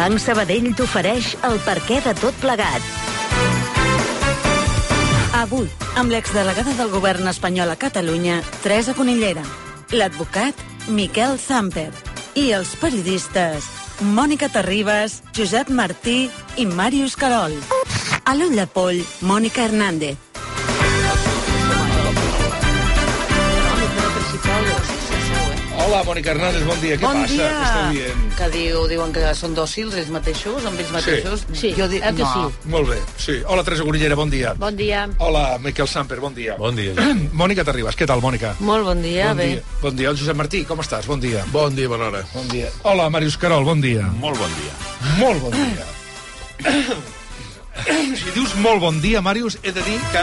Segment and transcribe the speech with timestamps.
[0.00, 2.84] Banc Sabadell t'ofereix el perquè de tot plegat.
[5.36, 5.66] Avui,
[6.00, 9.44] amb l'exdelegada del govern espanyol a Catalunya, Teresa Conillera,
[9.92, 10.56] l'advocat
[10.88, 11.90] Miquel Zamper
[12.32, 13.68] i els periodistes
[14.16, 17.60] Mònica Terribas, Josep Martí i Màrius Carol.
[18.24, 20.29] A l'ull de poll, Mònica Hernández.
[25.90, 26.94] Hola, Mònica Hernández, bon dia.
[26.94, 27.34] Què bon passa?
[27.34, 27.46] dia.
[27.50, 28.26] Què esteu dient?
[28.38, 31.42] Que diu, diuen que són dòcils ells mateixos, amb ells mateixos.
[31.50, 32.28] Sí, jo dic, eh que no.
[32.30, 32.68] sí?
[32.70, 33.34] Molt bé, sí.
[33.50, 34.52] Hola, Teresa Gorillera, bon dia.
[34.54, 35.00] Bon dia.
[35.18, 36.54] Hola, Miquel Samper, bon dia.
[36.62, 36.94] Bon dia.
[37.42, 38.52] Mònica Terribas, què tal, Mònica?
[38.60, 39.48] Molt bon dia, bon bé.
[39.56, 39.64] dia.
[39.82, 40.12] Bon dia.
[40.14, 41.10] El Josep Martí, com estàs?
[41.10, 41.42] Bon dia.
[41.50, 42.22] Bon dia, bona hora.
[42.36, 42.70] Bon dia.
[42.86, 44.06] Hola, Màrius Carol, bon dia.
[44.22, 44.78] Molt bon dia.
[45.18, 45.90] Molt bon dia.
[48.22, 50.22] si dius molt bon dia, Màrius, he de dir que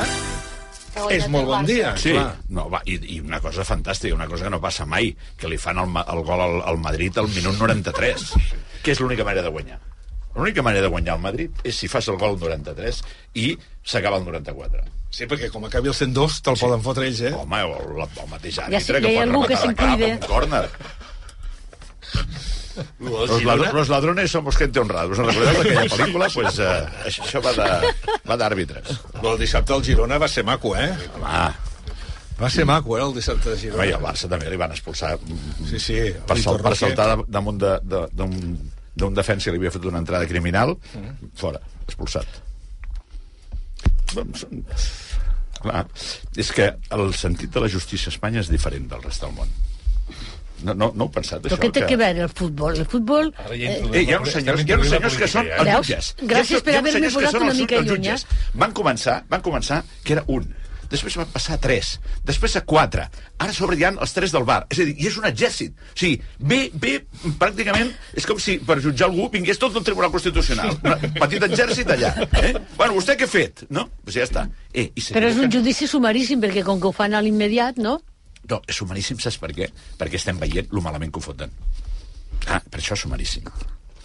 [1.14, 1.94] és molt bon dia.
[2.00, 2.32] Sí, clar.
[2.54, 5.60] no, va, i, i una cosa fantàstica, una cosa que no passa mai, que li
[5.62, 8.28] fan el, el gol al, al Madrid al minut 93,
[8.84, 9.80] que és l'única manera de guanyar.
[10.38, 13.02] L'única manera de guanyar al Madrid és si fas el gol al 93
[13.42, 13.48] i
[13.82, 14.84] s'acaba el 94.
[15.10, 17.34] Sí, perquè com acabi el 102, te'l poden fotre ells, eh?
[17.34, 20.12] Home, el, el mateix Ja àrbitre sé, que ja hi ha pot que rematar de
[20.12, 20.66] cap un córner.
[23.00, 25.08] Los, ladr los ladrones somos gente honrada.
[25.08, 26.28] Us en recordeu d'aquella pel·lícula?
[26.34, 27.94] Pues, uh, això va de-
[28.30, 28.98] va d'àrbitres.
[29.18, 30.92] Però el dissabte al Girona va ser maco, eh?
[31.16, 31.54] Home,
[32.38, 33.82] Va ser maco, eh, el dissabte de Girona.
[33.82, 35.16] Home, i al Barça també li van expulsar
[35.70, 35.96] Sí, sí.
[36.28, 39.84] per, sal, per saltar de- damunt de- de- d'un d'un defensa que li havia fet
[39.86, 40.76] una entrada criminal,
[41.36, 42.26] fora, expulsat.
[44.16, 44.46] Doncs,
[45.62, 45.88] Clar,
[46.38, 49.50] és que el sentit de la justícia a Espanya és diferent del rest del món.
[50.66, 51.62] No, no, no heu pensat, Però això?
[51.62, 52.78] què té que veure el futbol?
[52.82, 53.34] El futbol...
[53.46, 56.14] Ara ja Eh, hi ha uns senyors, hi ha uns senyors que són els jutges.
[56.22, 58.14] Gràcies per haver-me posat una mica lluny.
[58.58, 60.48] Van començar, van començar que era un,
[60.90, 61.94] després van passar a tres,
[62.26, 63.08] després a quatre,
[63.38, 64.64] ara a sobre hi ha els tres del bar.
[64.74, 65.78] És a dir, i és un exèrcit.
[65.94, 66.96] O sigui, ve, ve,
[67.40, 70.74] pràcticament, és com si per jutjar algú vingués tot del Tribunal Constitucional.
[70.82, 72.14] Un petit exèrcit allà.
[72.42, 72.54] Eh?
[72.78, 73.66] Bueno, vostè què ha fet?
[73.70, 73.88] No?
[74.04, 74.48] Pues ja està.
[74.74, 78.00] Eh, i Però és un judici sumaríssim, perquè com que ho fan a l'immediat, no?
[78.50, 79.68] No, és sumaríssim, saps per què?
[80.00, 81.52] Perquè estem veient lo malament que ho foten.
[82.48, 83.44] Ah, per això és sumaríssim.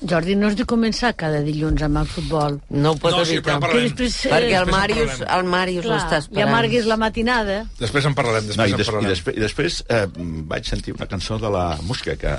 [0.03, 2.57] Jordi, no has de començar cada dilluns amb el futbol.
[2.75, 3.53] No ho pot No, sí, evitar.
[3.61, 3.85] però parlem.
[3.85, 5.37] Que després, eh, Perquè el en Màrius, parlarem.
[5.39, 6.49] el Màrius Clar, l'està esperant.
[6.49, 7.59] amarguis la matinada.
[7.79, 9.11] Després en parlarem, No, després i, en des, i, parlarem.
[9.13, 10.07] després, i després eh,
[10.51, 12.35] vaig sentir una cançó de la música que,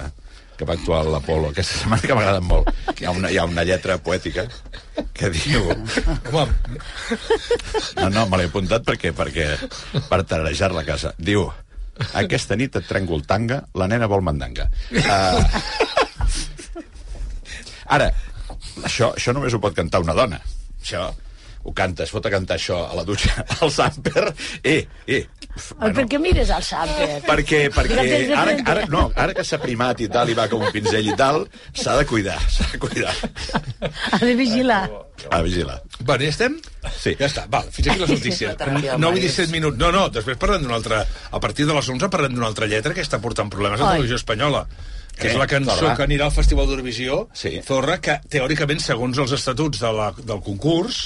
[0.58, 2.68] que va actuar a l'Apolo aquesta setmana que m'ha agradat molt.
[3.00, 4.44] Hi ha, una, hi ha una lletra poètica
[5.14, 5.64] que diu...
[6.34, 6.52] Home,
[7.96, 9.48] No, no, me l'he apuntat perquè, perquè
[10.10, 11.14] per tararejar la casa.
[11.18, 11.48] Diu,
[12.22, 14.70] aquesta nit et trenco el tanga, la nena vol mandanga.
[14.92, 15.42] Uh,
[17.98, 18.10] ara,
[18.84, 20.40] això, això només ho pot cantar una dona.
[20.82, 21.08] Això
[21.64, 24.28] ho canta, es fot a cantar això a la dutxa, al Samper.
[24.64, 25.24] Eh, eh.
[25.78, 25.94] Bueno.
[25.94, 27.20] Per què mires al Samper?
[27.28, 30.72] Perquè, perquè ara, ara, no, ara que s'ha primat i tal, i va com un
[30.74, 31.44] pinzell i tal,
[31.78, 33.14] s'ha de cuidar, s'ha de cuidar.
[34.12, 34.90] Ha de vigilar.
[35.30, 35.78] A vigilar.
[36.00, 36.58] Bueno, ja estem?
[36.98, 37.14] Sí.
[37.20, 38.58] Ja està, val, fins aquí les notícies.
[38.58, 39.38] Tranquil, 9 i Màrius.
[39.38, 39.78] 17 minuts.
[39.78, 41.04] No, no, després parlem d'una altra...
[41.32, 43.94] A partir de les 11 parlem d'una altra lletra que està portant problemes a la
[44.00, 44.66] televisió espanyola
[45.14, 45.92] que és Eh, la cançó Zorra.
[45.96, 47.60] que anirà al Festival d'Eurovisió, Sí.
[47.62, 51.04] Zorra, que teòricament, segons els estatuts de la, del concurs,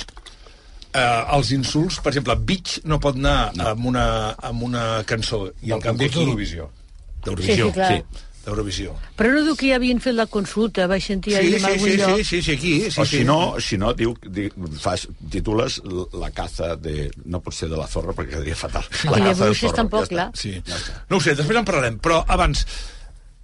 [0.98, 3.70] eh, els insults, per exemple, Beach no pot anar No.
[3.76, 4.08] amb, una,
[4.50, 5.46] amb una cançó.
[5.62, 6.18] I en canvi aquí...
[6.24, 6.72] d'Eurovisió.
[7.24, 7.94] D'Eurovisió, Sí, sí, clar.
[7.94, 8.24] sí.
[8.48, 8.94] D'Eurovisió.
[9.20, 11.66] Però no diu que ja havien fet la consulta, vaig sentir Sí, ahir sí, en
[11.68, 12.18] algun sí, lloc.
[12.18, 12.74] sí, sí, sí, aquí.
[12.92, 13.18] Sí, o sí.
[13.18, 14.46] si no, si no diu, di,
[14.80, 15.82] fas, titules
[16.16, 17.10] la caza de...
[17.26, 18.88] No pot ser de la zorra, perquè quedaria fatal.
[19.12, 20.28] La I de caza del bruixes zorro, tampoc, ja clar.
[20.40, 20.54] Sí.
[21.10, 22.64] No ho sé, després en parlarem, però abans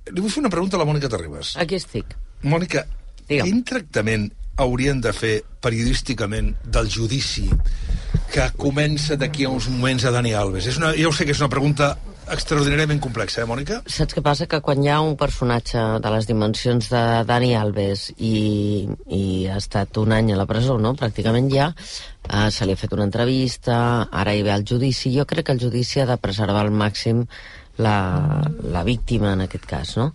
[0.08, 1.54] li vull fer una pregunta a la Mònica Terribas.
[1.60, 2.16] Aquí estic.
[2.48, 2.86] Mònica,
[3.28, 3.44] Digue'm.
[3.50, 7.50] quin tractament haurien de fer periodísticament del judici
[8.34, 10.68] que comença d'aquí a uns moments a Dani Alves?
[10.70, 11.94] És una, ja sé que és una pregunta
[12.32, 13.82] extraordinàriament complexa, eh, Mònica?
[13.90, 14.48] Saps què passa?
[14.50, 19.58] Que quan hi ha un personatge de les dimensions de Dani Alves i, i ha
[19.60, 20.94] estat un any a la presó, no?
[21.00, 21.72] Pràcticament ja,
[22.30, 23.76] eh, se li ha fet una entrevista,
[24.12, 25.14] ara hi ve el judici.
[25.18, 27.26] Jo crec que el judici ha de preservar al màxim
[27.78, 27.98] la,
[28.64, 30.14] la víctima, en aquest cas, no?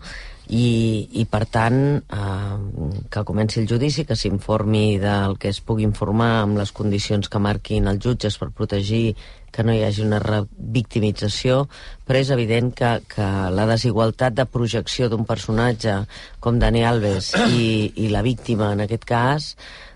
[0.49, 5.85] I, i per tant, eh, que comenci el judici, que s'informi del que es pugui
[5.85, 9.13] informar amb les condicions que marquin els jutges per protegir
[9.53, 11.63] que no hi hagi una revictimització,
[12.07, 15.99] però és evident que, que la desigualtat de projecció d'un personatge
[16.41, 19.53] com Dani Alves i, i la víctima, en aquest cas,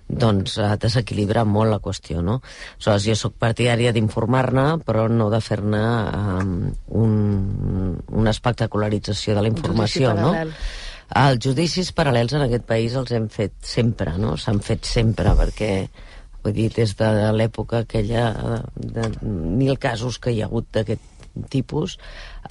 [0.09, 2.41] doncs eh, desequilibra molt la qüestió, no?
[2.43, 5.83] Aleshores, jo sóc partidària d'informar-ne, però no de fer-ne
[6.13, 6.55] um,
[7.03, 7.13] un,
[8.11, 10.35] una espectacularització de la informació, no?
[11.23, 14.37] Els judicis paral·lels en aquest país els hem fet sempre, no?
[14.41, 15.73] S'han fet sempre, perquè
[16.43, 18.61] vull dir, des de l'època aquella de,
[18.99, 21.11] de mil casos que hi ha hagut d'aquest
[21.53, 21.97] tipus,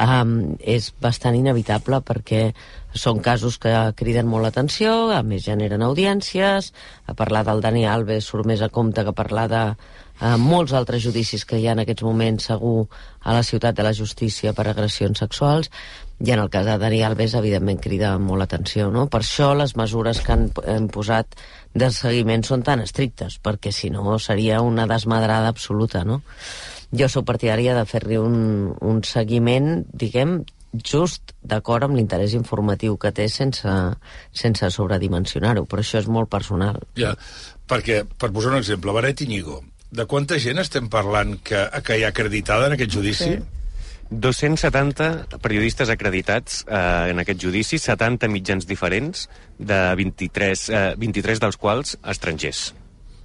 [0.02, 2.48] um, és bastant inevitable perquè
[2.94, 6.72] són casos que criden molt l'atenció, a més generen audiències,
[7.08, 11.04] a parlar del Dani Alves surt més a compte que parlar de uh, molts altres
[11.06, 12.88] judicis que hi ha en aquests moments segur
[13.22, 15.72] a la ciutat de la justícia per agressions sexuals,
[16.22, 18.92] i en el cas de Dani Alves, evidentment, crida molt l'atenció.
[18.94, 19.08] No?
[19.10, 21.40] Per això les mesures que han, han posat
[21.74, 26.04] de seguiment són tan estrictes, perquè si no seria una desmadrada absoluta.
[26.06, 26.22] No?
[26.94, 28.36] Jo sóc partidària de fer-li un,
[28.86, 30.42] un seguiment, diguem,
[30.74, 33.76] just d'acord amb l'interès informatiu que té sense,
[34.32, 36.80] sense sobredimensionar-ho, però això és molt personal.
[37.00, 37.16] Ja,
[37.68, 42.06] perquè, per posar un exemple, Benet Iñigo, de quanta gent estem parlant que, que hi
[42.06, 43.34] ha acreditada en aquest judici?
[43.36, 43.42] Sí.
[44.12, 51.60] 270 periodistes acreditats eh, en aquest judici, 70 mitjans diferents, de 23, eh, 23 dels
[51.60, 52.72] quals estrangers.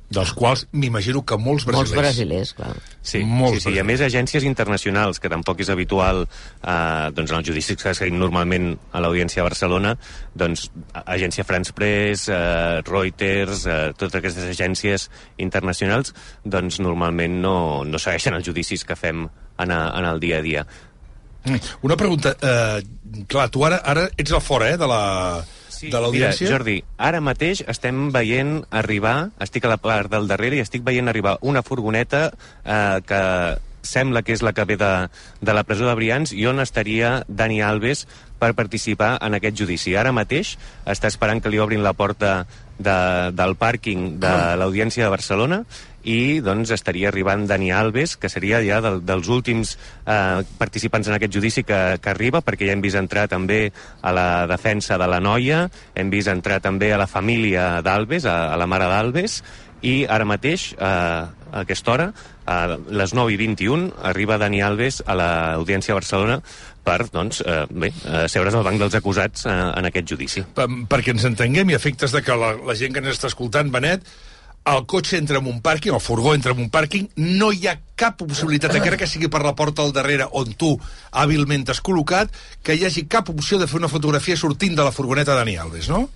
[0.06, 1.91] Dels quals m'imagino que molts brasilers.
[1.91, 2.75] Molts brasilers, clar.
[3.03, 7.32] Sí, Molts sí, sí, i a més agències internacionals, que tampoc és habitual eh, doncs
[7.32, 9.97] en els judicis que seguim normalment a l'Audiència de Barcelona,
[10.38, 10.69] doncs
[11.03, 15.08] agència France Press, eh, Reuters, eh, totes aquestes agències
[15.43, 16.14] internacionals,
[16.44, 20.47] doncs normalment no, no segueixen els judicis que fem en, a, en el dia a
[20.47, 20.67] dia.
[21.82, 22.82] Una pregunta, eh,
[23.26, 25.02] clar, tu ara, ara ets al fora, eh, de la
[25.76, 26.46] Sí, de l'audiència?
[26.46, 30.84] Mira, Jordi, ara mateix estem veient arribar, estic a la part del darrere i estic
[30.87, 32.31] veient arribar una furgoneta
[32.64, 33.23] eh, que
[33.87, 34.93] sembla que és la que ve de,
[35.40, 38.06] de la presó de Brians i on estaria Dani Alves
[38.40, 39.94] per participar en aquest judici.
[39.96, 42.44] Ara mateix està esperant que li obrin la porta
[42.78, 42.96] de,
[43.32, 45.62] del pàrquing de l'Audiència de Barcelona
[46.06, 49.75] i doncs estaria arribant Dani Alves, que seria ja del, dels últims
[50.06, 53.73] eh, participants en aquest judici que, que arriba, perquè ja hem vist entrar també
[54.03, 55.64] a la defensa de la noia,
[55.99, 59.41] hem vist entrar també a la família d'Alves, a, a la mare d'Alves,
[59.87, 62.06] i ara mateix, eh, a aquesta hora,
[62.47, 66.38] a les 9 i 21, arriba Dani Alves a l'Audiència Barcelona
[66.87, 70.44] per, doncs, eh, bé, eh, seure's al banc dels acusats eh, en aquest judici.
[70.55, 73.75] Per, perquè ens entenguem i efectes de que la, la gent que ens està escoltant,
[73.75, 74.06] Benet,
[74.66, 77.06] el cotxe entra en un pàrquing, el furgó entra en un pàrquing,
[77.38, 80.72] no hi ha cap possibilitat, encara que sigui per la porta al darrere on tu
[81.14, 82.34] hàbilment t'has col·locat,
[82.66, 85.56] que hi hagi cap opció de fer una fotografia sortint de la furgoneta de Dani
[85.62, 86.08] Alves, no?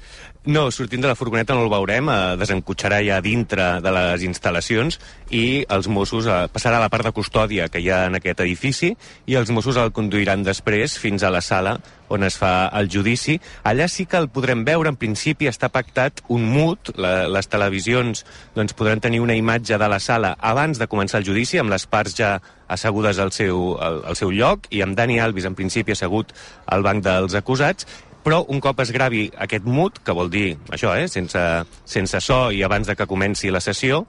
[0.47, 4.97] No, sortint de la furgoneta no el veurem, eh, desencotxarà ja dintre de les instal·lacions
[5.37, 8.41] i els Mossos eh, passarà a la part de custòdia que hi ha en aquest
[8.41, 8.95] edifici
[9.29, 11.77] i els Mossos el conduiran després fins a la sala
[12.09, 13.37] on es fa el judici.
[13.69, 18.25] Allà sí que el podrem veure, en principi està pactat un mut, la, les televisions
[18.57, 21.85] doncs, podran tenir una imatge de la sala abans de començar el judici, amb les
[21.87, 22.39] parts ja
[22.71, 26.33] assegudes al seu, al, al seu lloc, i amb Dani Alvis, en principi, assegut
[26.67, 27.87] al banc dels acusats,
[28.25, 31.41] però un cop es gravi aquest mut, que vol dir això, eh, sense,
[31.85, 34.05] sense so i abans de que comenci la sessió,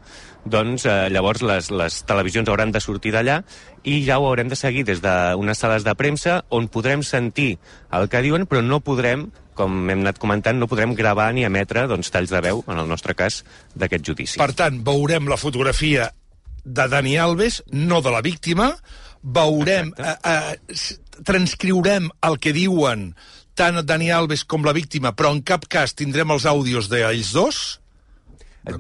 [0.46, 3.42] doncs eh, llavors les, les televisions hauran de sortir d'allà
[3.84, 7.58] i ja ho haurem de seguir des d'unes sales de premsa on podrem sentir
[7.92, 9.30] el que diuen, però no podrem
[9.62, 12.88] com hem anat comentant, no podrem gravar ni emetre doncs, talls de veu, en el
[12.90, 13.42] nostre cas,
[13.76, 14.40] d'aquest judici.
[14.42, 16.08] Per tant, veurem la fotografia
[16.64, 18.72] de Dani Alves, no de la víctima,
[19.22, 20.82] veurem, eh, eh,
[21.28, 23.12] transcriurem el que diuen
[23.62, 27.58] tant Dani Alves com la víctima, però en cap cas tindrem els àudios d'ells dos?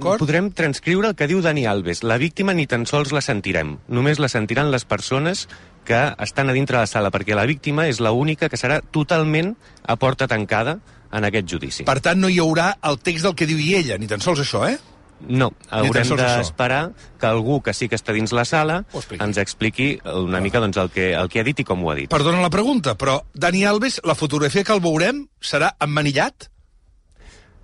[0.01, 2.01] Podrem transcriure el que diu Dani Alves.
[2.01, 3.75] La víctima ni tan sols la sentirem.
[3.93, 5.47] Només la sentiran les persones
[5.85, 8.79] que estan a dintre de la sala, perquè la víctima és la única que serà
[8.81, 9.53] totalment
[9.85, 10.79] a porta tancada
[11.13, 11.85] en aquest judici.
[11.85, 14.65] Per tant, no hi haurà el text del que diu ella, ni tan sols això,
[14.65, 14.79] eh?
[15.27, 16.81] No, haurem d'esperar
[17.19, 18.79] que algú que sí que està dins la sala
[19.19, 21.97] ens expliqui una mica doncs, el, que, el que ha dit i com ho ha
[21.99, 22.09] dit.
[22.11, 26.49] Perdona la pregunta, però Dani Alves, la fotografia que el veurem serà emmanillat?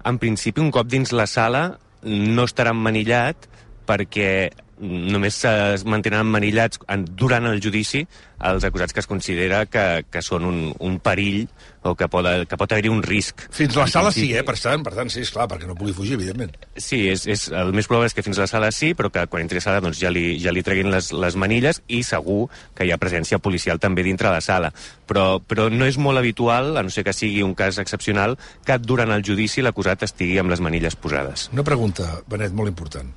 [0.07, 1.63] En principi, un cop dins la sala
[2.07, 3.49] no estarà emmanillat
[3.87, 4.31] perquè
[4.77, 8.03] només es mantenen emmanillats en, durant el judici
[8.45, 11.47] els acusats que es considera que, que són un, un perill
[11.87, 13.47] o que pot, que pot haver-hi un risc.
[13.53, 14.43] Fins a la sala sí, eh?
[14.45, 16.53] Per tant, per tant, sí, esclar, perquè no pugui fugir, evidentment.
[16.75, 19.25] Sí, és, és, el més probable és que fins a la sala sí, però que
[19.31, 22.03] quan entri a la sala doncs, ja, li, ja li treguin les, les manilles i
[22.05, 22.43] segur
[22.77, 24.73] que hi ha presència policial també dintre la sala.
[25.09, 28.77] Però, però no és molt habitual, a no ser que sigui un cas excepcional, que
[28.83, 31.49] durant el judici l'acusat estigui amb les manilles posades.
[31.55, 33.15] Una pregunta, Benet, molt important.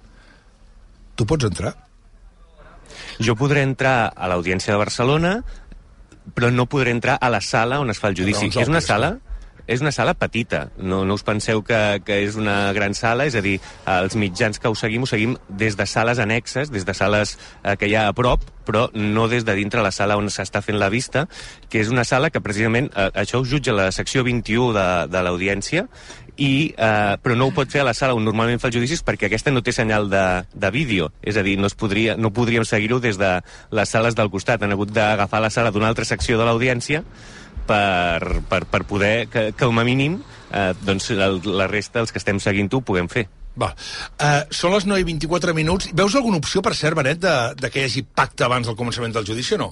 [1.21, 1.75] Tu pots entrar?
[3.21, 5.33] Jo podré entrar a l'Audiència de Barcelona,
[6.33, 8.49] però no podré entrar a la sala on es fa el judici.
[8.49, 9.19] Que és una sala
[9.71, 13.37] és una sala petita, no, no us penseu que, que és una gran sala, és
[13.39, 16.95] a dir, els mitjans que ho seguim ho seguim des de sales annexes, des de
[16.97, 20.27] sales eh, que hi ha a prop, però no des de dintre la sala on
[20.27, 21.29] s'està fent la vista,
[21.71, 25.23] que és una sala que precisament, eh, això ho jutja la secció 21 de, de
[25.23, 25.87] l'Audiència,
[26.41, 29.03] i, eh, però no ho pot fer a la sala on normalment fa els judicis
[29.05, 30.25] perquè aquesta no té senyal de,
[30.57, 33.35] de vídeo, és a dir, no, es podria, no podríem seguir-ho des de
[33.77, 34.65] les sales del costat.
[34.65, 37.03] Han hagut d'agafar la sala d'una altra secció de l'audiència
[37.69, 40.17] per, per, per poder que, que com a mínim
[40.51, 43.29] eh, doncs el, la resta, els que estem seguint-ho, ho puguem fer.
[43.61, 43.73] Va.
[44.15, 45.91] Uh, són les 9 i 24 minuts.
[45.93, 49.13] Veus alguna opció, per cert, Benet, de, de que hi hagi pacte abans del començament
[49.13, 49.71] del judici o no?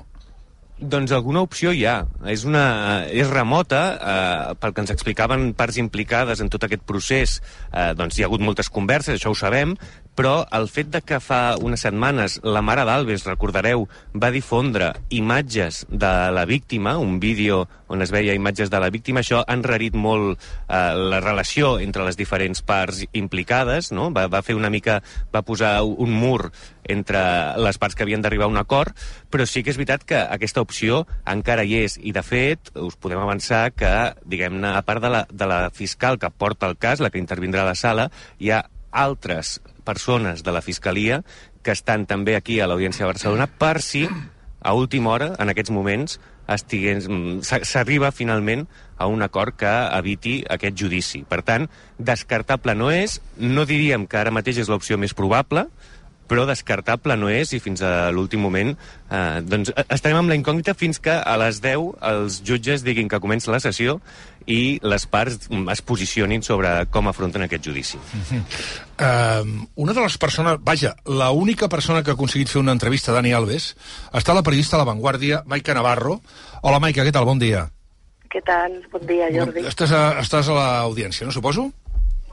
[0.79, 2.05] Doncs alguna opció hi ha.
[2.31, 2.63] És, una,
[3.11, 7.41] és remota, eh, pel que ens explicaven parts implicades en tot aquest procés,
[7.73, 9.75] eh, doncs hi ha hagut moltes converses, això ho sabem,
[10.19, 13.85] però el fet de que fa unes setmanes la mare d'Alves, recordareu,
[14.19, 19.23] va difondre imatges de la víctima, un vídeo on es veia imatges de la víctima,
[19.23, 24.09] això ha enrarit molt eh, la relació entre les diferents parts implicades, no?
[24.11, 24.99] va, va fer una mica,
[25.31, 26.51] va posar un mur
[26.91, 27.23] entre
[27.63, 28.99] les parts que havien d'arribar a un acord,
[29.31, 32.99] però sí que és veritat que aquesta opció encara hi és, i de fet us
[32.99, 33.95] podem avançar que,
[34.27, 37.63] diguem-ne, a part de la, de la fiscal que porta el cas, la que intervindrà
[37.63, 38.11] a la sala,
[38.43, 41.23] hi ha altres persones de la Fiscalia
[41.65, 44.05] que estan també aquí a l'Audiència de Barcelona per si
[44.61, 46.19] a última hora, en aquests moments,
[46.49, 48.67] mm, s'arriba finalment
[48.97, 51.23] a un acord que eviti aquest judici.
[51.29, 51.69] Per tant,
[51.99, 55.69] descartable no és, no diríem que ara mateix és l'opció més probable,
[56.29, 60.77] però descartable no és i fins a l'últim moment eh, doncs estarem amb la incògnita
[60.79, 63.99] fins que a les 10 els jutges diguin que comença la sessió
[64.49, 67.99] i les parts es posicionin sobre com afronten aquest judici.
[67.99, 68.43] Uh -huh.
[69.05, 73.13] uh, una de les persones, vaja, la única persona que ha aconseguit fer una entrevista
[73.13, 73.77] a Dani Alves
[74.13, 76.21] està la periodista a La Vanguardia, Maica Navarro.
[76.63, 77.25] Hola, Maica, què tal?
[77.25, 77.69] Bon dia.
[78.31, 78.83] Què tal?
[78.91, 79.61] Bon dia, Jordi.
[79.61, 81.71] Estàs a, estàs a l'audiència, no suposo?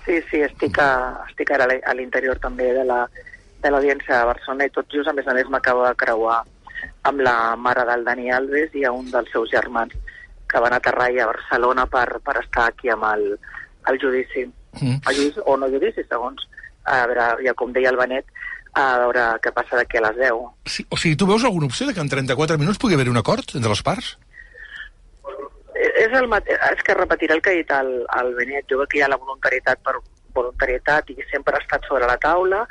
[0.06, 3.08] Sí, sí, estic, a, estic ara a l'interior també de la,
[3.66, 6.44] de l'Audiència de Barcelona i tot just, a més a més, m'acabo de creuar
[7.10, 9.94] amb la mare del Dani Alves i a un dels seus germans
[10.50, 13.26] que van aterrar a Barcelona per, per estar aquí amb el,
[13.90, 14.46] el judici.
[14.80, 15.00] Mm.
[15.10, 16.46] El judici, o no judici, segons,
[16.86, 18.30] a veure, ja com deia el Benet,
[18.76, 20.42] a veure què passa d'aquí a les 10.
[20.70, 23.22] Sí, o sigui, tu veus alguna opció de que en 34 minuts pugui haver un
[23.22, 24.16] acord entre les parts?
[25.76, 28.68] És, el és que repetiré el que ha dit el, el Benet.
[28.70, 29.98] Jo crec que hi ha la voluntarietat per
[30.36, 32.66] voluntarietat i sempre ha estat sobre la taula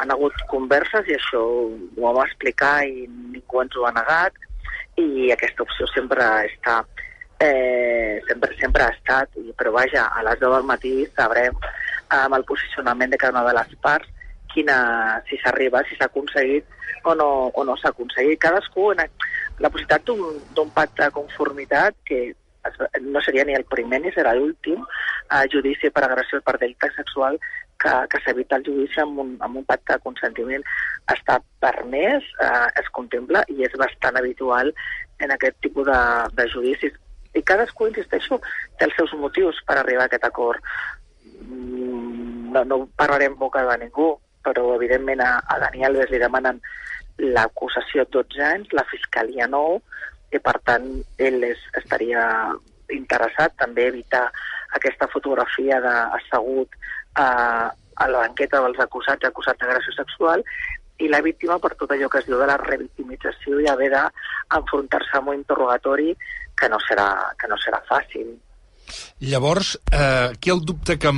[0.00, 4.36] han hagut converses i això ho vam explicar i ningú ens ho ha negat
[5.00, 6.80] i aquesta opció sempre està
[7.40, 11.56] eh, sempre, sempre ha estat, però vaja, a les 10 del matí sabrem
[12.12, 14.10] amb el posicionament de cada una de les parts
[14.52, 16.66] quina, si s'arriba, si s'ha aconseguit
[17.04, 18.40] o no, o no s'ha aconseguit.
[18.42, 19.04] Cadascú, en
[19.62, 20.10] la possibilitat
[20.56, 22.32] d'un pacte de conformitat que
[23.00, 27.38] no seria ni el primer ni serà l'últim eh, judici per agressió per delicte sexual
[27.80, 30.64] que, que s'evita el judici amb un, amb un pacte de consentiment
[31.12, 34.72] està permès, eh, es contempla i és bastant habitual
[35.24, 36.00] en aquest tipus de,
[36.36, 36.96] de judicis.
[37.36, 38.40] I cadascú, insisteixo,
[38.78, 40.64] té els seus motius per arribar a aquest acord.
[41.46, 44.12] Mm, no, no parlarem boca de ningú,
[44.44, 46.60] però evidentment a, a Dani Alves li demanen
[47.20, 49.80] l'acusació 12 anys, la fiscalia 9,
[50.34, 50.86] i per tant
[51.18, 52.24] ell és, estaria
[52.90, 54.24] interessat també evitar
[54.74, 56.74] aquesta fotografia d'assegut
[57.14, 60.44] a, a la banqueta dels acusats, acusats d'agressió sexual,
[61.00, 65.16] i la víctima per tot allò que es diu de la revictimització i haver d'enfrontar-se
[65.18, 66.12] amb un interrogatori
[66.60, 67.08] que no serà,
[67.40, 68.34] que no serà fàcil.
[69.24, 71.12] Llavors, eh, aquí el dubte que,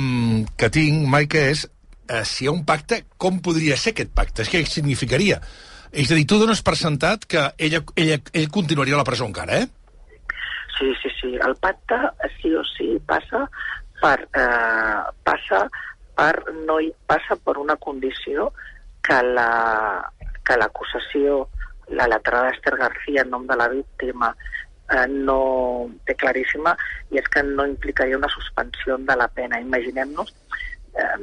[0.57, 1.65] que tinc, Maica, és
[2.07, 4.45] eh, si hi ha un pacte, com podria ser aquest pacte?
[4.45, 5.39] És què significaria?
[5.91, 9.27] És a dir, tu dones per sentat que ella, ella, ell continuaria a la presó
[9.29, 9.67] encara, eh?
[10.77, 11.35] Sí, sí, sí.
[11.35, 11.99] El pacte
[12.39, 13.45] sí o sí passa
[14.03, 15.63] per, eh, passa
[16.13, 16.33] per
[16.67, 18.51] no hi passa per una condició
[19.03, 19.49] que la
[20.43, 21.47] que l'acusació,
[21.87, 24.33] la letrada Esther García en nom de la víctima
[24.91, 25.37] eh, no
[26.07, 26.75] té claríssima
[27.15, 29.61] i és que no implicaria una suspensió de la pena.
[29.63, 30.33] Imaginem-nos,
[30.99, 31.15] eh,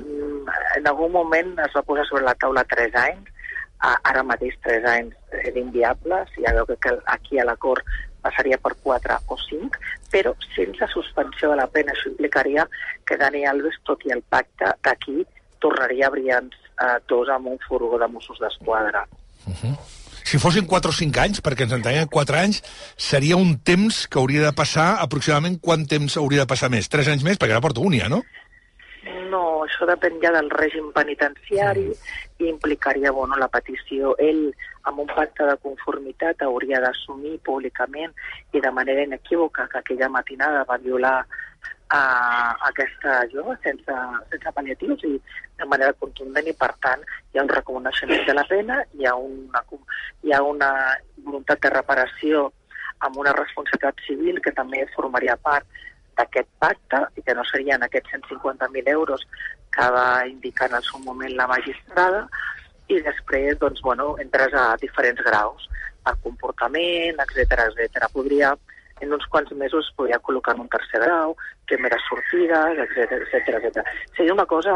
[0.79, 3.29] en algun moment es va posar sobre la taula 3 anys,
[3.81, 7.85] ara mateix 3 anys és inviable, si ja veu que aquí a l'acord
[8.23, 9.81] passaria per 4 o 5,
[10.13, 11.93] però sense suspensió de la pena.
[11.93, 12.67] Això implicaria
[13.07, 15.25] que Dani Alves, tot i el pacte d'aquí,
[15.61, 19.07] tornaria a Brians eh, dos amb un furgó de Mossos d'Esquadra.
[19.47, 19.77] Uh -huh.
[20.25, 22.63] Si fossin 4 o 5 anys, perquè ens entenguem 4 anys,
[22.97, 26.89] seria un temps que hauria de passar, aproximadament quant temps hauria de passar més?
[26.89, 27.37] 3 anys més?
[27.37, 28.23] Perquè ara porta un ja, no?
[29.31, 32.15] No, això depèn ja del règim penitenciari mm.
[32.43, 34.15] i implicaria bueno, la petició.
[34.19, 34.49] Ell
[34.89, 38.15] amb un pacte de conformitat hauria d'assumir públicament
[38.53, 41.19] i de manera inequívoca que aquella matinada va violar
[41.91, 42.03] a
[42.69, 43.95] aquesta jove sense,
[44.31, 45.17] sense pal·liatius i
[45.59, 49.17] de manera contundent i per tant hi ha un reconeixement de la pena, hi ha
[49.19, 49.63] una,
[50.23, 50.71] hi ha una
[51.27, 52.47] voluntat de reparació
[53.07, 55.67] amb una responsabilitat civil que també formaria part
[56.19, 59.27] d'aquest pacte i que no serien aquests 150.000 euros
[59.75, 62.27] que va indicar en el seu moment la magistrada
[62.91, 65.69] i després, doncs, bueno, entres a diferents graus,
[66.05, 68.09] per comportament, etc etc.
[68.13, 68.53] Podria,
[69.01, 71.37] en uns quants mesos, es podria col·locar en un tercer grau,
[71.71, 73.85] primeres sortides, etc etc.
[74.17, 74.75] Seria una cosa,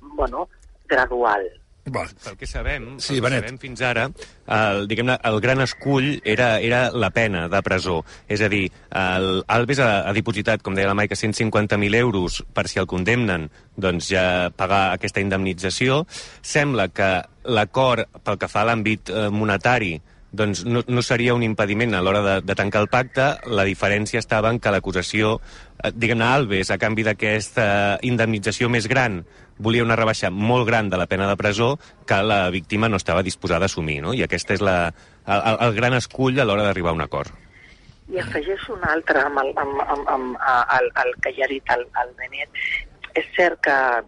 [0.00, 0.48] bueno,
[0.88, 1.46] gradual.
[1.86, 3.44] Bueno, Pel que sabem, Sí, pel que Benet.
[3.44, 4.02] sabem fins ara,
[4.46, 8.04] el, diguem el gran escull era, era la pena de presó.
[8.28, 12.68] És a dir, el Alves ha, ha dipositat, com deia la Maica, 150.000 euros per
[12.68, 13.48] si el condemnen,
[13.80, 16.04] doncs ja pagar aquesta indemnització.
[16.42, 17.10] Sembla que
[17.48, 19.94] l'acord pel que fa a l'àmbit eh, monetari
[20.32, 23.24] doncs no, no seria un impediment a l'hora de, de tancar el pacte.
[23.50, 25.40] La diferència estava en que l'acusació,
[25.82, 29.24] eh, diguem-ne, Alves, a canvi d'aquesta indemnització més gran,
[29.60, 31.74] volia una rebaixa molt gran de la pena de presó
[32.06, 34.14] que la víctima no estava disposada a assumir, no?
[34.14, 34.92] I aquest és la,
[35.26, 37.34] el, el gran escull a l'hora d'arribar a un acord.
[38.10, 41.50] I afegeixo un altre amb el, amb, amb, amb, a- el, el que ja ha
[41.52, 42.64] dit el, el Benet.
[43.18, 44.02] És cert que a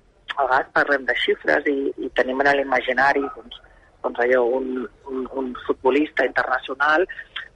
[0.47, 3.59] vegades parlem de xifres i, i tenim en l'imaginari doncs,
[4.03, 7.07] doncs allò, un, un, un futbolista internacional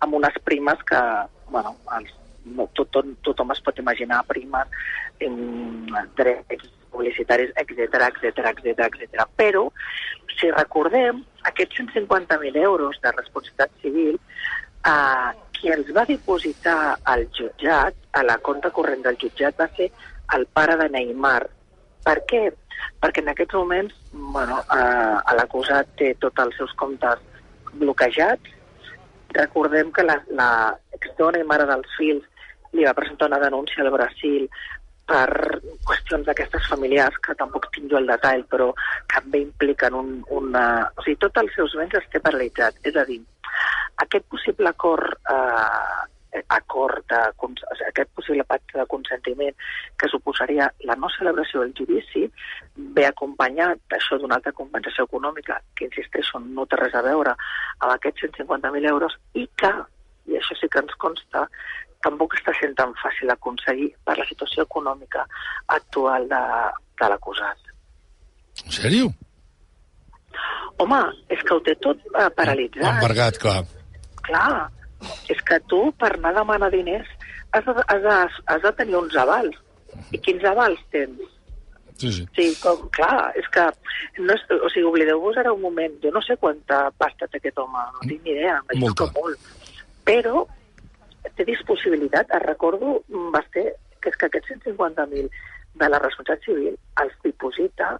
[0.05, 1.03] amb unes primes que,
[1.51, 2.13] bueno, els,
[2.47, 4.71] no, tot, tot, tothom es pot imaginar primes,
[5.21, 5.87] em,
[6.19, 9.27] drets publicitaris, etc etc etc etc.
[9.37, 9.67] Però,
[10.37, 17.97] si recordem, aquests 150.000 euros de responsabilitat civil eh, qui els va dipositar al jutjat,
[18.13, 19.91] a la compta corrent del jutjat, va ser
[20.37, 21.43] el pare de Neymar.
[22.07, 22.43] Per què?
[23.03, 27.23] Perquè en aquests moments bueno, eh, l'acusat té tots els seus comptes
[27.81, 28.55] bloquejats.
[29.37, 30.51] Recordem que la, la
[30.97, 32.25] exdona i mare dels fills
[32.77, 34.47] li va presentar una denúncia al Brasil
[35.07, 38.73] per qüestions d'aquestes familiars, que tampoc tinc jo el detall, però
[39.13, 40.65] també impliquen un, una...
[40.97, 42.81] O sigui, tots els seus béns els té paralitzats.
[42.91, 43.21] És a dir,
[44.03, 46.07] aquest possible acord, eh,
[46.49, 49.55] acord de, cons- o sigui, aquest possible pacte de consentiment
[50.01, 52.27] que suposaria la no celebració del judici
[52.97, 57.91] ve acompanyat d'això d'una altra compensació econòmica que, insisteixo, no té res a veure amb
[57.95, 59.73] aquests 150.000 euros i que,
[60.27, 61.47] i això sí que ens consta,
[62.05, 65.25] tampoc està sent tan fàcil aconseguir per la situació econòmica
[65.75, 66.43] actual de,
[67.01, 67.73] de l'acusat.
[68.65, 69.11] En sèrio?
[70.83, 71.01] Home,
[71.33, 72.89] és que ho té tot eh, paralitzat.
[72.93, 73.63] Embargat, clar.
[74.27, 74.67] Clar,
[75.33, 77.09] és que tu per anar a demanar diners
[77.53, 78.19] has de, has de,
[78.53, 79.57] has de tenir uns avals.
[80.13, 81.23] I quins avals tens?
[81.97, 82.27] Sí, sí.
[82.37, 83.65] Sí, com, clar, és que...
[84.21, 85.95] No és, o sigui, oblideu-vos ara un moment.
[86.03, 88.59] Jo no sé quanta pasta té aquest home, no tinc ni idea.
[88.83, 89.09] Molta.
[89.17, 89.49] molt.
[90.07, 90.45] Però
[91.37, 92.31] té disponibilitat.
[92.37, 93.01] Et recordo,
[93.33, 93.71] Basté,
[94.03, 95.31] que és que aquests 150.000
[95.77, 97.97] de la responsabilitat civil els diposita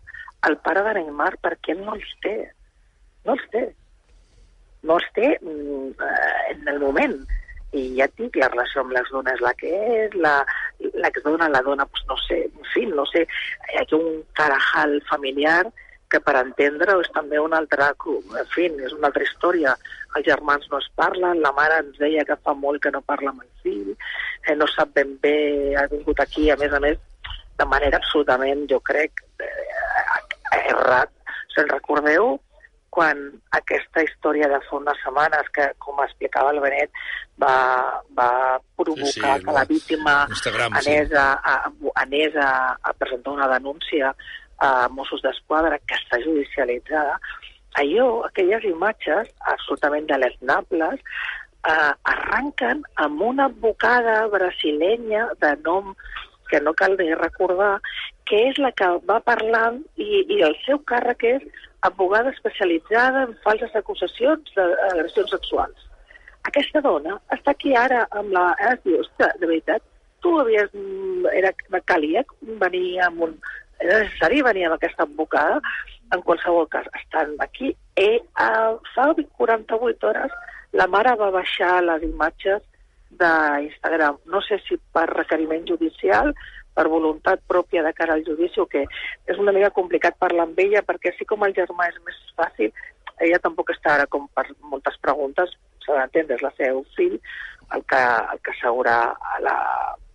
[0.49, 2.37] el pare de Neymar perquè no els té.
[3.27, 3.65] No els té.
[4.83, 7.17] No els té en el moment.
[7.77, 9.71] I ja dic, la relació amb l'exdona és la que
[10.05, 10.47] és, la-
[11.03, 13.27] l'exdona, la dona, pues, no sé, en fi, no sé,
[13.73, 15.67] hi ha un carajal familiar
[16.09, 19.75] que per entendre-ho és també un altre, en fi, és una altra història.
[20.15, 23.31] Els germans no es parlen, la mare ens deia que fa molt que no parla
[23.31, 23.91] amb el fill,
[24.47, 26.97] eh, no sap ben bé, ha vingut aquí, a més a més,
[27.59, 31.11] de manera absolutament, jo crec, eh, errat.
[31.55, 32.37] Se'n recordeu
[32.91, 33.21] quan
[33.57, 36.91] aquesta història de fa unes setmanes, que com explicava el Benet,
[37.43, 37.57] va,
[38.17, 38.31] va
[38.79, 40.91] provocar Sí, sí, que la víctima Instagram, sí.
[40.91, 41.57] anés, a, a,
[42.03, 44.15] anés a, a presentar una denúncia
[44.59, 47.19] a Mossos d'Esquadra que està judicialitzada,
[47.77, 51.03] allò, aquelles imatges absolutament deleznables,
[51.69, 55.93] eh, arranquen amb una advocada brasilenya de nom
[56.49, 57.77] que no cal ni recordar,
[58.27, 61.47] que és la que va parlant i, i el seu càrrec és
[61.83, 65.85] advogada especialitzada en falses acusacions d'agressions sexuals.
[66.49, 68.49] Aquesta dona està aquí ara amb la...
[68.61, 69.83] Eh, es diu, de veritat,
[70.23, 70.73] tu havies...
[70.73, 71.53] mm, Era,
[71.85, 72.25] calia
[72.63, 73.39] venir amb un...
[73.83, 75.61] Era necessari venir amb aquesta advocada,
[76.15, 77.75] en qualsevol cas, estan aquí.
[77.99, 80.33] I eh, fa 48 hores
[80.77, 82.63] la mare va baixar les imatges
[83.21, 84.19] d'Instagram.
[84.33, 86.33] No sé si per requeriment judicial,
[86.77, 88.85] per voluntat pròpia de cara al judici o què.
[89.27, 92.73] És una mica complicat parlar amb ella perquè així com el germà és més fàcil,
[93.25, 97.17] ella tampoc està ara com per moltes preguntes, s'ha d'entendre, és la seu fill
[97.75, 99.57] el que, el que s'haurà a la,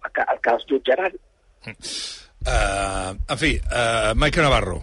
[0.05, 1.17] el que, el que els jutjaran.
[2.41, 4.79] Uh, en fi, uh, Maica Navarro,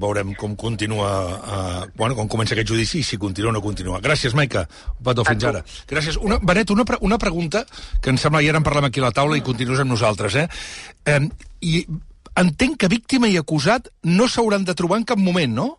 [0.00, 4.00] veurem com continua, uh, bueno, com comença aquest judici i si continua o no continua.
[4.04, 4.66] Gràcies, Maica.
[5.04, 5.62] Petó fins ara.
[5.90, 6.18] Gràcies.
[6.20, 7.64] Una, Benet, una, pre una pregunta
[8.00, 10.36] que em sembla, i ara en parlem aquí a la taula i continues amb nosaltres,
[10.42, 10.48] eh?
[11.06, 11.20] eh
[11.64, 11.86] I
[12.40, 15.70] entenc que víctima i acusat no s'hauran de trobar en cap moment, no?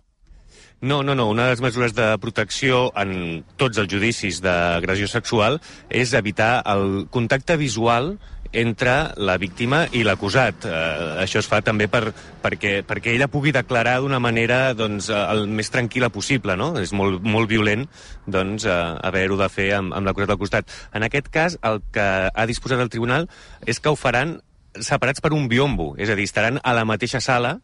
[0.81, 1.29] No, no, no.
[1.31, 7.07] Una de les mesures de protecció en tots els judicis d'agressió sexual és evitar el
[7.09, 8.15] contacte visual
[8.61, 10.65] entre la víctima i l'acusat.
[10.65, 12.09] Eh, això es fa també per,
[12.43, 16.73] perquè, perquè ella pugui declarar d'una manera doncs, eh, el més tranquil·la possible, no?
[16.81, 17.85] És molt, molt violent
[18.25, 20.75] doncs, eh, haver-ho de fer amb, amb l'acusat al costat.
[20.93, 23.29] En aquest cas, el que ha disposat el tribunal
[23.65, 24.39] és que ho faran
[24.75, 27.59] separats per un biombo, és a dir, estaran a la mateixa sala,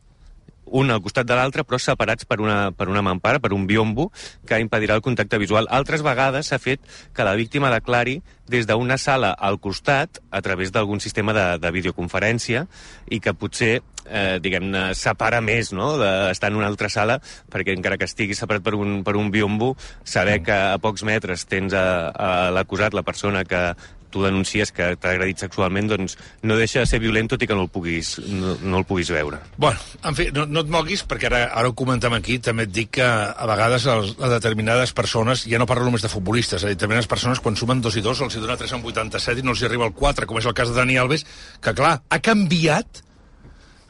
[0.71, 4.09] un al costat de l'altre, però separats per una, per una mampara, per un biombo,
[4.47, 5.69] que impedirà el contacte visual.
[5.69, 6.81] Altres vegades s'ha fet
[7.15, 11.71] que la víctima declari des d'una sala al costat, a través d'algun sistema de, de
[11.71, 12.65] videoconferència,
[13.07, 17.99] i que potser, eh, diguem-ne, separa més, no?, d'estar en una altra sala, perquè encara
[17.99, 21.87] que estigui separat per un, per un biombo, saber que a pocs metres tens a,
[22.11, 23.71] a l'acusat, la persona que
[24.11, 27.57] tu denuncies que t'ha agredit sexualment, doncs no deixa de ser violent tot i que
[27.57, 29.41] no el puguis, no, no el puguis veure.
[29.57, 32.73] Bueno, en fi, no, no et moguis, perquè ara, ara ho comentem aquí, també et
[32.75, 36.73] dic que a vegades els, a determinades persones, ja no parlo només de futbolistes, a
[36.73, 39.55] determinades persones quan sumen dos i dos els hi dona 3 en 87 i no
[39.55, 41.25] els hi arriba el 4, com és el cas de Dani Alves,
[41.61, 43.03] que clar, ha canviat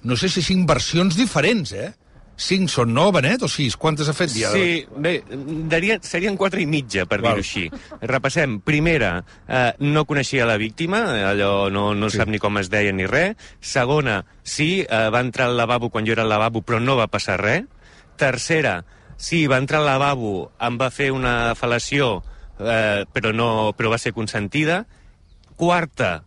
[0.03, 1.91] no sé si cinc versions diferents, eh?
[2.41, 3.75] Cinc són, no, Benet, o sis?
[3.77, 4.49] Quantes ha fet ja?
[4.54, 5.19] Sí, bé,
[5.69, 7.67] daria, serien quatre i mitja, per dir-ho així.
[8.01, 8.58] Repassem.
[8.65, 9.12] Primera,
[9.45, 12.17] eh, no coneixia la víctima, allò no, no sí.
[12.17, 13.38] sap ni com es deia ni res.
[13.62, 17.12] Segona, sí, eh, va entrar al lavabo quan jo era al lavabo, però no va
[17.13, 17.69] passar res.
[18.17, 18.80] Tercera,
[19.21, 22.23] sí, va entrar al lavabo, em va fer una fal·lació,
[22.58, 24.86] eh, però, no, però va ser consentida.
[25.62, 26.23] Quarta,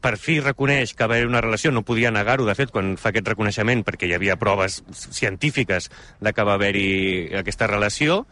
[0.00, 3.10] per fi reconeix que va haver una relació, no podia negar-ho, de fet, quan fa
[3.10, 5.90] aquest reconeixement, perquè hi havia proves científiques
[6.20, 8.22] de que va haver-hi aquesta relació,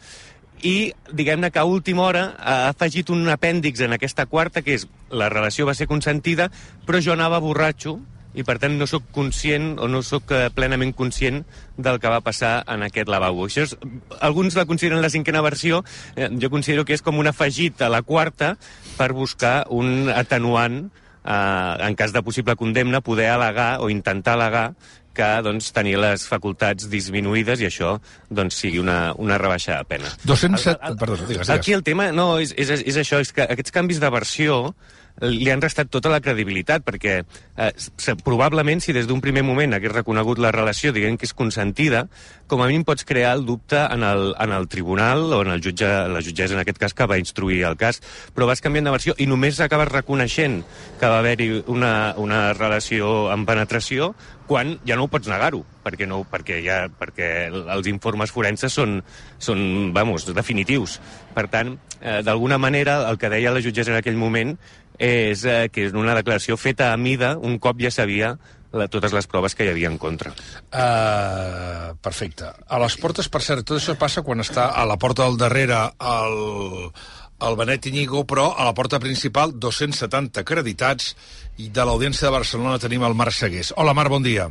[0.62, 4.86] i diguem-ne que a última hora ha afegit un apèndix en aquesta quarta, que és
[5.10, 6.50] la relació va ser consentida,
[6.86, 7.98] però jo anava borratxo,
[8.30, 11.42] i per tant no sóc conscient o no sóc eh, plenament conscient
[11.76, 13.48] del que va passar en aquest lavabo.
[13.48, 13.74] Això és,
[14.20, 15.82] alguns la consideren la cinquena versió,
[16.14, 18.54] eh, jo considero que és com un afegit a la quarta
[18.96, 20.84] per buscar un atenuant
[21.24, 24.70] eh, en cas de possible condemna, poder al·legar o intentar al·legar
[25.14, 27.96] que doncs, tenir les facultats disminuïdes i això
[28.30, 30.12] doncs, sigui una, una rebaixa de pena.
[30.24, 30.78] 207...
[30.78, 31.52] El, el, Perdó, digues, digues.
[31.52, 34.60] Aquí el tema no, és, és, és això, és que aquests canvis de versió
[35.20, 37.70] li han restat tota la credibilitat, perquè eh,
[38.24, 42.06] probablement si des d'un primer moment hagués reconegut la relació, diguem que és consentida,
[42.50, 45.62] com a mínim pots crear el dubte en el, en el tribunal o en el
[45.62, 48.00] jutge, la jutgessa en aquest cas que va instruir el cas,
[48.34, 50.62] però vas canviant de versió i només acabes reconeixent
[51.00, 54.14] que va haver-hi una, una relació amb penetració
[54.50, 58.96] quan ja no ho pots negar-ho, perquè, no, perquè, ja, perquè els informes forenses són,
[59.38, 59.60] són
[59.94, 60.96] vamos, definitius.
[61.36, 64.56] Per tant, eh, d'alguna manera, el que deia la jutgessa en aquell moment
[65.00, 68.34] és eh, que és una declaració feta a mida un cop ja sabia
[68.76, 70.30] la, totes les proves que hi havia en contra.
[70.70, 72.52] Uh, perfecte.
[72.68, 75.80] A les portes, per cert, tot això passa quan està a la porta del darrere
[75.98, 76.38] el,
[77.48, 81.14] el Benet Iñigo, però a la porta principal 270 acreditats
[81.58, 83.74] i de l'Audiència de Barcelona tenim el Marc Segués.
[83.76, 84.50] Hola, Marc, bon dia.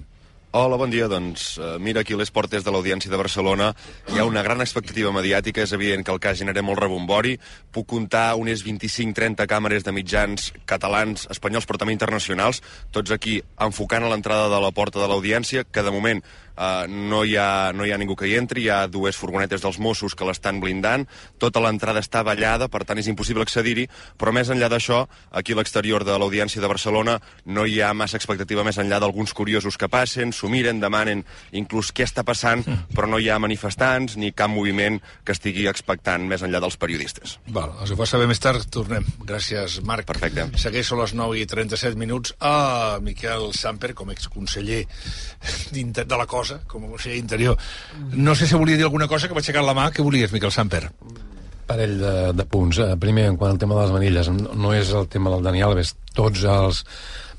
[0.51, 1.05] Hola, bon dia.
[1.05, 3.67] Doncs uh, mira, aquí a les portes de l'Audiència de Barcelona
[4.09, 5.61] hi ha una gran expectativa mediàtica.
[5.61, 7.35] És evident que el cas genera molt rebombori.
[7.69, 14.07] Puc comptar unes 25-30 càmeres de mitjans catalans, espanyols, però també internacionals, tots aquí enfocant
[14.07, 16.25] a l'entrada de la porta de l'Audiència, que de moment
[16.59, 19.63] Uh, no, hi ha, no hi ha ningú que hi entri, hi ha dues furgonetes
[19.63, 21.05] dels Mossos que l'estan blindant,
[21.39, 23.85] tota l'entrada està ballada, per tant és impossible accedir-hi,
[24.19, 27.15] però més enllà d'això, aquí a l'exterior de l'Audiència de Barcelona
[27.47, 31.23] no hi ha massa expectativa més enllà d'alguns curiosos que passen, s'ho miren, demanen
[31.55, 36.27] inclús què està passant, però no hi ha manifestants ni cap moviment que estigui expectant
[36.27, 37.37] més enllà dels periodistes.
[37.55, 39.05] Val, els ho fa saber més tard, tornem.
[39.29, 40.07] Gràcies, Marc.
[40.09, 40.47] Perfecte.
[40.59, 44.83] Segueixo a les 9 i 37 minuts a Miquel Samper, com exconseller
[45.71, 47.57] de la cosa, cosa, com a conseller d'interior.
[48.13, 49.89] No sé si volia dir alguna cosa, que va aixecar la mà.
[49.93, 50.89] Què volies, Miquel Samper?
[51.69, 52.81] Parell de, de punts.
[52.81, 55.63] Eh, primer, en quant al tema de les manilles, no és el tema del Dani
[55.65, 55.95] Alves.
[56.17, 56.83] Tots els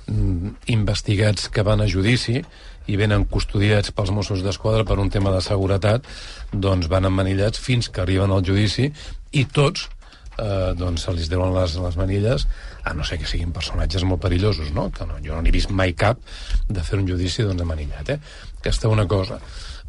[0.06, 2.40] mm, investigats que van a judici
[2.90, 6.06] i venen custodiats pels Mossos d'Esquadra per un tema de seguretat,
[6.52, 8.88] doncs van emmanillats fins que arriben al judici
[9.30, 9.86] i tots
[10.40, 12.46] eh, doncs se li deuen les, les manilles
[12.90, 14.88] a no ser que siguin personatges molt perillosos, no?
[14.90, 16.18] Que no, jo no n'he vist mai cap
[16.68, 18.18] de fer un judici doncs, manillat, eh?
[18.58, 19.38] Aquesta una cosa.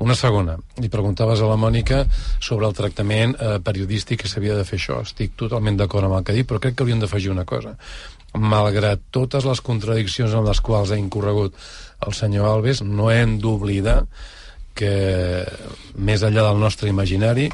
[0.01, 2.03] Una segona, li preguntaves a la Mònica
[2.41, 5.01] sobre el tractament eh, periodístic que s'havia de fer això.
[5.05, 7.75] Estic totalment d'acord amb el que ha dit, però crec que hauríem d'afegir una cosa.
[8.37, 11.57] Malgrat totes les contradiccions en les quals ha incorregut
[12.07, 13.99] el senyor Alves, no hem d'oblidar
[14.73, 14.93] que
[15.99, 17.49] més enllà del nostre imaginari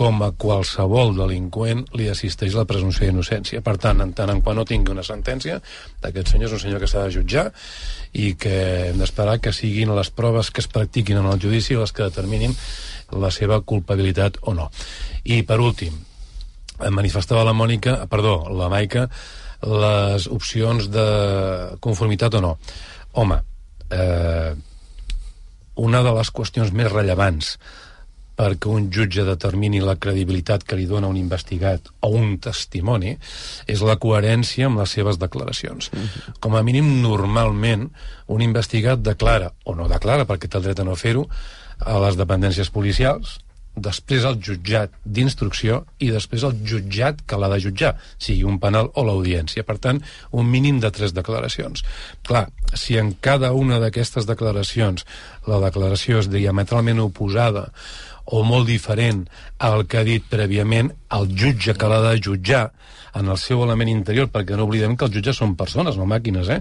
[0.00, 3.60] com a qualsevol delinqüent li assisteix la presumpció d'innocència.
[3.60, 5.58] Per tant, en tant en quan no tingui una sentència,
[6.00, 7.50] d'aquest senyor és un senyor que s'ha de jutjar
[8.16, 8.54] i que
[8.86, 12.56] hem d'esperar que siguin les proves que es practiquin en el judici les que determinin
[13.12, 14.70] la seva culpabilitat o no.
[15.24, 16.00] I, per últim,
[16.88, 19.04] manifestava la Mònica, perdó, la Maica,
[19.68, 21.06] les opcions de
[21.84, 22.54] conformitat o no.
[23.20, 23.36] Home,
[23.92, 24.56] eh,
[25.84, 27.58] una de les qüestions més rellevants
[28.40, 33.12] perquè un jutge determini la credibilitat que li dona un investigat o un testimoni
[33.68, 35.90] és la coherència amb les seves declaracions.
[35.92, 36.40] -hmm.
[36.40, 37.90] Com a mínim, normalment,
[38.26, 41.28] un investigat declara, o no declara, perquè té el dret a no fer-ho,
[41.78, 43.40] a les dependències policials,
[43.76, 48.90] després el jutjat d'instrucció i després el jutjat que l'ha de jutjar, sigui un penal
[48.94, 49.64] o l'audiència.
[49.66, 51.84] Per tant, un mínim de tres declaracions.
[52.26, 55.06] Clar, si en cada una d'aquestes declaracions
[55.46, 57.70] la declaració és diametralment oposada
[58.30, 59.24] o molt diferent
[59.58, 62.68] al que ha dit prèviament el jutge que l'ha de jutjar
[63.14, 66.46] en el seu element interior, perquè no oblidem que els jutges són persones, no màquines,
[66.46, 66.60] eh?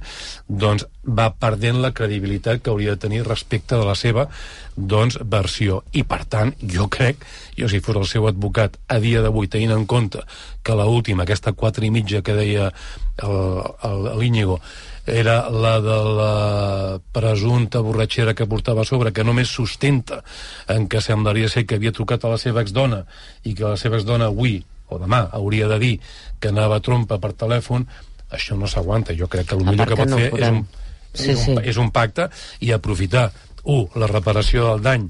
[0.50, 4.28] doncs va perdent la credibilitat que hauria de tenir respecte de la seva
[4.76, 5.84] doncs, versió.
[5.94, 7.26] I, per tant, jo crec,
[7.60, 10.24] jo si fos el seu advocat a dia d'avui, tenint en compte
[10.64, 12.72] que l última, aquesta quatre i mitja que deia
[13.20, 14.60] l'Íñigo,
[15.10, 20.22] era la de la presumpta borratxera que portava a sobre, que només sustenta
[20.70, 23.04] en què semblaria ser que havia trucat a la seva exdona
[23.44, 25.96] i que la seva exdona avui o demà hauria de dir
[26.40, 27.86] que anava a trompa per telèfon,
[28.32, 29.16] això no s'aguanta.
[29.18, 30.64] Jo crec que el millor que pot no fer és un,
[31.14, 31.68] sí, és, un, sí.
[31.74, 32.30] és un pacte
[32.66, 33.30] i aprofitar,
[33.66, 35.10] un, la reparació del dany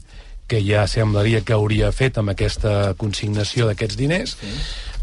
[0.50, 4.54] que ja semblaria que hauria fet amb aquesta consignació d'aquests diners, sí.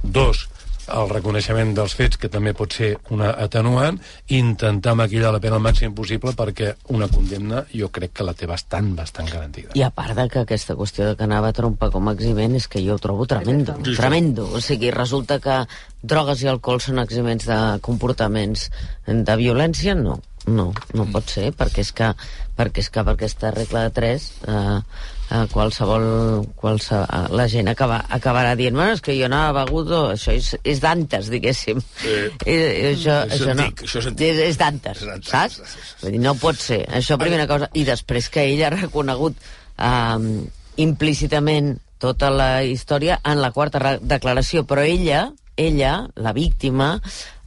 [0.02, 0.48] dos,
[0.92, 5.58] el reconeixement dels fets, que també pot ser una atenuant, i intentar maquillar la pena
[5.58, 9.74] al màxim possible perquè una condemna jo crec que la té bastant, bastant garantida.
[9.74, 12.56] I a part de que aquesta qüestió de que anava a trompa com a eximent
[12.58, 14.48] és que jo ho trobo tremendo, sí, tremendo.
[14.54, 15.62] O sigui, resulta que
[16.02, 18.70] drogues i alcohol són eximents de comportaments
[19.06, 19.96] de violència?
[19.98, 22.08] No, no, no pot ser, perquè és que,
[22.56, 26.06] perquè és que per aquesta regla de 3 eh, eh, qualsevol,
[26.58, 30.52] qualsevol, la gent acaba, acabarà dient bueno, és que jo anava begut, o això és,
[30.62, 31.82] és d'antes, diguéssim.
[32.02, 32.16] Sí.
[32.52, 32.58] I,
[32.92, 34.26] això, és això antic, no, això és antic.
[34.28, 35.78] És, és d'antes, saps?
[36.02, 36.84] Vull dir, no pot ser.
[37.00, 37.70] Això, primera cosa.
[37.74, 40.46] I després que ell ha reconegut eh,
[40.86, 47.00] implícitament tota la història en la quarta declaració, però ella, ella, la víctima,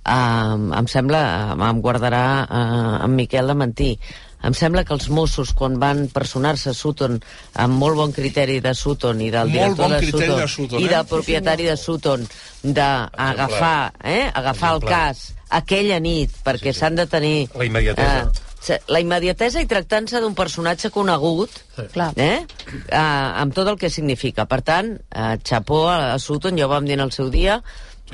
[0.05, 1.21] eh, em sembla,
[1.69, 3.93] em guardarà eh, en Miquel de mentir,
[4.39, 7.17] em sembla que els Mossos, quan van personar-se a Sutton,
[7.59, 10.79] amb molt bon criteri de Sutton i del Molt director bon de Sutton, de Sutton,
[10.79, 10.91] i eh?
[10.93, 12.23] del propietari de Sutton,
[12.63, 15.25] d'agafar eh, agafar el cas
[15.59, 17.49] aquella nit, perquè s'han de tenir...
[17.57, 18.29] La immediatesa.
[18.69, 21.61] Eh, la immediatesa i tractant-se d'un personatge conegut
[21.93, 22.11] Clar.
[22.19, 22.43] eh?
[22.43, 24.45] eh, amb tot el que significa.
[24.51, 27.59] Per tant, eh, xapó a, a Sutton, ja ho vam dir en el seu dia,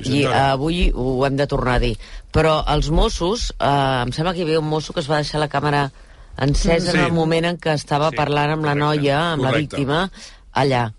[0.03, 1.95] i eh, avui ho hem de tornar a dir.
[2.33, 5.39] Però els Mossos, eh, em sembla que hi havia un mosso que es va deixar
[5.39, 5.91] la càmera
[6.37, 6.97] encesa Sí.
[6.97, 9.75] en el moment en què estava Sí, parlant amb la correcte, noia, amb la correcte.
[9.77, 10.11] víctima,
[10.53, 10.91] allà.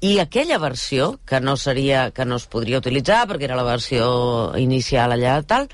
[0.00, 4.52] I aquella versió, que no seria que no es podria utilitzar perquè era la versió
[4.56, 5.68] inicial allà tal,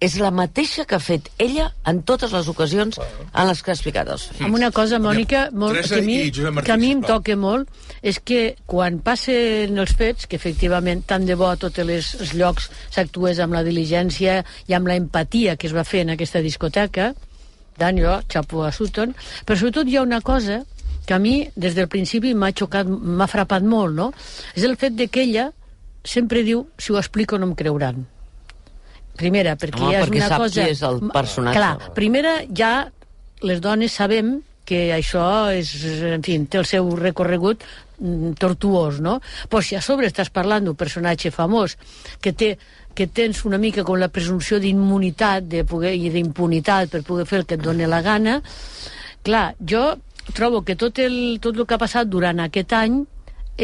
[0.00, 3.76] és la mateixa que ha fet ella en totes les ocasions en les que ha
[3.76, 4.42] explicat els fets.
[4.44, 7.70] Amb una cosa, Mònica, molt, que, a mi, que a mi em toca molt,
[8.04, 12.34] és que quan passen els fets, que efectivament tant de bo a tots els, els
[12.36, 16.44] llocs s'actués amb la diligència i amb la empatia que es va fer en aquesta
[16.44, 17.14] discoteca,
[17.80, 19.14] tant jo, xapo a Sutton,
[19.46, 20.62] però sobretot hi ha una cosa
[21.06, 24.10] que a mi des del principi m'ha xocat, m'ha frapat molt, no?
[24.52, 25.52] És el fet de que ella
[26.04, 28.04] sempre diu, si ho explico no em creuran.
[29.16, 30.60] Primera, perquè Home, és perquè una sap cosa...
[30.60, 31.58] qui és el personatge.
[31.58, 32.74] Clar, primera, ja
[33.46, 35.70] les dones sabem que això és,
[36.10, 39.20] en fi, té el seu recorregut mm, tortuós, no?
[39.50, 41.76] Però si a sobre estàs parlant d'un personatge famós
[42.20, 42.56] que té
[42.96, 47.42] que tens una mica com la presumpció d'immunitat de poder, i d'impunitat per poder fer
[47.42, 48.38] el que et doni la gana,
[49.22, 49.82] clar, jo
[50.32, 53.02] trobo que tot el, tot el que ha passat durant aquest any,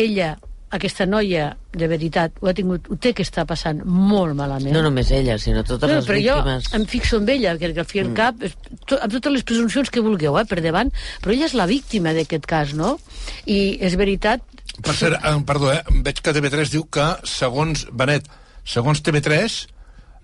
[0.05, 0.35] ella,
[0.73, 4.73] aquesta noia, de veritat, ho, ha tingut, ho té que estar passant molt malament.
[4.73, 6.71] No només ella, sinó totes No, les però jo víctimes.
[6.79, 8.41] em fixo en ella, perquè al fi al cap,
[8.87, 12.17] to, amb totes les presumpcions que vulgueu, eh, per davant, però ella és la víctima
[12.17, 12.97] d'aquest cas, no?
[13.45, 14.41] I és veritat...
[14.81, 18.33] Per cert, eh, perdó, eh, veig que TV3 diu que, segons Benet,
[18.65, 19.61] segons TV3,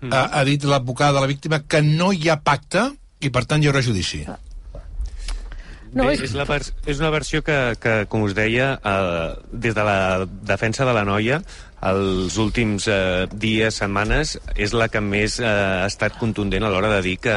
[0.01, 0.13] mm.
[0.13, 2.89] ha, ha dit l'advocada de la víctima que no hi ha pacte
[3.21, 4.25] i, per tant, hi haurà judici.
[5.93, 6.45] No, Bé, és- és, la
[6.85, 11.03] és una versió que, que com us deia, eh, des de la defensa de la
[11.07, 11.41] noia,
[11.81, 16.91] els últims eh, dies, setmanes, és la que més eh, ha estat contundent a l'hora
[16.97, 17.35] de dir que,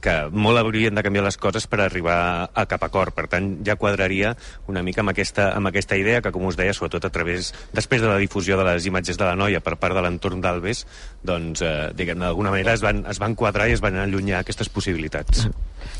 [0.00, 3.14] que molt haurien de canviar les coses per arribar a cap acord.
[3.16, 4.34] Per tant, ja quadraria
[4.70, 8.02] una mica amb aquesta, amb aquesta idea que, com us deia, sobretot a través, després
[8.02, 10.86] de la difusió de les imatges de la noia per part de l'entorn d'Albes,
[11.26, 14.72] doncs, eh, diguem d'alguna manera es van, es van quadrar i es van allunyar aquestes
[14.72, 15.46] possibilitats.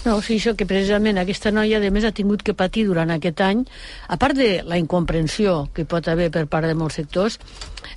[0.05, 3.13] No, o sigui, això que precisament aquesta noia, a més, ha tingut que patir durant
[3.13, 3.67] aquest any,
[4.09, 7.39] a part de la incomprensió que pot haver per part de molts sectors,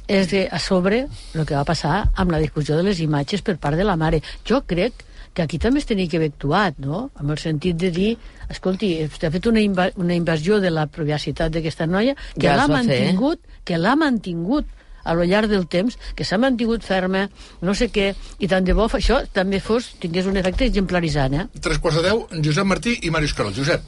[0.07, 3.55] és que a sobre el que va passar amb la difusió de les imatges per
[3.57, 4.19] part de la mare.
[4.47, 7.09] Jo crec que aquí també es tenia que haver actuat, no?
[7.17, 8.11] Amb el sentit de dir,
[8.53, 12.55] escolti, vostè ha fet una, inva una invasió de la privacitat d'aquesta noia que Ja
[12.55, 12.75] l'ha fer.
[12.75, 14.69] mantingut, que l'ha mantingut
[15.03, 17.25] a lo llarg del temps, que s'ha mantingut ferma,
[17.61, 21.47] no sé què, i tant de bo això també fos, tingués un efecte exemplaritzant, eh?
[21.59, 23.51] Tres quarts de deu, Josep Martí i Màrius Carol.
[23.57, 23.81] Josep.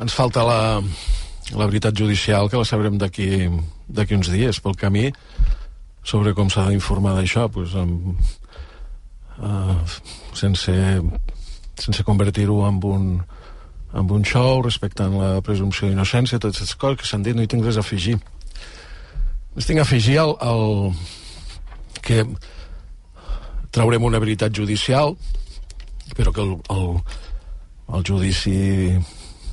[0.00, 0.60] Ens falta la,
[1.56, 3.48] la veritat judicial, que la sabrem d'aquí
[3.90, 5.08] d'aquí uns dies, pel camí,
[6.06, 8.20] sobre com s'ha d'informar d'això, doncs, amb,
[9.40, 9.76] uh,
[10.36, 10.74] sense,
[11.80, 13.06] sense convertir-ho en un,
[13.94, 17.50] en un show, respectant la presumpció d'innocència, totes aquestes coses que s'han dit, no hi
[17.50, 18.18] tinc res a afegir.
[19.50, 20.94] Només tinc a afegir el, el,
[22.04, 22.24] que
[23.74, 25.16] traurem una veritat judicial,
[26.16, 26.86] però que el, el,
[27.94, 28.98] el judici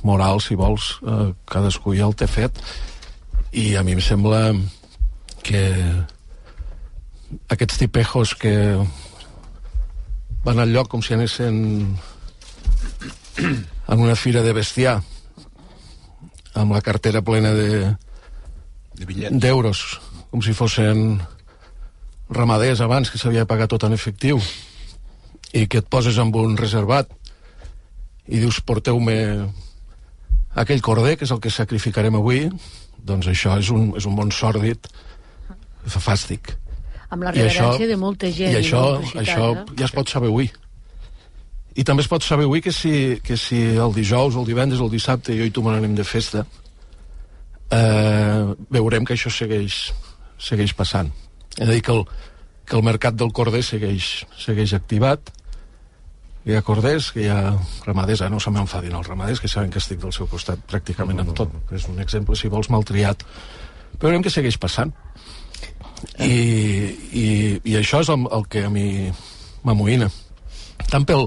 [0.02, 2.62] moral, si vols, eh, cadascú ja el té fet,
[3.52, 4.52] i a mi em sembla
[5.42, 5.62] que
[7.52, 8.54] aquests tipejos que
[10.48, 11.56] van al lloc com si anessin
[13.38, 14.94] en una fira de bestiar
[16.56, 17.96] amb la cartera plena de
[18.98, 20.00] De d'euros,
[20.32, 21.20] com si fossin
[22.34, 24.40] ramaders abans, que s'havia de pagar tot en efectiu,
[25.52, 27.12] i que et poses amb un reservat
[28.26, 29.14] i dius porteu-me
[30.58, 32.48] aquell corder, que és el que sacrificarem avui,
[32.98, 34.90] doncs això és un, és un món sòrdid
[35.86, 36.56] fàstic.
[37.10, 38.52] Amb la I això- reverència de molta gent.
[38.52, 39.76] I això, complicitat, això eh?
[39.78, 40.50] ja es pot saber avui.
[41.78, 44.90] I també es pot saber avui que si, que si el dijous, el divendres, el
[44.90, 46.44] dissabte, jo i tu me n'anem de festa,
[47.70, 49.92] eh, veurem que això segueix,
[50.38, 51.10] segueix passant.
[51.56, 52.04] És a dir, que el,
[52.66, 55.30] que el mercat del corder segueix, segueix activat,
[56.44, 57.54] que hi ha corders, que hi ha
[57.86, 61.20] ramaders, eh, no se m'enfadin els ramaders, que saben que estic del seu costat pràcticament
[61.20, 61.52] en tot.
[61.76, 63.24] És un exemple, si vols, maltriat.
[63.98, 64.92] Però veurem que segueix passant.
[66.22, 66.34] I,
[67.12, 67.26] i,
[67.64, 69.08] i això és el, el que a mi
[69.66, 70.08] m'amoïna.
[70.88, 71.26] Tant pel,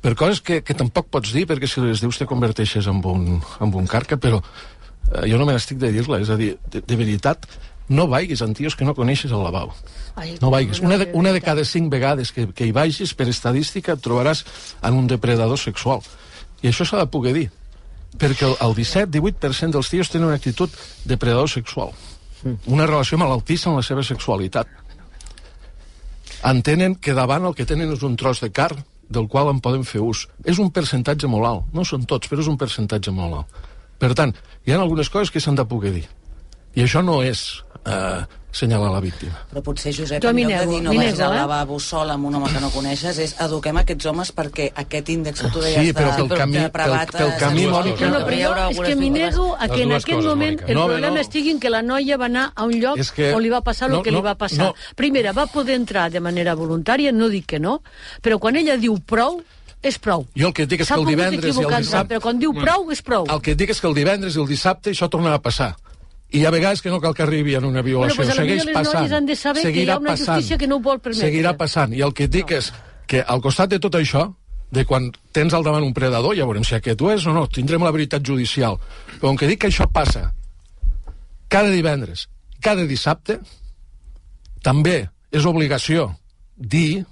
[0.00, 3.40] per coses que, que tampoc pots dir, perquè si les dius te converteixes en un,
[3.40, 6.22] en un carca, però eh, jo no me n'estic de dir-la.
[6.22, 7.48] És a dir, de, de veritat,
[7.90, 9.74] no vaiguis en tios que no coneixes al lavabo.
[10.14, 10.80] Ai, No vaiguis.
[10.80, 14.44] Una de, una de cada cinc vegades que, que hi vagis, per estadística, et trobaràs
[14.86, 16.04] en un depredador sexual.
[16.62, 17.48] I això s'ha de poder dir.
[18.20, 20.70] Perquè el, el 17-18% dels tios tenen una actitud
[21.04, 21.92] depredador sexual.
[22.44, 24.68] Una relació malaltissa amb la seva sexualitat.
[26.50, 29.84] Entenen que davant el que tenen és un tros de carn del qual en poden
[29.84, 30.24] fer ús.
[30.46, 31.74] És un percentatge molt alt.
[31.76, 33.60] No són tots, però és un percentatge molt alt.
[34.00, 34.32] Per tant,
[34.64, 36.06] hi ha algunes coses que s'han de poder dir.
[36.78, 37.42] I això no és
[37.84, 39.38] eh, senyalar la víctima.
[39.52, 41.36] Però potser, Josep, Jo en lloc de dir no vagis al eh?
[41.36, 45.40] lavabo sol amb un home que no coneixes, és eduquem aquests homes perquè aquest índex
[45.42, 48.40] que tu deies Sí, però de, pel camí- de pel- pel camí, Mònica, No, però
[48.42, 50.68] jo és que m'hi nego a que en aquest coses, moment Mònica.
[50.68, 51.20] el No, problema no.
[51.20, 53.60] estigui en que la noia va anar a un lloc És que- on li va
[53.62, 54.58] passar el no, que no, li va passar.
[54.66, 54.74] no.
[54.96, 57.82] Primera, va poder entrar de manera voluntària, no dic que no,
[58.22, 59.42] però quan ella diu prou,
[59.82, 60.26] és prou.
[60.36, 62.14] Jo el que et dic és que el divendres i el dissabte...
[62.16, 63.24] Però quan diu prou, és prou.
[63.30, 65.76] El que et dic és que el divendres i el dissabte això tornarà a passar.
[66.30, 68.22] I hi ha vegades que no cal que arribi en una violació.
[68.22, 69.12] Bueno, pues a Segueix passant.
[69.12, 70.58] han de saber que hi ha Seguirà una passant.
[70.58, 71.26] que no ho vol permetre.
[71.26, 71.94] Seguirà passant.
[71.94, 72.72] I el que et dic és
[73.06, 74.28] que al costat de tot això,
[74.70, 77.48] de quan tens al davant un predador, ja veurem si aquest ho és o no,
[77.48, 78.78] tindrem la veritat judicial.
[79.18, 80.32] Però com que dic que això passa
[81.50, 82.28] cada divendres,
[82.62, 83.40] cada dissabte,
[84.62, 86.12] també és obligació
[86.56, 87.04] dir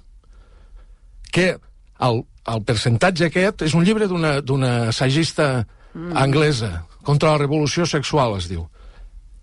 [1.31, 1.57] que
[1.99, 6.15] el, el percentatge aquest és un llibre d'una d'una assagista mm.
[6.15, 8.63] anglesa contra la revolució sexual, es diu.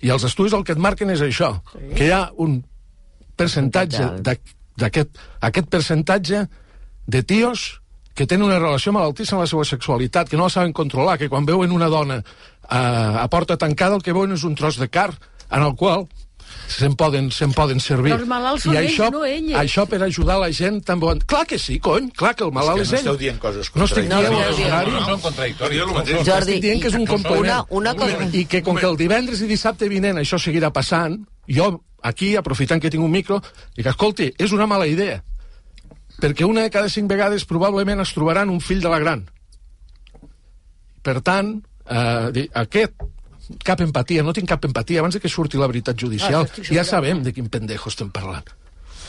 [0.04, 1.82] I els estudis el que et marquen és això, sí.
[1.96, 2.61] que hi ha un
[3.37, 4.11] percentatge
[4.76, 6.46] d'aquest aquest percentatge
[7.06, 7.80] de tios
[8.16, 11.28] que tenen una relació malaltissa amb la seva sexualitat, que no la saben controlar, que
[11.28, 12.22] quan veuen una dona
[12.64, 12.80] a,
[13.22, 15.11] a porta tancada el que veuen és un tros de car
[15.50, 16.06] en el qual
[16.68, 18.12] se'n poden, se'n poden servir.
[18.12, 19.56] Però els malalts són I ells, això, no elles.
[19.61, 21.06] Això per ajudar la gent també...
[21.06, 23.04] ho en- Clar que sí, cony, clar que el malalt És és, que no ell.
[23.06, 24.56] esteu dient coses No estic contradictòries.
[24.56, 24.90] dient No, no.
[24.90, 26.26] No és el mateix.
[26.26, 27.40] Jordi, Estic dient que és un complement.
[27.44, 28.28] Una, una cosa...
[28.32, 31.70] I que com que el divendres i dissabte vinent això seguirà passant, jo
[32.02, 33.40] aquí, aprofitant que tinc un micro,
[33.76, 35.22] dic, escolti, és una mala idea,
[36.20, 39.24] perquè una de cada cinc vegades probablement es trobaran un fill de la gran.
[41.03, 42.94] Per tant, eh, aquest
[43.64, 46.47] cap empatia, no tinc cap empatia abans de que surti la veritat judicial.
[46.47, 48.49] Ah, ja sabem de quin pendejo estem parlant.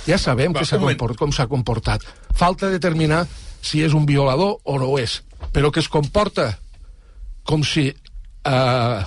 [0.07, 2.05] Ja sabem Va, que s'ha comport, com s'ha comportat.
[2.37, 3.25] Falta determinar
[3.61, 5.21] si és un violador o no ho és,
[5.53, 6.53] però que es comporta
[7.47, 9.01] com si eh,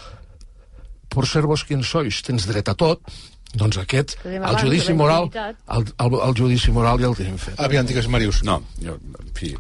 [1.09, 3.03] por ser vos quien sois tens dret a tot,
[3.51, 7.59] doncs aquest, el judici moral, el, el, el judici moral ja el tenim fet.
[7.59, 8.45] Aviam, digues, Màrius.
[8.47, 9.55] No, jo, en fi,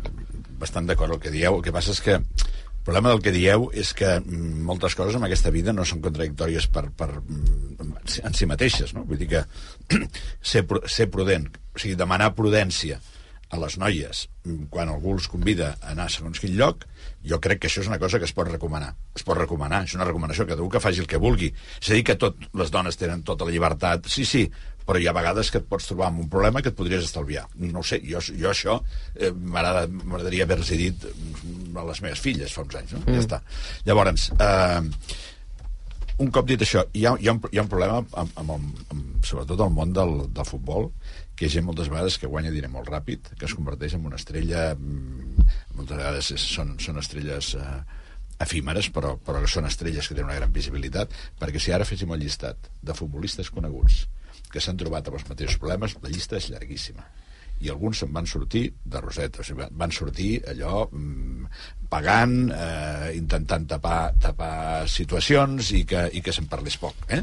[0.60, 1.56] bastant d'acord el que dieu.
[1.56, 2.20] El que passa és que
[2.90, 6.66] problema del que dieu és que mm, moltes coses en aquesta vida no són contradictòries
[6.74, 9.04] per, per, mm, en si mateixes, no?
[9.06, 9.44] Vull dir que
[10.52, 12.98] ser, ser prudent, o sigui, demanar prudència
[13.50, 16.82] a les noies mm, quan algú els convida a anar a segons quin lloc,
[17.22, 18.90] jo crec que això és una cosa que es pot recomanar.
[19.14, 21.52] Es pot recomanar, és una recomanació, que cadascú que faci el que vulgui.
[21.78, 24.48] És a dir, que tot, les dones tenen tota la llibertat, sí, sí,
[24.90, 27.44] però hi ha vegades que et pots trobar amb un problema que et podries estalviar.
[27.62, 28.80] No sé, jo, jo això
[29.14, 31.04] eh, m'agrada- m'agradaria haver-los dit
[31.78, 33.04] a les meves filles fa uns anys, no?
[33.06, 33.14] Mm.
[33.14, 33.38] Ja està.
[33.86, 34.80] Llavors, eh,
[36.26, 38.50] un cop dit això, hi ha, hi ha, un, hi ha un problema amb, amb,
[38.56, 38.66] el,
[38.96, 40.90] amb sobretot el món del, del futbol,
[41.38, 44.10] que hi ha gent moltes vegades que guanya diner molt ràpid, que es converteix en
[44.10, 44.72] una estrella...
[44.74, 47.78] mm, Moltes vegades és, són, són estrelles eh,
[48.42, 52.20] efímeres, però, però són estrelles que tenen una gran visibilitat, perquè si ara féssim el
[52.20, 54.02] llistat de futbolistes coneguts
[54.50, 57.06] que s'han trobat amb els mateixos problemes, la llista és llarguíssima
[57.60, 61.50] i alguns se'n van sortir de roseta, o sigui, van- sortir allò mm,
[61.92, 67.20] pagant, eh, intentant tapar, tapar situacions i que, i que se'n parlés poc, eh?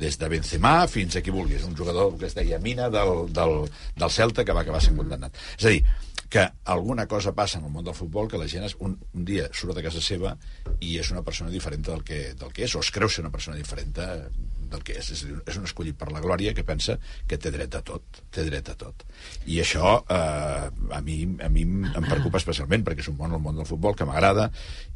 [0.00, 3.56] des de Benzema fins a qui vulguis, un jugador que es deia Mina del, del,
[3.98, 5.34] del Celta que va acabar sent condemnat.
[5.58, 5.82] És a dir,
[6.30, 9.24] que alguna cosa passa en el món del futbol que la gent es, un, un
[9.26, 10.36] dia surt de casa seva
[10.78, 13.32] i és una persona diferent del que, del que és, o es creu ser una
[13.34, 15.08] persona diferent del que és.
[15.10, 16.94] És, dir, és un escollit per la glòria que pensa
[17.26, 19.02] que té dret a tot, té dret a tot.
[19.50, 23.42] I això eh, a, mi, a mi em preocupa especialment perquè és un món, el
[23.42, 24.46] món del futbol, que m'agrada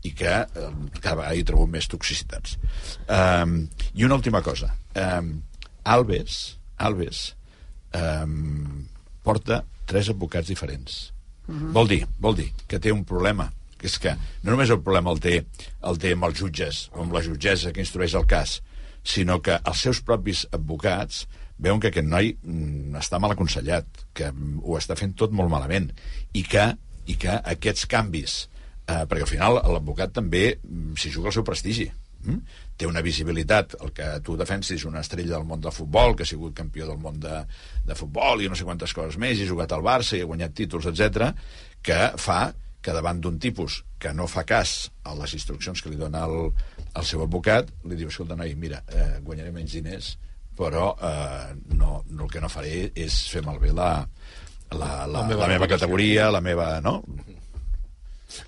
[0.07, 0.69] i que eh,
[1.01, 2.61] cada vegada hi trobo més toxicitats.
[3.09, 3.59] Eh,
[3.99, 4.71] I una última cosa.
[4.95, 5.35] Eh,
[5.83, 6.39] Alves,
[6.79, 7.25] Alves
[7.91, 8.31] eh,
[9.27, 11.14] porta tres advocats diferents.
[11.47, 15.13] Vol dir, vol dir que té un problema que és que no només el problema
[15.13, 15.43] el té,
[15.85, 18.63] el té amb els jutges o amb la jutgessa que instrueix el cas,
[19.05, 21.27] sinó que els seus propis advocats
[21.61, 23.85] veuen que aquest noi mm, està mal aconsellat,
[24.17, 25.91] que ho està fent tot molt malament,
[26.33, 26.71] i que,
[27.07, 28.39] i que aquests canvis,
[28.89, 31.91] eh, perquè al final l'advocat també mm, s'hi juga el seu prestigi?
[32.77, 36.27] Té una visibilitat, el que tu defensis una estrella del món del futbol, que ha
[36.27, 37.45] sigut campió del món de,
[37.87, 40.31] de futbol i no sé quantes coses més, i ha jugat al Barça i ha
[40.31, 41.31] guanyat títols, etc,
[41.85, 42.53] que fa
[42.85, 46.51] que davant d'un tipus que no fa cas a les instruccions que li dona el,
[46.93, 50.11] el seu advocat, li diu, escolta, noi, mira, eh, guanyaré menys diners,
[50.59, 53.89] però eh, no, no, el que no faré és fer malbé la,
[54.75, 56.75] la, la, la, meva, la meva categoria, la meva...
[56.85, 57.01] No?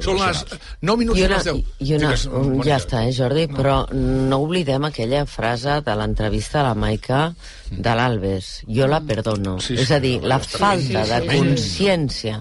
[0.02, 0.42] Són les
[0.82, 1.72] 9 minuts I i una, les 10.
[1.78, 2.68] i una, Digues, Mònica.
[2.68, 3.58] ja està, eh, Jordi, no.
[3.58, 7.20] però no oblidem aquella frase de l'entrevista a la Maica
[7.70, 8.52] de l'Albes.
[8.68, 9.58] Jo la perdono.
[9.60, 11.28] Sí, és sí, a dir, no, la sí, falta sí, de sí.
[11.34, 12.40] consciència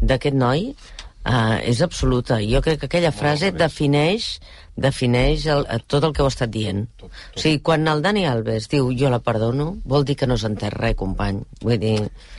[0.00, 2.40] d'aquest noi uh, és absoluta.
[2.44, 4.36] Jo crec que aquella frase defineix
[4.80, 6.86] defineix el, tot el que heu estat dient.
[7.04, 10.48] O sigui, quan el Dani Alves diu jo la perdono, vol dir que no s'ha
[10.52, 11.42] entès res, company.
[11.60, 11.96] Vull dir,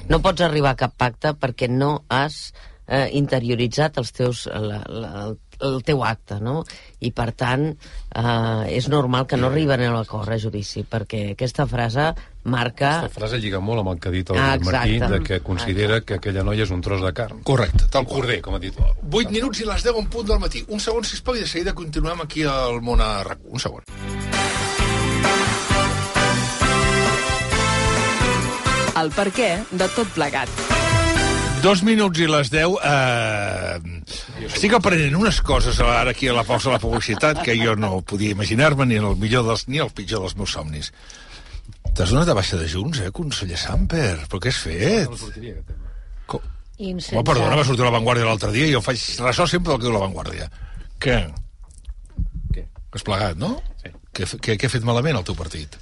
[0.09, 2.47] no pots arribar a cap pacte perquè no has
[2.91, 6.65] eh, interioritzat els teus, la, la, el, el teu acte, no?
[6.99, 11.65] I, per tant, eh, és normal que no arriben a l'acord a judici, perquè aquesta
[11.71, 12.09] frase
[12.43, 12.97] marca...
[13.05, 15.13] Aquesta frase lliga molt amb el que ha dit el Ah, Martí, exacte.
[15.13, 17.39] de que considera que aquella noia és un tros de carn.
[17.47, 18.21] Correcte, tal qual.
[18.25, 18.75] corder, com ha dit.
[19.11, 20.65] 8 minuts i les 10 en punt del matí.
[20.67, 23.39] Un segon, sisplau, i de seguida continuem aquí al món a RAC.
[23.47, 23.85] Un segon.
[29.01, 30.80] El per què de tot plegat.
[31.61, 32.77] Dos minuts i les 10.
[32.89, 37.75] Eh, estic aprenent unes coses ara aquí a la pausa de la publicitat que jo
[37.77, 40.89] no podia imaginar-me ni el millor dels, ni el pitjor dels meus somnis.
[41.93, 44.23] T'has donat de baixa de Junts, eh, conseller Samper?
[44.31, 45.13] Però què has fet?
[46.25, 46.49] Com?
[46.79, 47.13] Insensat.
[47.19, 49.83] Home, perdona, va sortir a la Vanguardia l'altre dia i jo faig ressò sempre del
[49.83, 50.49] que diu la Vanguardia.
[50.97, 51.19] Què?
[52.57, 52.65] Què?
[52.89, 53.53] Has plegat, no?
[53.83, 53.93] Sí.
[54.17, 55.77] Què, què, què ha fet malament el teu partit?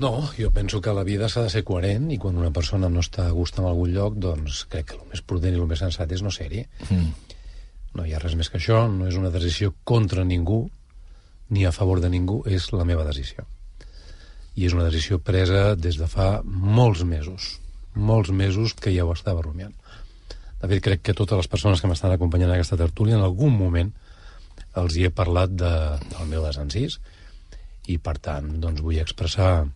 [0.00, 3.02] No, jo penso que la vida s'ha de ser coherent i quan una persona no
[3.04, 5.82] està a gust en algun lloc, doncs crec que el més prudent i el més
[5.82, 6.62] sensat és no ser-hi.
[6.88, 7.34] Mm.
[7.98, 10.62] No hi ha res més que això, no és una decisió contra ningú
[11.50, 13.44] ni a favor de ningú, és la meva decisió.
[14.56, 17.58] I és una decisió presa des de fa molts mesos,
[17.92, 19.74] molts mesos que ja ho estava rumiant.
[20.62, 23.52] De fet, crec que totes les persones que m'estan acompanyant en aquesta tertúlia en algun
[23.52, 23.92] moment
[24.80, 25.74] els hi he parlat de,
[26.06, 27.00] del meu desencís
[27.90, 29.66] i, per tant, doncs, vull expressar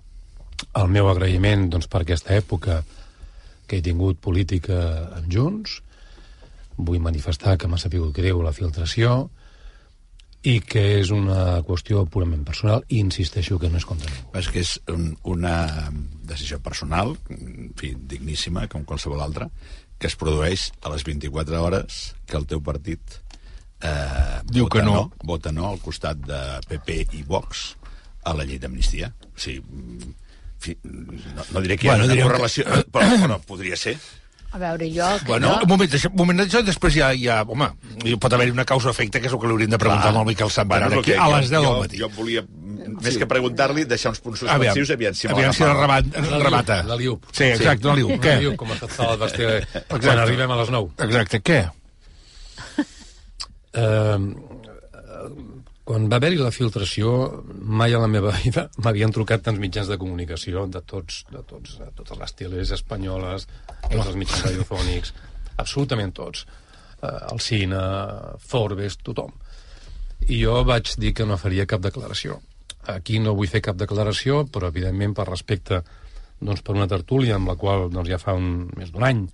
[0.80, 2.82] el meu agraïment doncs, per aquesta època
[3.68, 4.78] que he tingut política
[5.16, 5.80] amb Junts.
[6.76, 9.30] Vull manifestar que m'ha sabut greu la filtració.
[10.44, 14.26] i que és una qüestió purament personal i insisteixo que no és contra ningú.
[14.36, 15.88] És que és un, una
[16.28, 19.48] decisió personal, en fi, digníssima, com qualsevol altra,
[19.98, 23.00] que es produeix a les 24 hores que el teu partit
[23.80, 24.98] eh, Diu vota que no.
[25.24, 27.64] Vota no al costat de PP i Vox
[28.24, 29.14] a la llei d'amnistia.
[29.32, 29.64] O sigui,
[30.64, 33.98] fi, no, no diré que hi ha Bueno, una correlació, però, però podria ser.
[34.54, 35.06] A veure, jo...
[35.26, 35.62] Bueno, jo...
[35.66, 37.66] un moment, deixa, un moment d'això, després ja, ja home,
[38.06, 40.20] hi pot haver una causa-efecte, que és el que li hauríem de preguntar Clar.
[40.20, 41.98] al Miquel Bueno, aquí, que a les 10 del matí.
[41.98, 42.44] Jo volia,
[43.02, 46.78] més que preguntar-li, deixar uns punts suspensius, aviam si aviam si la rebat, remata.
[46.86, 47.26] La liup.
[47.32, 48.14] Sí, exacte, la liup.
[48.14, 48.36] La Què?
[48.44, 49.50] liup, com a al vestir
[49.90, 50.94] quan arribem a les 9.
[51.08, 51.60] Exacte, què?
[53.74, 54.18] Eh,
[55.84, 57.12] quan va haver-hi la filtració,
[57.44, 61.76] mai a la meva vida m'havien trucat tants mitjans de comunicació de tots, de tots,
[61.80, 63.46] de totes les teles espanyoles,
[63.90, 65.12] tots els mitjans radiofònics,
[65.60, 66.46] absolutament tots.
[67.02, 67.82] Eh, el cine,
[68.40, 69.34] Forbes, tothom.
[70.24, 72.40] I jo vaig dir que no faria cap declaració.
[72.88, 75.82] Aquí no vull fer cap declaració, però evidentment per respecte
[76.40, 79.24] doncs, per una tertúlia amb la qual doncs, ja fa un, més d'un any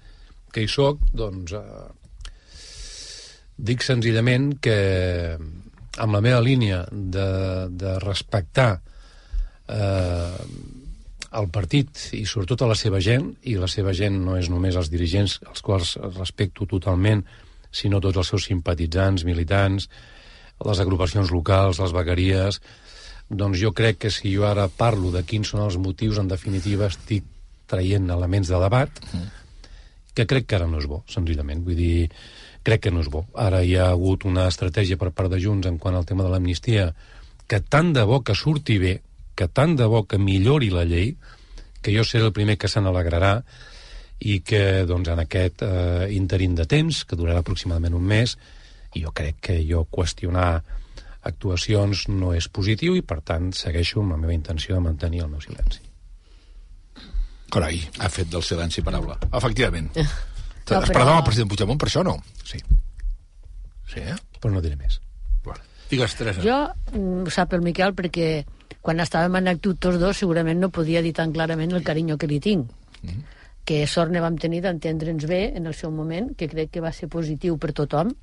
[0.51, 1.89] que hi soc, doncs eh,
[3.71, 4.77] dic senzillament que
[6.01, 7.29] amb la meva línia de,
[7.71, 8.71] de respectar
[9.69, 10.45] eh,
[11.31, 14.77] el partit i sobretot a la seva gent, i la seva gent no és només
[14.77, 17.23] els dirigents, els quals respecto totalment,
[17.71, 19.87] sinó tots els seus simpatitzants, militants,
[20.67, 22.61] les agrupacions locals, les vegueries,
[23.31, 26.91] doncs jo crec que si jo ara parlo de quins són els motius, en definitiva
[26.91, 27.29] estic
[27.71, 29.03] traient elements de debat,
[30.15, 31.63] que crec que ara no és bo, senzillament.
[31.63, 32.11] Vull dir,
[32.63, 33.25] crec que no és bo.
[33.35, 36.33] Ara hi ha hagut una estratègia per part de Junts en quant al tema de
[36.33, 36.91] l'amnistia
[37.51, 39.01] que tant de bo que surti bé,
[39.35, 41.15] que tant de bo que millori la llei,
[41.81, 43.41] que jo seré el primer que se n'alegrarà
[44.21, 48.37] i que doncs, en aquest eh, interim de temps, que durarà aproximadament un mes,
[48.95, 50.61] jo crec que jo qüestionar
[51.25, 55.33] actuacions no és positiu i, per tant, segueixo amb la meva intenció de mantenir el
[55.33, 55.83] meu silenci.
[57.51, 57.81] Carai.
[57.99, 59.19] Ha fet del silenci paraula.
[59.33, 59.91] Efectivament.
[60.61, 62.17] No, però- Esperàvem el president Puigdemont per això, no?
[62.45, 62.59] Sí.
[63.91, 64.15] Sí, eh?
[64.41, 65.01] Però no diré més.
[65.45, 65.61] Bueno.
[65.91, 66.43] Digues, Teresa.
[66.45, 66.59] Jo
[66.95, 68.45] mm, ho sap el Miquel perquè
[68.81, 72.29] quan estàvem en actiu tots dos segurament no podia dir tan clarament el carinyo que
[72.31, 72.71] li tinc.
[73.03, 73.25] Mm.
[73.67, 76.93] Que sort ne vam tenir d'entendre'ns bé en el seu moment, que crec que va
[76.93, 78.15] ser positiu per tothom,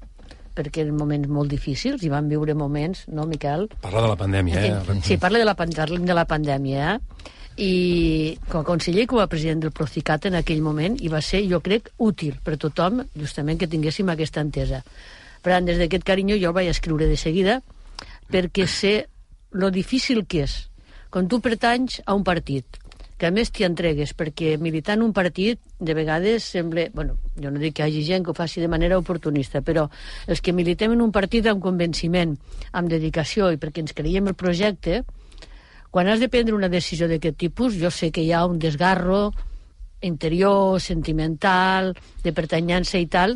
[0.57, 3.67] perquè eren moments molt difícils i vam viure moments, no, Miquel?
[3.83, 4.99] Parla de la pandèmia, eh?
[5.05, 7.33] Sí, parla de la, parlem de la pandèmia, eh?
[7.57, 11.41] I com a conseller com a president del Procicat en aquell moment, i va ser,
[11.49, 14.83] jo crec, útil per tothom, justament que tinguéssim aquesta entesa.
[15.41, 17.61] Per tant, des d'aquest carinyo jo el vaig escriure de seguida,
[18.29, 18.95] perquè sé
[19.57, 20.57] lo difícil que és.
[21.09, 22.77] Quan tu pertanys a un partit,
[23.17, 26.85] que a més t'hi entregues, perquè militant un partit de vegades sembla...
[26.93, 29.87] Bueno, jo no dic que hi hagi gent que ho faci de manera oportunista, però
[30.29, 32.35] els que militem en un partit amb convenciment,
[32.77, 35.01] amb dedicació i perquè ens creiem el projecte,
[35.97, 39.31] quan has de prendre una decisió d'aquest tipus, jo sé que hi ha un desgarro
[40.05, 43.33] interior, sentimental, de pertanyança i tal,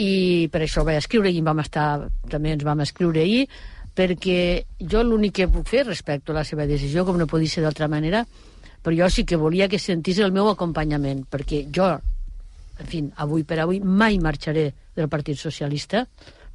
[0.00, 3.44] i per això vaig escriure i vam estar, també ens vam escriure ahir,
[3.92, 7.68] perquè jo l'únic que puc fer respecte a la seva decisió, com no podia ser
[7.68, 8.24] d'altra manera,
[8.80, 11.92] però jo sí que volia que sentís el meu acompanyament, perquè jo,
[12.80, 16.06] en fi, avui per avui, mai marxaré del Partit Socialista,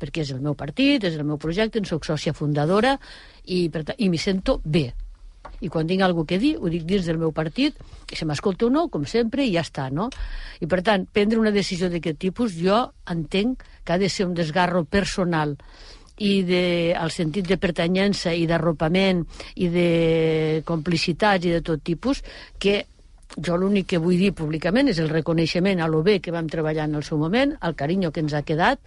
[0.01, 2.97] perquè és el meu partit, és el meu projecte, en soc sòcia fundadora,
[3.45, 4.89] i, i m'hi sento bé.
[5.61, 7.77] I quan tinc alguna que dir, ho dic dins del meu partit,
[8.07, 10.09] que se m'escolta o no, com sempre, i ja està, no?
[10.61, 14.35] I, per tant, prendre una decisió d'aquest tipus, jo entenc que ha de ser un
[14.37, 15.57] desgarro personal
[16.17, 19.23] i de, al sentit de pertanyença i d'arropament
[19.55, 19.89] i de
[20.65, 22.23] complicitats i de tot tipus,
[22.57, 22.85] que
[23.37, 26.87] jo l'únic que vull dir públicament és el reconeixement a lo bé que vam treballar
[26.89, 28.81] en el seu moment, al carinyo que ens ha quedat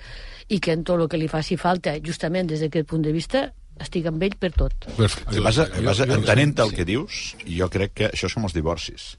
[0.49, 3.51] i que en tot el que li faci falta, justament des d'aquest punt de vista,
[3.81, 4.87] estic amb ell per tot.
[4.97, 8.49] El que passa, el que passa entenent el que dius, jo crec que això són
[8.49, 9.15] els divorcis.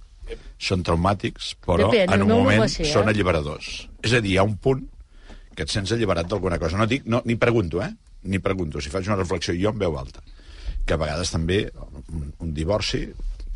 [0.61, 2.91] Són traumàtics, però Depèn, en un no moment ser, eh?
[2.93, 3.71] són alliberadors.
[4.05, 4.85] És a dir, hi ha un punt
[5.55, 6.79] que et sents alliberat d'alguna cosa.
[6.79, 7.91] No dic, no, ni pregunto, eh?
[8.31, 8.79] Ni pregunto.
[8.79, 10.23] Si faig una reflexió jo en veu alta.
[10.85, 11.65] Que a vegades també
[12.13, 13.03] un, un divorci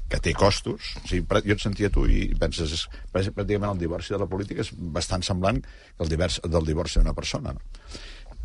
[0.09, 0.91] que té costos.
[1.01, 2.83] O sigui, jo et sentia tu i penses, és,
[3.13, 7.15] pràcticament el divorci de la política és bastant semblant que el divers, del divorci d'una
[7.17, 7.55] persona.
[7.55, 7.95] No?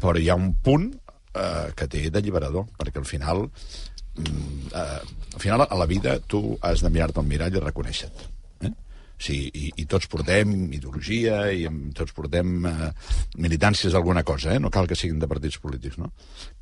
[0.01, 0.89] Però hi ha un punt
[1.35, 5.01] eh, que té d'alliberador, perquè al final mm, eh,
[5.35, 8.28] al final a la vida tu has de mirar-te al mirall i reconèixer-te.
[8.66, 8.72] Eh?
[9.20, 11.66] Sí, i, i tots portem ideologia i
[11.97, 12.89] tots portem eh,
[13.39, 14.62] militàncies d'alguna cosa, eh?
[14.62, 16.11] no cal que siguin de partits polítics, no?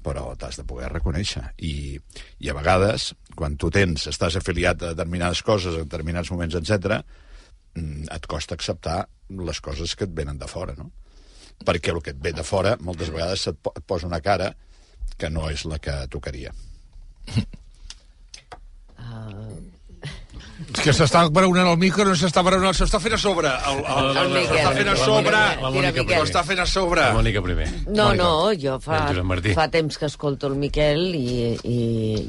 [0.04, 1.44] però t'has de poder reconèixer.
[1.64, 1.96] I,
[2.44, 7.00] I a vegades, quan tu tens, estàs afiliat a determinades coses, a determinats moments, etc,
[7.78, 10.90] et costa acceptar les coses que et venen de fora, no?
[11.66, 14.52] Perquè el que et ve de fora moltes vegades et, po et posa una cara
[15.18, 16.52] que no és la que tocaria.
[20.68, 23.50] És que s'està baronant el micro, no s'està baronant, s'ho està fent a sobre.
[23.70, 25.38] El, el, El està fent a sobre.
[25.62, 26.06] La Mònica Miquel.
[26.06, 26.18] primer.
[26.18, 27.04] S'ho està fent a sobre.
[27.06, 27.68] La Mònica primer.
[27.86, 28.16] No, Mònica.
[28.18, 28.30] no,
[28.64, 31.78] jo fa, El fa temps que escolto el Miquel i, i,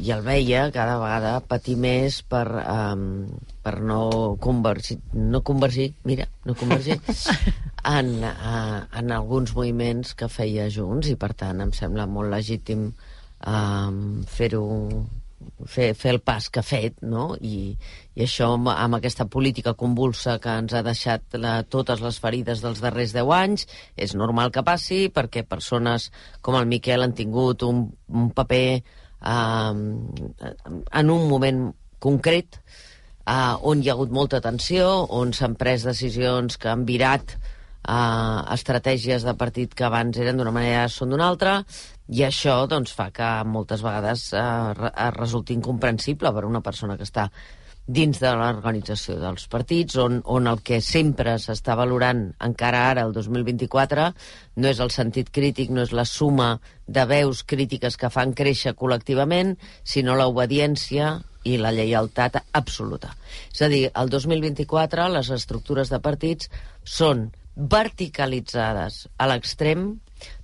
[0.06, 3.26] i el veia cada vegada patir més per, um,
[3.66, 7.00] per no convergir, no convergir, mira, no convergir,
[7.84, 12.90] en, uh, en alguns moviments que feia junts i per tant em sembla molt legítim
[12.90, 14.66] um, fer-ho
[15.66, 17.32] fer, fer el pas que ha fet, no?
[17.40, 17.76] I,
[18.16, 22.64] i això amb, amb aquesta política convulsa que ens ha deixat la, totes les ferides
[22.64, 26.10] dels darrers 10 anys, és normal que passi perquè persones
[26.46, 31.70] com el Miquel han tingut un, un paper eh, en un moment
[32.00, 34.90] concret eh, on hi ha hagut molta tensió,
[35.22, 37.38] on s'han pres decisions que han virat
[37.88, 41.60] eh, estratègies de partit que abans eren d'una manera són d'una altra,
[42.10, 47.08] i això doncs, fa que moltes vegades eh, eh, resulti incomprensible per una persona que
[47.08, 47.30] està
[47.90, 53.16] dins de l'organització dels partits, on, on el que sempre s'està valorant, encara ara, el
[53.16, 54.06] 2024,
[54.62, 56.52] no és el sentit crític, no és la suma
[56.86, 61.16] de veus crítiques que fan créixer col·lectivament, sinó l'obediència
[61.50, 63.16] i la lleialtat absoluta.
[63.50, 66.52] És a dir, el 2024 les estructures de partits
[66.86, 70.00] són verticalitzades a l'extrem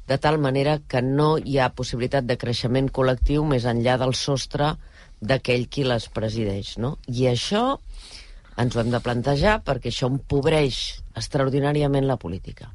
[0.08, 4.76] de tal manera que no hi ha possibilitat de creixement col·lectiu més enllà del sostre
[5.22, 6.98] d'aquell qui les presideix, no?
[7.08, 7.64] I això
[8.62, 10.82] ens ho hem de plantejar perquè això empobreix
[11.16, 12.70] extraordinàriament la política.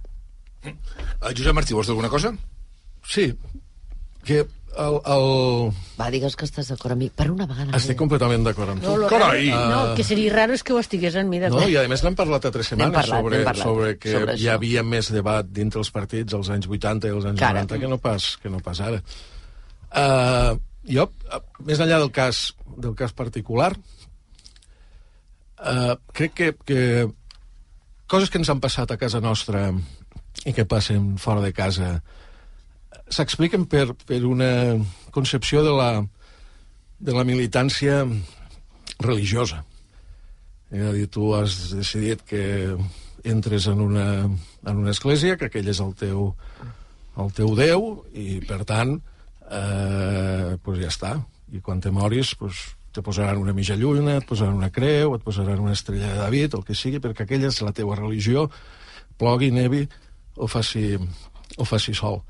[0.65, 2.33] Uh, Josep Martí, vols dir alguna cosa?
[3.07, 3.31] Sí,
[4.25, 4.43] que
[4.79, 5.73] el, el...
[5.99, 7.09] Va, digues que estàs d'acord amb mi.
[7.15, 7.75] Per una vegada.
[7.77, 8.89] Estic completament d'acord amb tu.
[8.89, 9.51] No, lo Carai!
[9.51, 11.69] raro, no, que seria raro és que ho estigués en mi No, d'acord.
[11.73, 14.49] i a més n'hem parlat a tres setmanes parlat, sobre, parlat sobre que sobre hi
[14.53, 17.65] havia més debat dintre els partits als anys 80 i als anys Que ara.
[17.67, 19.03] 90 que no pas, que no pas ara.
[19.91, 20.55] Uh,
[20.87, 23.73] jo, uh, més enllà del cas, del cas particular,
[25.59, 26.81] uh, crec que, que
[28.11, 29.69] coses que ens han passat a casa nostra
[30.47, 31.99] i que passen fora de casa
[33.11, 34.79] s'expliquen per, per una
[35.11, 35.91] concepció de la,
[36.99, 38.05] de la militància
[39.01, 39.65] religiosa.
[40.71, 42.43] És a dir, tu has decidit que
[43.27, 46.31] entres en una, en una església, que aquell és el teu,
[47.21, 48.95] el teu Déu, i per tant,
[49.51, 51.17] eh, pues ja està.
[51.51, 52.63] I quan te moris, pues,
[52.95, 56.55] te posaran una mitja lluna, et posaran una creu, et posaran una estrella de David,
[56.59, 58.49] el que sigui, perquè aquella és la teua religió,
[59.19, 59.85] plogui, nevi
[60.37, 60.95] o faci,
[61.59, 62.23] o faci sol.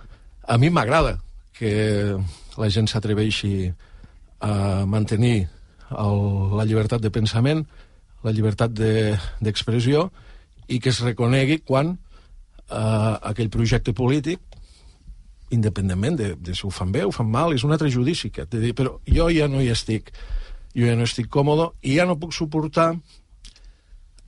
[0.51, 1.19] A mi m'agrada
[1.55, 2.17] que
[2.59, 3.71] la gent s'atreveixi
[4.43, 5.45] a mantenir
[5.95, 6.21] el,
[6.59, 7.63] la llibertat de pensament,
[8.27, 10.09] la llibertat de- d'expressió
[10.69, 14.41] i que es reconegui quan eh, aquell projecte polític
[15.51, 18.45] independentment de, de si ho fan bé o fan mal, és un altre judici que
[18.47, 20.13] de dir, però jo ja no hi estic.
[20.75, 22.93] Jo ja no estic còmode i ja no puc suportar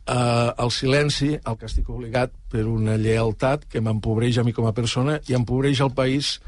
[0.06, 4.66] eh, el silenci al que estic obligat per una lleialtat que m'empobreix a mi com
[4.66, 6.38] a persona i empobreix el país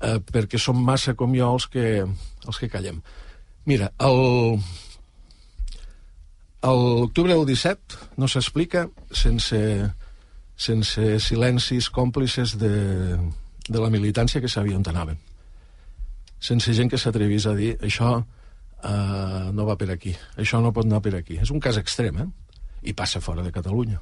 [0.00, 3.00] eh, perquè som massa com jo els que, els que callem.
[3.64, 4.60] Mira, el,
[6.64, 9.60] l'octubre del 17 no s'explica sense,
[10.56, 12.74] sense silencis còmplices de,
[13.68, 15.18] de la militància que sabia on anaven.
[16.44, 20.84] Sense gent que s'atrevís a dir això eh, no va per aquí, això no pot
[20.84, 21.40] anar per aquí.
[21.40, 22.43] És un cas extrem, eh?
[22.84, 24.00] I passa fora de Catalunya.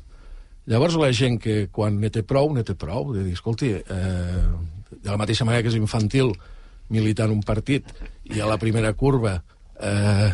[0.70, 4.44] Llavors la gent que quan ne té prou, ne té prou, de dir, escolti, eh,
[4.92, 6.32] de la mateixa manera que és infantil
[6.92, 7.88] militar en un partit
[8.30, 9.40] i a la primera curva
[9.80, 10.30] eh,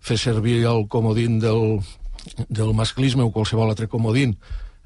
[0.00, 1.78] fer servir el comodín del,
[2.48, 4.34] del masclisme o qualsevol altre comodín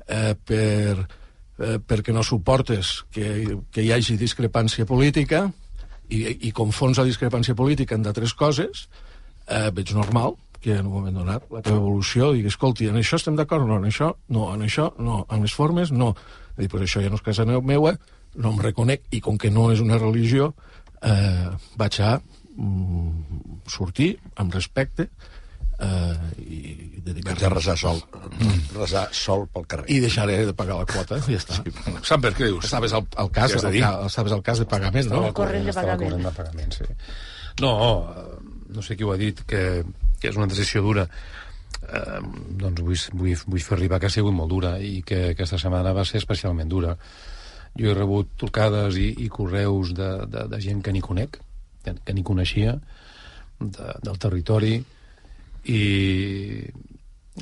[0.09, 1.07] eh, per,
[1.59, 5.47] eh, perquè no suportes que, que hi hagi discrepància política
[6.11, 8.89] i, i confons la discrepància política en d'altres coses,
[9.47, 13.19] eh, veig normal que en un moment donat la teva evolució digui, escolti, en això
[13.21, 16.13] estem d'acord, no, en això, no, en això, no, en les formes, no.
[16.57, 17.97] Dic, pues això ja no és casa meua,
[18.37, 20.53] no em reconec, i com que no és una religió,
[21.03, 22.15] eh, vaig a
[22.57, 25.09] mm, sortir amb respecte
[25.83, 26.61] eh, i
[27.03, 27.99] dedicar Vaig a resar sol,
[28.77, 29.89] resar sol pel carrer.
[29.91, 31.59] i deixaré de pagar la quota, i ja està.
[31.59, 31.97] Sí.
[32.07, 32.65] Samper, què dius?
[32.69, 33.81] Estaves al, al cas, dir?
[33.83, 35.25] ca- estaves al cas de pagament, no?
[35.27, 36.13] El corrent de Estava pagament.
[36.13, 36.85] corrent de pagament, sí.
[37.61, 37.73] No,
[38.73, 39.83] no sé qui ho ha dit, que,
[40.23, 41.09] que és una decisió dura.
[41.83, 42.21] Eh,
[42.63, 45.95] doncs vull, vull, vull fer arribar que ha sigut molt dura i que aquesta setmana
[45.97, 46.97] va ser especialment dura.
[47.79, 51.41] Jo he rebut trucades i, i correus de, de, de gent que ni conec,
[51.83, 52.77] que, que ni coneixia,
[53.59, 54.77] de, del territori,
[55.73, 55.83] i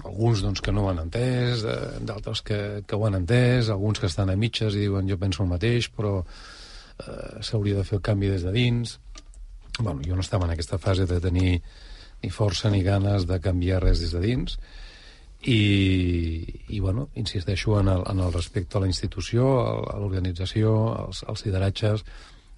[0.05, 4.01] alguns doncs, que no ho han entès, eh, d'altres que, que ho han entès, alguns
[4.01, 7.99] que estan a mitges i diuen jo penso el mateix, però eh, s'hauria de fer
[7.99, 8.99] el canvi des de dins.
[9.81, 11.61] Bueno, jo no estava en aquesta fase de tenir
[12.23, 14.59] ni força ni ganes de canviar res des de dins.
[15.41, 15.61] I,
[16.68, 19.47] i bueno, insisteixo en el, en el respecte a la institució,
[19.89, 20.75] a l'organització,
[21.07, 22.05] als, als lideratges,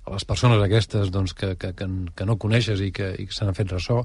[0.03, 1.87] a les persones aquestes doncs, que, que, que,
[2.17, 4.03] que no coneixes i que, i que se n'han fet ressò,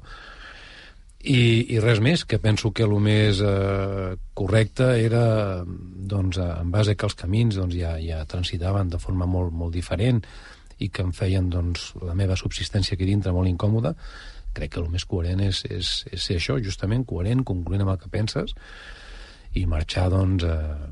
[1.25, 6.95] i, i res més, que penso que el més eh, correcte era doncs, en base
[6.95, 10.21] que els camins doncs, ja, ja transitaven de forma molt, molt diferent
[10.79, 13.95] i que em feien doncs, la meva subsistència aquí dintre molt incòmoda,
[14.57, 18.01] crec que el més coherent és, és, és ser això, justament coherent, concloent amb el
[18.01, 18.55] que penses
[19.57, 20.87] i marxar doncs eh,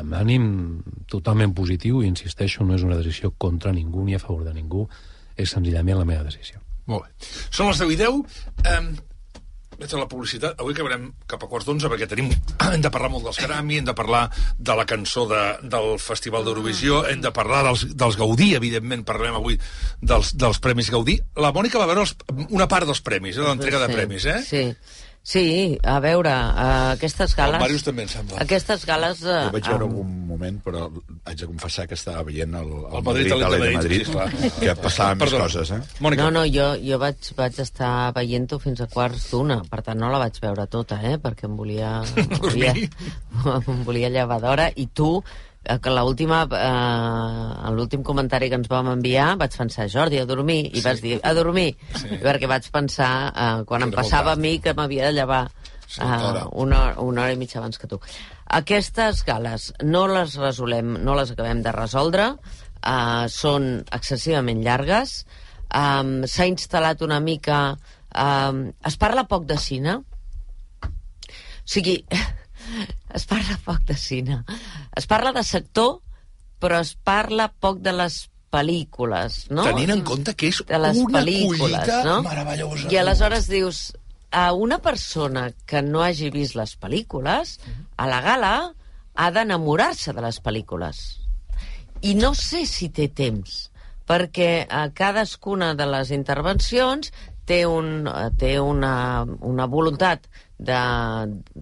[0.00, 0.46] amb ànim
[1.10, 4.86] totalment positiu i insisteixo, no és una decisió contra ningú ni a favor de ningú,
[5.36, 6.60] és senzillament la meva decisió.
[6.90, 7.28] Molt bé.
[7.54, 8.40] Són les 10 i 10.
[8.70, 8.90] Um,
[9.78, 10.58] veig a la publicitat.
[10.60, 12.30] Avui acabarem cap a quarts d'onze perquè tenim,
[12.66, 14.24] hem de parlar molt dels Grammy, hem de parlar
[14.58, 15.42] de la cançó de,
[15.74, 19.58] del Festival d'Eurovisió, hem de parlar dels, dels Gaudí, evidentment, parlem avui
[20.02, 21.18] dels, dels Premis Gaudí.
[21.40, 22.14] La Mònica va veure els,
[22.50, 24.40] una part dels premis, eh, l'entrega de premis, eh?
[24.46, 24.64] Sí.
[25.24, 27.56] Sí, a veure, uh, aquestes gales...
[27.56, 28.42] El Màrius també, em sembla.
[28.44, 29.22] Aquestes gales...
[29.24, 30.82] Uh, Jo vaig veure algun moment, però
[31.24, 33.78] haig de confessar que estava veient el, el, El Madrid, Madrid, el Madrid, de Madrid,
[33.78, 34.50] Madrid, sí, clar.
[34.58, 35.80] que passaven més coses, eh?
[36.04, 36.26] Mònica.
[36.26, 40.12] No, no, jo, jo vaig, vaig estar veient-ho fins a quarts d'una, per tant no
[40.12, 41.94] la vaig veure tota, eh, perquè em volia...
[42.04, 42.76] Em volia,
[43.56, 45.14] em volia llevar d'hora, i tu,
[45.80, 50.70] que l'última, eh, en l'últim comentari que ens vam enviar, vaig pensar, Jordi, a dormir,
[50.76, 52.08] i vas dir, a dormir, Sí.
[52.22, 55.50] perquè vaig pensar, eh, quan Que em passava a mi, que m'havia de llevar
[55.86, 56.46] Sí, eh, hora.
[56.52, 58.00] una, una hora i mitja abans que tu.
[58.46, 62.28] Aquestes gales no les resolem, no les acabem de resoldre,
[62.86, 65.24] uh, són excessivament llargues,
[65.74, 67.76] um, s'ha instal·lat una mica...
[68.14, 69.96] Um, es parla poc de cine?
[69.96, 70.90] O
[71.64, 72.04] sigui,
[73.18, 74.42] es parla poc de cine.
[74.96, 75.98] Es parla de sector,
[76.60, 79.66] però es parla poc de les pel·lícules, no?
[79.66, 82.20] Tenint en compte que és de les una collita no?
[82.22, 82.86] meravellosa.
[82.92, 83.82] I aleshores dius,
[84.30, 87.58] a una persona que no hagi vist les pel·lícules,
[87.96, 88.54] a la gala
[89.14, 91.02] ha d'enamorar-se de les pel·lícules.
[92.02, 93.68] I no sé si té temps,
[94.06, 97.12] perquè a cadascuna de les intervencions
[97.48, 100.26] té, un, eh, té una, una voluntat
[100.58, 100.78] de,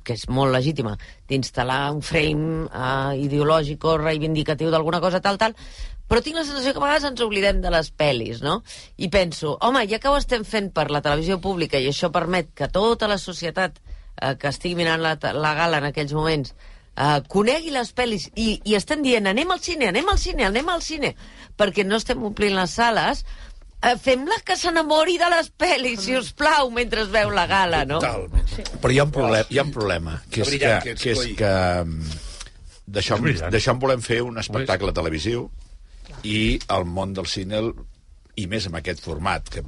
[0.05, 0.97] que és molt legítima
[1.31, 5.57] d'instal·lar un frame uh, ideològic o reivindicatiu d'alguna cosa tal, tal,
[6.09, 8.61] però tinc la sensació que a vegades ens oblidem de les pel·lis, no?
[9.01, 12.53] I penso, home, ja que ho estem fent per la televisió pública i això permet
[12.59, 17.23] que tota la societat eh, que estigui mirant la, la gala en aquells moments eh,
[17.33, 20.85] conegui les pel·lis i, i estem dient anem al cine, anem al cine, anem al
[20.85, 21.15] cine,
[21.57, 23.52] perquè no estem omplint les sales, eh,
[24.03, 27.99] fem-la que s'enamori de les pel·lis, si us plau, mentre es veu la gala, no?
[28.03, 31.53] Però hi ha un problema, hi ha un problema que és que, que és que
[31.83, 32.21] mm,
[32.87, 35.49] d'això en volem fer un espectacle televisiu
[36.23, 37.63] i el món del cine
[38.41, 39.61] i més amb aquest format, que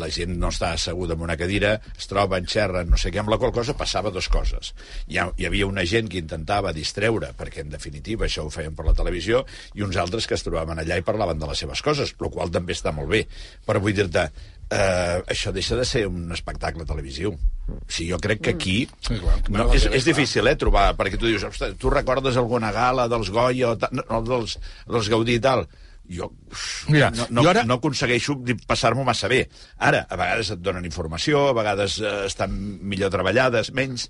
[0.00, 3.32] la gent no està asseguda en una cadira, es troben, xerren, no sé què, amb
[3.32, 4.74] la qual cosa passava dues coses.
[5.08, 8.76] Hi, ha, hi havia una gent que intentava distreure, perquè en definitiva això ho feien
[8.76, 9.44] per la televisió,
[9.74, 12.52] i uns altres que es trobaven allà i parlaven de les seves coses, el qual
[12.52, 13.24] també està molt bé.
[13.64, 14.28] Però vull dir-te,
[14.70, 17.34] eh, això deixa de ser un espectacle televisiu.
[17.70, 18.78] O sigui, jo crec que aquí...
[19.48, 23.32] No, és, és difícil, eh, trobar, perquè tu dius, ostres, tu recordes alguna gala dels
[23.32, 25.64] Goya o tal, no, dels, dels Gaudí i tal?
[26.10, 26.26] Jo,
[26.88, 28.34] Mira, no, no, jo ara- no aconsegueixo
[28.66, 29.44] passar-m'ho massa bé.
[29.78, 34.08] Ara, a vegades et donen informació, a vegades eh, estan millor treballades, menys,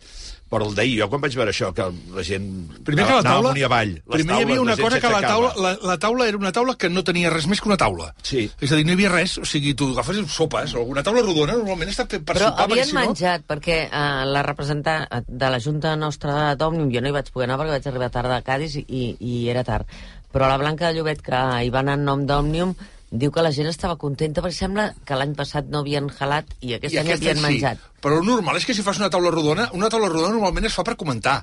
[0.51, 1.84] però el d'ahir, jo quan vaig veure això, que
[2.16, 2.46] la gent
[2.86, 3.51] Primer que la anava taula...
[3.51, 5.96] amunt i avall, les primer hi havia taules, una cosa que la taula, la, la
[6.03, 8.09] taula era una taula que no tenia res més que una taula.
[8.26, 8.46] Sí.
[8.59, 11.22] És a dir, no hi havia res, o sigui, tu agafes sopes, o una taula
[11.22, 13.05] rodona normalment està per Però sopar, havien perquè si no...
[13.05, 17.46] menjat, perquè uh, la representant de la Junta Nostra d'Òmnium, jo no hi vaig poder
[17.51, 19.86] anar perquè vaig arribar tard a Cádiz i, i era tard.
[20.33, 22.74] Però la Blanca de Llobet, que hi va anar en nom d'Òmnium,
[23.11, 26.76] diu que la gent estava contenta perquè sembla que l'any passat no havien jalat i
[26.76, 27.81] aquest any aquest havien any menjat.
[28.01, 30.76] Però el normal és que si fas una taula rodona, una taula rodona normalment es
[30.78, 31.41] fa per comentar.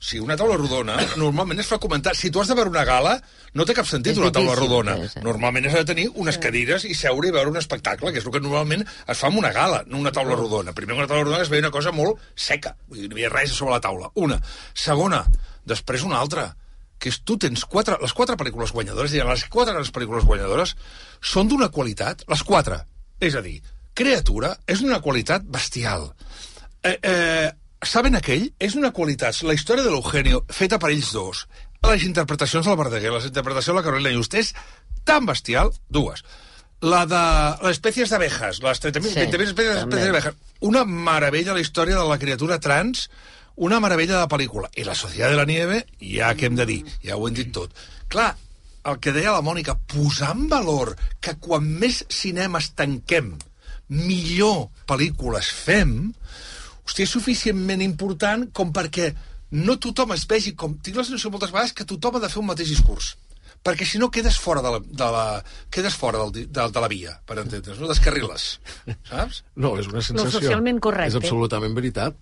[0.00, 2.14] Si una taula rodona normalment es fa comentar.
[2.16, 3.18] Si tu has de veure una gala,
[3.52, 4.94] no té cap sentit És una taula rodona.
[5.02, 5.20] sí, sí.
[5.26, 8.32] Normalment has de tenir unes cadires i seure i veure un espectacle, que és el
[8.32, 10.72] que normalment es fa en una gala, no una taula rodona.
[10.72, 12.72] Primer, una taula rodona es veia una cosa molt seca.
[12.88, 14.08] Vull dir, no hi havia res sobre la taula.
[14.14, 14.40] Una.
[14.72, 15.26] Segona,
[15.68, 16.54] després una altra
[17.00, 20.76] que és tu tens quatre, les quatre pel·lícules guanyadores, diguem, les quatre grans pel·lícules guanyadores
[21.24, 22.82] són d'una qualitat, les quatre.
[23.20, 23.58] És a dir,
[24.00, 26.12] Creatura és d'una qualitat bestial.
[26.82, 29.38] Eh, eh, Saben aquell és d'una qualitat.
[29.48, 31.46] La història de l'Eugenio, feta per ells dos.
[31.86, 34.50] Les interpretacions del Verdaguer, les interpretacions de la Carolina Just, és
[35.08, 36.20] tan bestial, dues.
[36.84, 37.22] La de
[37.64, 40.36] les espècies d'abejas, les 30.000 Sí, 20.000 espècies d'abejas.
[40.60, 43.08] Una meravella la història de la criatura trans,
[43.60, 44.70] una meravella de pel·lícula.
[44.80, 47.52] I la Societat de la Nieve, ja què hem de dir, ja ho hem dit
[47.52, 47.74] tot.
[48.10, 48.32] Clar,
[48.88, 53.34] el que deia la Mònica, posar en valor que quan més cinemes tanquem,
[53.92, 55.96] millor pel·lícules fem,
[56.86, 59.10] hòstia, és suficientment important com perquè
[59.60, 60.78] no tothom es vegi com...
[60.80, 63.16] Tinc la sensació moltes vegades que tothom ha de fer un mateix discurs
[63.60, 65.24] perquè si no quedes fora de la, de la,
[65.68, 67.90] quedes fora del, de, de la via, per entendre's, no?
[67.90, 68.54] Descarriles,
[69.10, 69.42] saps?
[69.52, 70.38] No, és una sensació.
[70.38, 71.12] socialment correcte.
[71.12, 72.16] És absolutament veritat.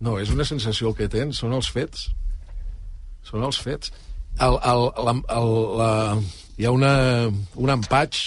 [0.00, 2.08] No, és una sensació el que tens, són els fets.
[3.26, 3.92] Són els fets.
[4.40, 5.50] El, el, la, el,
[5.80, 5.90] la,
[6.58, 6.92] hi ha una,
[7.60, 8.22] un empatx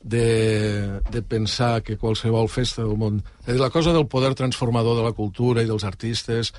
[0.00, 3.20] de, de pensar que qualsevol festa del món...
[3.46, 6.54] És la cosa del poder transformador de la cultura i dels artistes,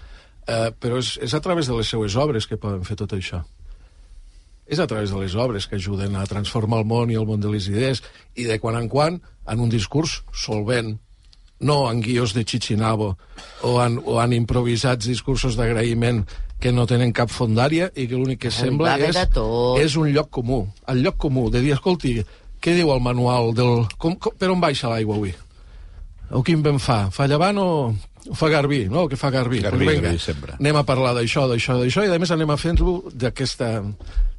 [0.47, 3.43] eh, però és, és a través de les seues obres que poden fer tot això
[4.65, 7.41] és a través de les obres que ajuden a transformar el món i el món
[7.41, 8.01] de les idees
[8.33, 10.95] i de quan en quan en un discurs solvent
[11.61, 13.13] no en guions de Chichinabo
[13.63, 16.25] o en, o en improvisats discursos d'agraïment
[16.59, 19.15] que no tenen cap fondària i que l'únic que Ai, sembla és,
[19.83, 20.65] és un lloc comú.
[20.87, 22.17] El lloc comú de dir, escolti,
[22.61, 23.85] què diu el manual del...
[24.01, 25.33] Com, com, per on baixa l'aigua avui?
[26.31, 27.05] O quin vent fa?
[27.13, 27.67] Fa llevant o,
[28.31, 28.85] o fa garbí?
[28.89, 29.59] No, que fa garbí.
[29.61, 30.55] Garbí, Pues vinga, garbí, sempre.
[30.59, 33.69] Anem a parlar d'això, d'això, d'això, i a més anem a fer-ho d'aquesta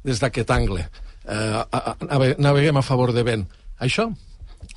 [0.03, 0.83] des d'aquest angle.
[1.27, 3.45] Eh, a, a, nave- naveguem a favor de vent.
[3.79, 4.09] Això,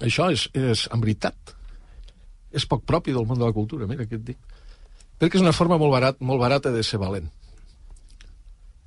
[0.05, 1.57] això és, és, en veritat,
[2.53, 4.39] és poc propi del món de la cultura, mira què et dic.
[5.21, 7.29] Perquè és una forma molt, barat, molt barata de ser valent.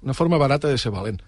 [0.04, 1.22] Una forma barata de ser valent.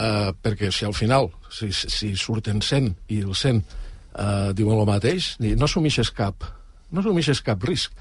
[0.00, 4.88] Uh, perquè si al final, si, si surten 100 i el 100 uh, diuen el
[4.88, 6.46] mateix, no assumixes cap,
[6.90, 7.94] no assumixes cap risc,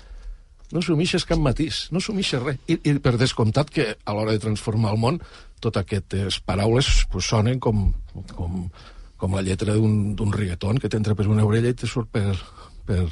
[0.72, 2.62] no assumixes cap matís, no assumixes res.
[2.70, 5.20] I, I per descomptat que a l'hora de transformar el món,
[5.60, 7.90] totes aquestes paraules pues, sonen com,
[8.38, 8.64] com,
[9.20, 12.38] com la lletra d'un reggaeton que t'entra per una orella i te surt per,
[12.90, 13.06] per,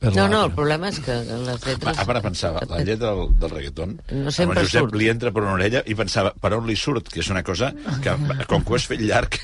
[0.00, 1.98] per No, no, el problema és que les lletres...
[2.00, 4.94] Ara pensava, la lletra del, del reggaeton, No amb sempre el Josep surt.
[4.96, 7.10] li entra per una orella i pensava, per on li surt?
[7.12, 7.68] Que és una cosa
[8.00, 8.14] que,
[8.48, 9.36] com que ho has fet llarg,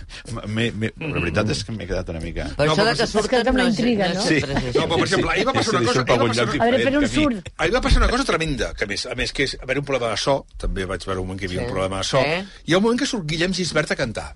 [0.49, 2.49] m'he- m'he- la veritat és que m'he quedat una mica...
[2.57, 4.24] Per això de que Es queda amb la intriga, no?
[4.24, 4.41] Sí.
[4.41, 5.99] No, però, per exemple, ahir va passar una cosa...
[6.01, 7.53] surt ahir va passar una- A veure, per on que surt?
[7.59, 9.84] Ahir va passar una cosa tremenda, que a més, a més que és haver un
[9.93, 11.68] problema de so, també vaig veure un moment que hi havia Sí.
[11.68, 12.41] un problema de so, Sí.
[12.64, 14.30] hi ha un moment que surt Guillem Gisbert a cantar.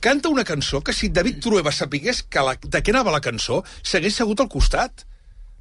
[0.00, 3.60] Canta una cançó que si David Trueba sapigués que la, de què anava la cançó,
[3.84, 5.04] s'hagués segut al costat.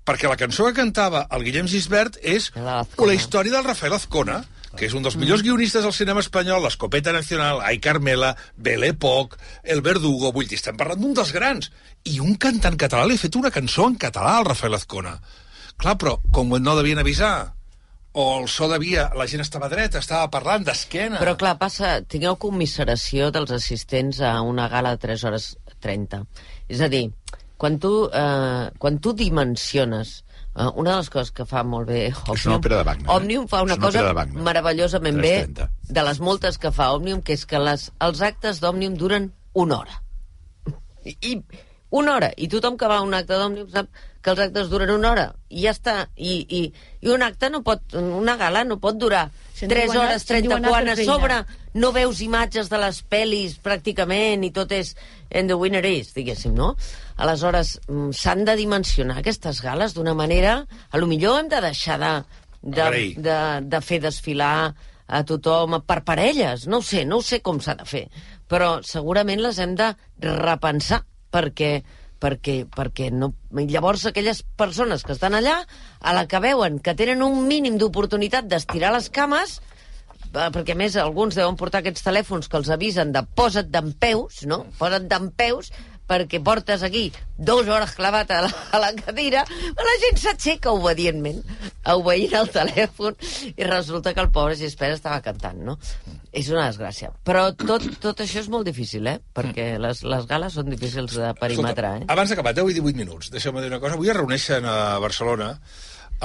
[0.07, 4.39] Perquè la cançó que cantava el Guillem Gisbert és La la història del Rafael Azcona,
[4.77, 9.35] que és un dels millors guionistes del cinema espanyol, l'Escopeta Nacional, Ai Carmela, Belé Poc,
[9.63, 11.71] El Verdugo, vull dir, estem parlant d'un dels grans.
[12.07, 15.17] I un cantant català li ha fet una cançó en català al Rafael Azcona.
[15.79, 17.58] Clar, però com no devien avisar,
[18.13, 19.09] o el so devia...
[19.17, 21.19] La gent estava dreta, estava parlant d'esquena.
[21.21, 25.51] Però clar, passa, tingueu commiseració dels assistents a una gala de 3 hores
[25.83, 26.23] 30.
[26.69, 27.05] És a dir,
[27.59, 30.23] quan tu, eh, quan tu dimensiones
[30.55, 33.07] eh, una de les coses que fa molt bé Òmnium, És una òpera de Wagner,
[33.07, 33.15] eh?
[33.15, 35.69] Òmnium fa una, És una cosa de meravellosament bé 3:30.
[35.89, 39.79] de les moltes que fa Òmnium, que és que les, els actes d'Òmnium duren una
[39.79, 40.01] hora.
[41.05, 41.41] I
[41.91, 42.31] una hora.
[42.37, 43.87] I tothom que va a un acte d'Òmnium sap
[44.21, 45.27] que els actes duren una hora.
[45.49, 45.93] I ja està.
[46.17, 46.61] I, i,
[47.01, 47.81] i un acte no pot...
[47.95, 50.57] Una gala no pot durar Si en 3 diu anar- hores si en diu 30
[50.59, 51.13] anar quan a feina.
[51.13, 51.39] sobre
[51.79, 54.95] no veus imatges de les pel·lis pràcticament i tot és
[55.31, 56.75] and the winner is, diguéssim, no?
[57.17, 60.65] Aleshores, mm, s'han de dimensionar aquestes gales d'una manera...
[60.91, 62.13] A lo millor hem de deixar de,
[62.61, 63.37] de, de,
[63.69, 64.73] de fer desfilar
[65.09, 68.03] a tothom per parelles, no ho sé, no ho sé com s'ha de fer,
[68.49, 69.87] però segurament les hem de
[70.21, 71.79] repensar perquè
[72.19, 73.31] perquè, perquè no...
[73.55, 75.61] llavors aquelles persones que estan allà,
[75.99, 79.61] a la que veuen que tenen un mínim d'oportunitat d'estirar les cames,
[80.33, 83.93] eh, perquè a més alguns deuen portar aquests telèfons que els avisen de posa't d'en
[83.95, 84.65] peus, no?
[84.81, 85.71] Posa't d'en peus,
[86.09, 89.43] perquè portes aquí dues hores clavat a la, a la cadira,
[89.77, 91.43] la gent s'aixeca obedientment,
[91.93, 93.19] obeint el telèfon,
[93.55, 95.77] i resulta que el pobre Gispert estava cantant, no?
[96.31, 97.09] És una desgràcia.
[97.25, 99.17] Però tot, tot això és molt difícil, eh?
[99.33, 102.09] Perquè les, les gales són difícils de perimetrar, eh?
[102.13, 103.97] Abans d'acabar, 10 i 18 minuts, deixeu-me dir una cosa.
[103.97, 105.55] Avui es reuneixen a Barcelona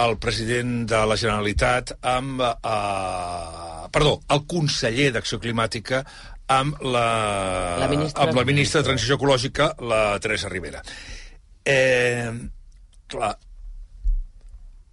[0.04, 2.42] el president de la Generalitat amb...
[2.42, 6.00] Eh, perdó, el conseller d'Acció Climàtica
[6.50, 7.04] amb la,
[7.80, 8.24] La ministra.
[8.26, 10.82] amb la ministra de Transició Ecològica, la Teresa Rivera.
[11.64, 12.28] Eh,
[13.08, 13.30] clar,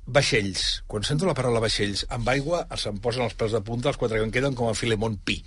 [0.05, 0.81] vaixells.
[0.87, 4.17] Quan sento la paraula vaixells, amb aigua se'm posen els pèls de punta, els quatre
[4.19, 5.41] que em queden com a Filemón Pi.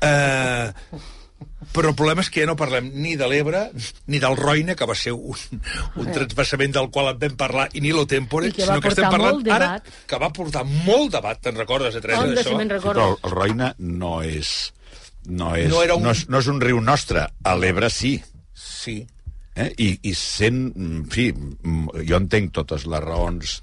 [0.00, 0.72] Eh,
[1.74, 3.66] però el problema és que ja no parlem ni de l'Ebre,
[4.08, 5.36] ni del Roine, que va ser un,
[6.00, 9.42] un transvasament del qual en vam parlar, i ni lo tempore, sinó que estem parlant
[9.52, 9.90] ara, debat.
[10.08, 12.56] que va portar molt debat, te'n recordes, eh, Teresa, d'això?
[12.56, 12.94] Sí, recordo.
[12.94, 14.72] però el Roine no és...
[15.26, 17.26] No és, No no, era un- no, és, no és un riu nostre.
[17.42, 18.14] A l'Ebre sí.
[18.54, 19.00] Sí.
[19.56, 19.70] Eh?
[19.80, 23.56] I, I sent, en fi, jo entenc totes les raons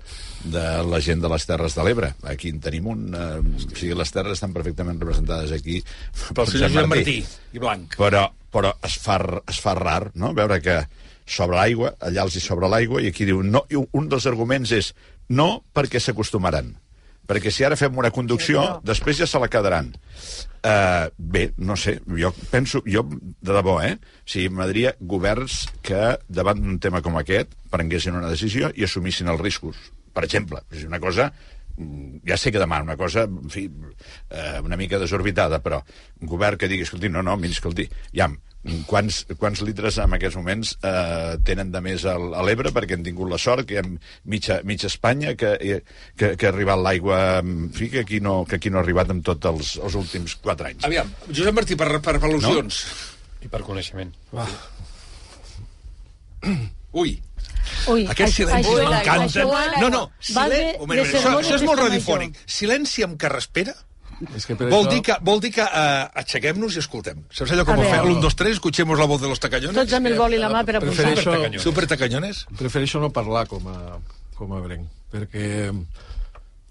[0.44, 2.10] de la gent de les Terres de l'Ebre.
[2.30, 3.06] Aquí en tenim un...
[3.14, 5.80] Eh, o sigui, les terres estan perfectament representades aquí
[6.34, 7.20] Pel senyor Joan Martí
[7.54, 7.98] i Blanc.
[8.00, 9.20] Però, però es, fa,
[9.50, 10.82] es fa rar, no?, veure que
[11.24, 14.74] sobre l'aigua, allà els hi sobre l'aigua, i aquí diu, no, i un dels arguments
[14.76, 14.92] és
[15.32, 16.74] no perquè s'acostumaran.
[17.28, 19.94] Perquè si ara fem una conducció, després ja se la quedaran.
[20.64, 23.96] Uh, bé, no sé, jo penso, jo, de debò, eh?
[23.96, 29.32] O sigui, m'agradaria governs que, davant d'un tema com aquest, prenguessin una decisió i assumissin
[29.32, 29.80] els riscos.
[30.14, 33.66] Per exemple, és una cosa mm, ja sé que demana una cosa, en fi,
[34.30, 35.82] eh, una mica desorbitada, però
[36.22, 38.30] un govern que digui, escolti, no, no, miri, escolti, ja,
[38.88, 43.04] quants, quants litres en aquests moments eh, tenen de més al, a l'Ebre perquè han
[43.06, 43.98] tingut la sort que hem
[44.30, 45.82] mitja, mitja Espanya que, eh,
[46.20, 49.12] que, que ha arribat l'aigua en fi, que aquí, no, que aquí no ha arribat
[49.14, 50.88] en tots els, els últims quatre anys.
[50.88, 52.84] Aviam, Josep Martí, per, per, per al·lusions.
[53.44, 54.14] I per coneixement.
[54.32, 54.48] Va.
[57.04, 57.18] Ui,
[57.92, 59.44] Ui, Aquest silenci m'encanta.
[59.82, 60.76] No, no, silen...
[60.82, 62.38] moment, de això, això és molt radiofònic.
[62.60, 63.76] Silenci amb carraspera
[64.36, 64.92] És que per vol això...
[64.94, 67.24] dir que, vol dir que uh, aixequem-nos i escoltem.
[67.34, 68.00] Saps allò com ho fer?
[68.04, 69.78] L'1, 2, 3, escuchemos la voz de los tacañones?
[69.78, 71.10] Tots amb el bol i la mà per apuntar.
[71.16, 72.46] Prefereixo, Super tacañones?
[72.60, 73.98] prefereixo no parlar com a,
[74.38, 75.48] com a brenc, perquè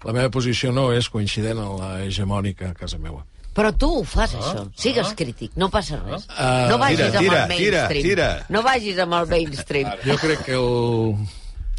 [0.03, 3.23] la meva posició no és coincident amb la hegemònica a casa meva.
[3.53, 4.65] Però tu ho fas, això.
[4.75, 6.25] Sigues crític, no passa res.
[6.33, 8.07] Ah, no vagis tira, amb tira, el tira, mainstream.
[8.07, 8.29] tira.
[8.49, 9.91] No vagis amb el mainstream.
[10.07, 11.27] Jo crec que el...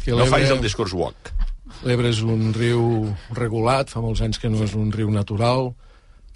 [0.05, 1.33] Que No facis el discurs woke.
[1.85, 2.83] l'Ebre és un riu
[3.37, 5.71] regulat, fa molts anys que no és un riu natural,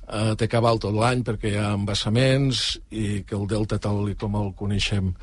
[0.08, 4.40] eh, té cabal tot l'any perquè hi ha embassaments i que el delta tal com
[4.40, 5.14] el coneixem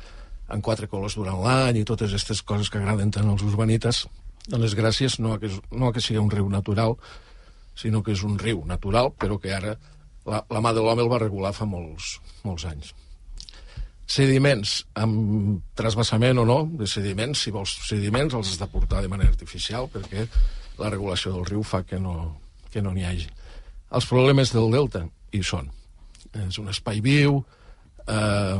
[0.47, 4.05] en quatre colors durant l'any i totes aquestes coses que agraden tant als urbanites,
[4.47, 6.95] dones gràcies no a que, no a que sigui un riu natural,
[7.75, 9.75] sinó que és un riu natural, però que ara
[10.25, 12.95] la, la mà de l'home el va regular fa molts, molts anys.
[14.07, 19.11] Sediments, amb trasbassament o no, de sediments, si vols sediments els has de portar de
[19.11, 20.25] manera artificial perquè
[20.79, 22.37] la regulació del riu fa que no
[22.71, 23.29] que no n'hi hagi.
[23.97, 25.69] Els problemes del delta hi són.
[26.47, 28.59] És un espai viu eh,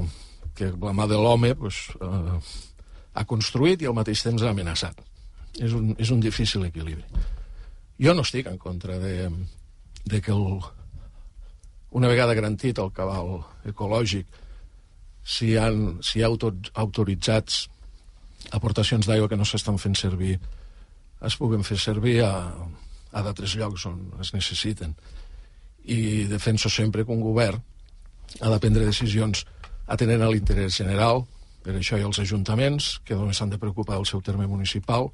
[0.58, 2.40] que la mà de l'home pues, eh,
[3.14, 5.04] ha construït i al mateix temps ha amenaçat.
[5.60, 7.06] És un, és un difícil equilibri.
[8.02, 9.30] Jo no estic en contra de,
[10.06, 10.60] de que el,
[11.98, 14.30] una vegada garantit el cabal ecològic
[15.28, 15.68] si hi ha,
[16.02, 17.66] si hi ha autor, autoritzats
[18.56, 20.38] aportacions d'aigua que no s'estan fent servir
[21.28, 22.32] es puguen fer servir a,
[23.12, 24.94] a d'altres llocs on es necessiten.
[25.84, 27.60] I defenso sempre que un govern
[28.40, 29.44] ha de prendre decisions
[29.88, 31.26] atenent a l'interès general
[31.64, 35.10] per això hi ha els ajuntaments que només s'han de preocupar del seu terme municipal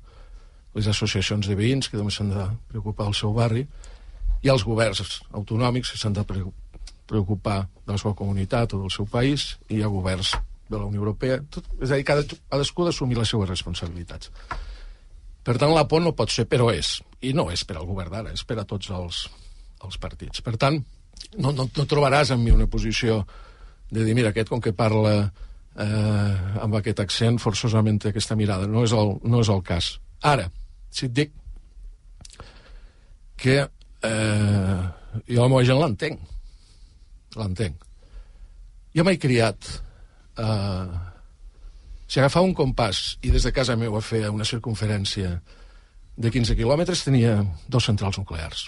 [0.78, 3.66] les associacions de veïns que només s'han de preocupar del seu barri
[4.43, 6.26] i els governs autonòmics que s'han de
[7.09, 10.33] preocupar de la seva comunitat o del seu país i hi ha governs
[10.69, 11.39] de la Unió Europea.
[11.51, 14.31] Tot, és a dir, cada, cadascú ha d'assumir les seves responsabilitats.
[15.43, 18.13] Per tant la por no pot ser, però és i no és per al govern
[18.13, 19.23] d'ara, és per a tots els,
[19.83, 20.43] els partits.
[20.43, 20.79] Per tant,
[21.37, 23.23] no, no, no trobaràs en mi una posició
[23.93, 26.33] de dir, mira, aquest com que parla eh,
[26.63, 29.97] amb aquest accent forçosament té aquesta mirada, no és el, no és el cas.
[30.23, 30.47] Ara,
[30.93, 31.33] si et dic
[33.43, 34.83] que eh,
[35.27, 36.32] jo la meva gent l'entenc
[37.39, 37.84] l'entenc.
[38.93, 39.69] Jo m'he criat
[40.38, 40.88] eh,
[42.07, 45.39] si agafava un compàs i des de casa meva feia una circunferència
[46.13, 48.67] de 15 quilòmetres tenia dos centrals nuclears.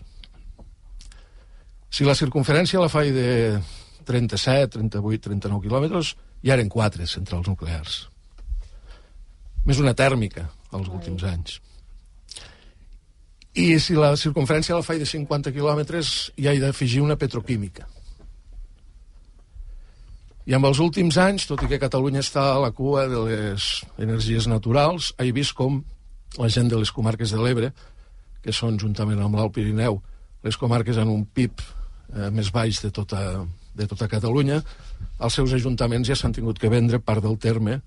[1.94, 3.30] Si la circunferència la faig de
[4.06, 8.06] 37, 38, 39 quilòmetres, ja eren quatre centrals nuclears.
[9.66, 11.60] Més una tèrmica als últims anys.
[13.56, 17.88] I si la circunferència la faig de 50 quilòmetres, ja he d'afegir una petroquímica.
[20.46, 23.70] I amb els últims anys, tot i que Catalunya està a la cua de les
[23.98, 25.80] energies naturals, he vist com
[26.38, 27.72] la gent de les comarques de l'Ebre,
[28.46, 29.98] que són, juntament amb l'Alt Pirineu,
[30.46, 33.42] les comarques amb un PIB eh, més baix de tota,
[33.74, 34.62] de tota Catalunya,
[35.18, 37.80] els seus ajuntaments ja s'han tingut que vendre part del terme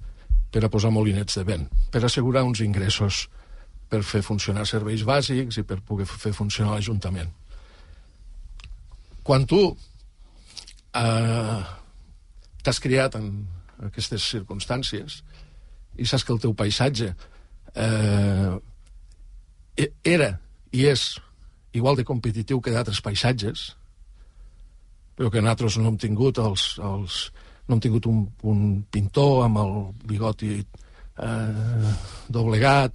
[0.50, 3.28] per a posar molinets de vent, per assegurar uns ingressos
[3.88, 7.30] per fer funcionar serveis bàsics i per poder fer funcionar l'Ajuntament.
[9.22, 9.62] Quan tu
[10.96, 11.60] eh,
[12.68, 13.32] t'has criat en
[13.88, 15.22] aquestes circumstàncies
[15.98, 17.08] i saps que el teu paisatge
[17.74, 18.52] eh,
[19.80, 20.34] e- era
[20.76, 21.14] i és
[21.72, 23.70] igual de competitiu que d'altres paisatges,
[25.16, 27.18] però que nosaltres no hem tingut els, els,
[27.68, 29.72] no hem tingut un, un pintor amb el
[30.10, 31.92] bigoti eh,
[32.28, 32.94] doblegat,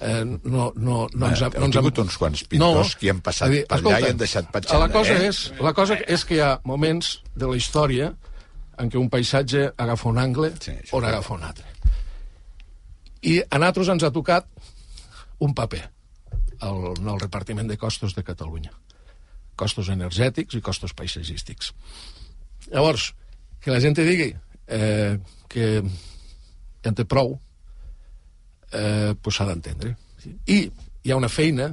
[0.00, 3.20] eh, no, no, no ens, ha- no ens tingut uns quants pintors que hi han
[3.24, 5.28] passat per allà i han deixat petjada, La cosa, eh?
[5.32, 8.12] és, la cosa és que hi ha moments de la història
[8.78, 11.66] en què un paisatge agafa un angle sí, o n'agafa un altre.
[13.26, 14.48] I a nosaltres ens ha tocat
[15.42, 15.82] un paper
[16.60, 18.72] al, en el repartiment de costos de Catalunya.
[19.56, 21.72] Costos energètics i costos paisatgístics.
[22.68, 23.12] Llavors,
[23.60, 24.30] que la gent digui
[24.66, 25.18] eh,
[25.48, 25.66] que
[26.86, 27.34] en té prou,
[28.72, 29.96] eh, pues s'ha d'entendre.
[30.46, 30.58] I
[31.06, 31.70] hi ha una feina,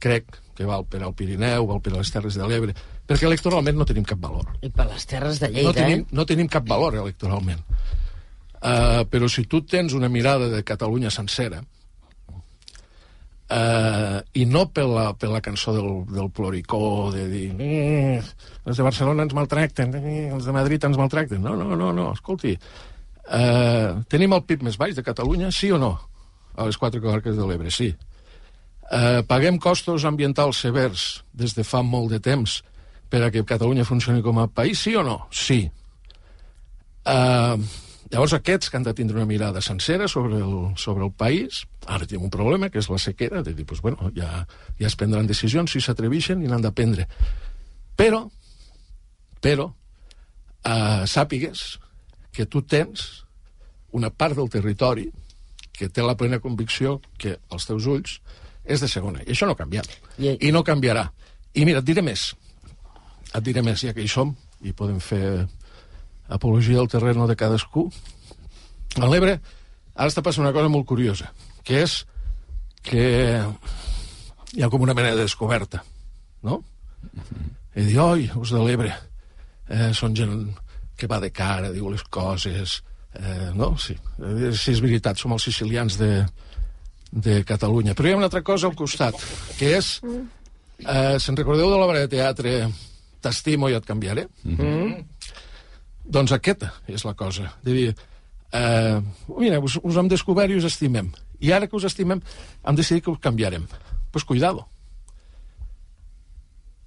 [0.00, 2.74] crec, que val per al Pirineu, val per a les Terres de l'Ebre,
[3.10, 4.52] perquè electoralment no tenim cap valor.
[4.62, 6.14] I per les terres de No Lleida, tenim, eh?
[6.14, 7.64] no tenim cap valor electoralment.
[8.60, 11.62] Uh, però si tu tens una mirada de Catalunya sencera,
[13.50, 18.76] uh, i no per la, per la cançó del, del ploricó, de dir eh, els
[18.76, 21.42] de Barcelona ens maltracten, eh, els de Madrid ens maltracten.
[21.42, 22.54] No, no, no, no escolti.
[23.26, 25.96] Uh, tenim el PIB més baix de Catalunya, sí o no?
[26.54, 27.90] A les quatre comarques de l'Ebre, sí.
[28.90, 32.60] Uh, paguem costos ambientals severs des de fa molt de temps
[33.10, 35.26] per a que Catalunya funcioni com a país, sí o no?
[35.34, 35.64] Sí.
[37.04, 37.58] Uh,
[38.12, 42.06] llavors aquests que han de tindre una mirada sencera sobre el, sobre el país, ara
[42.06, 44.44] tenim un problema, que és la sequera, de dir, pues, bueno, ja,
[44.78, 47.08] ja es prendran decisions si s'atreveixen i n'han de prendre.
[47.98, 48.22] Però,
[49.42, 51.80] però, uh, sàpigues
[52.30, 53.24] que tu tens
[53.90, 55.08] una part del territori
[55.74, 58.20] que té la plena convicció que els teus ulls
[58.64, 59.24] és de segona.
[59.24, 59.88] I això no ha canviat.
[60.20, 61.08] I, I no canviarà.
[61.56, 62.30] I mira, et diré més.
[63.30, 64.32] Et diré més, ja que hi som,
[64.66, 65.46] i podem fer
[66.30, 67.86] apologia del terreno de cadascú.
[68.98, 69.36] A l'Ebre
[69.94, 71.30] ara està passant una cosa molt curiosa,
[71.66, 72.00] que és
[72.86, 73.04] que
[74.54, 75.82] hi ha com una mena de descoberta,
[76.46, 76.62] no?
[77.76, 78.92] I dir, oi, els de l'Ebre
[79.70, 80.34] eh, són gent
[80.98, 82.80] que va de cara, diu les coses,
[83.14, 83.72] eh, no?
[83.78, 86.12] Sí, eh, sí, és veritat, som els sicilians de,
[87.10, 87.94] de Catalunya.
[87.94, 89.18] Però hi ha una altra cosa al costat,
[89.58, 92.56] que és, eh, se'n recordeu de l'obra de teatre
[93.20, 94.26] T'estimo i et canviaré?
[94.44, 95.04] Mm -hmm.
[96.04, 97.52] Doncs aquesta és la cosa.
[97.62, 97.94] De dir,
[98.52, 99.00] eh,
[99.38, 101.12] mira, us, us hem descobert i us estimem.
[101.40, 102.20] I ara que us estimem,
[102.64, 103.66] hem decidit que us canviarem.
[104.10, 104.66] Pues cuidado.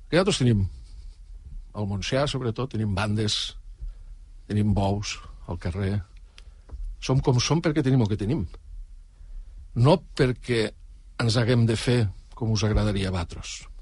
[0.10, 0.68] Que nosaltres tenim
[1.74, 3.56] al Montsià, sobretot, tenim bandes,
[4.48, 5.18] tenim bous
[5.48, 6.02] al carrer.
[7.04, 8.46] Som com som perquè tenim el que tenim.
[9.76, 10.72] No perquè
[11.20, 13.73] ens haguem de fer com us agradaria a vosaltres.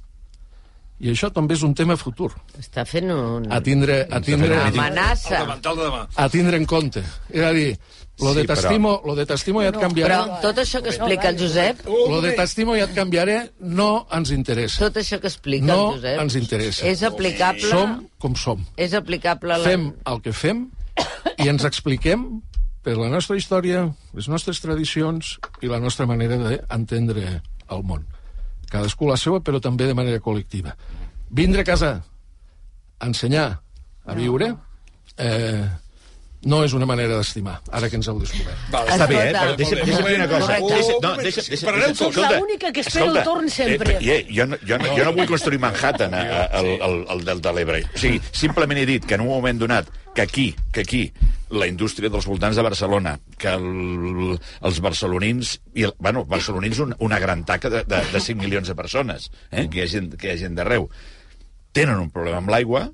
[1.01, 2.29] I això també és un tema futur.
[2.61, 3.47] Està fent un...
[3.49, 5.31] A tindre, a tindre, Una amenaça.
[5.39, 6.01] El davantal de demà.
[6.15, 7.01] a tindre en compte.
[7.33, 7.71] És a dir,
[8.21, 10.13] lo de Sí, però- t'estimo lo de t'estimo ja et canviaré.
[10.13, 14.29] Però tot això que explica el Josep, Lo de t'estimo ja et canviaré no ens
[14.29, 14.77] interessa.
[14.83, 16.21] tot això que explica No el Josep...
[16.21, 16.85] ens interessa.
[16.85, 17.65] És aplicable...
[17.73, 18.61] Som com som.
[18.77, 19.65] És aplicable a la...
[19.65, 20.67] Fem el que fem
[21.41, 22.43] i ens expliquem
[22.85, 27.41] per la nostra història, les nostres tradicions i la nostra manera d'entendre
[27.71, 28.05] el món.
[28.71, 30.75] Cadascú la seva, però també de manera col·lectiva.
[31.31, 31.91] Vindre a casa
[33.01, 33.47] a ensenyar
[34.05, 34.53] a viure
[35.17, 35.65] eh,
[36.43, 38.57] no és una manera d'estimar, ara que ens heu descobert.
[38.73, 38.89] Vale.
[38.95, 39.33] Està bé, eh?
[39.35, 40.55] Però deixa, deixa dir una cosa.
[40.57, 43.97] Deixa, no, deixa, deixa, deixa, escolta, l'única que espera el escolta, torn sempre.
[44.01, 47.21] Eh, eh, jo, no, jo, no, jo no vull construir Manhattan eh, al, al, al
[47.27, 47.83] Delta de l'Ebre.
[47.93, 51.03] O sigui, simplement he dit que en un moment donat que aquí, que aquí,
[51.51, 54.33] la indústria dels voltants de Barcelona, que el,
[54.65, 58.67] els barcelonins, i, el- bueno, barcelonins un, una gran taca de, de, de 5 milions
[58.67, 60.89] de persones, eh, que hi ha gent, que hi ha gent d'arreu,
[61.71, 62.87] tenen un problema amb l'aigua,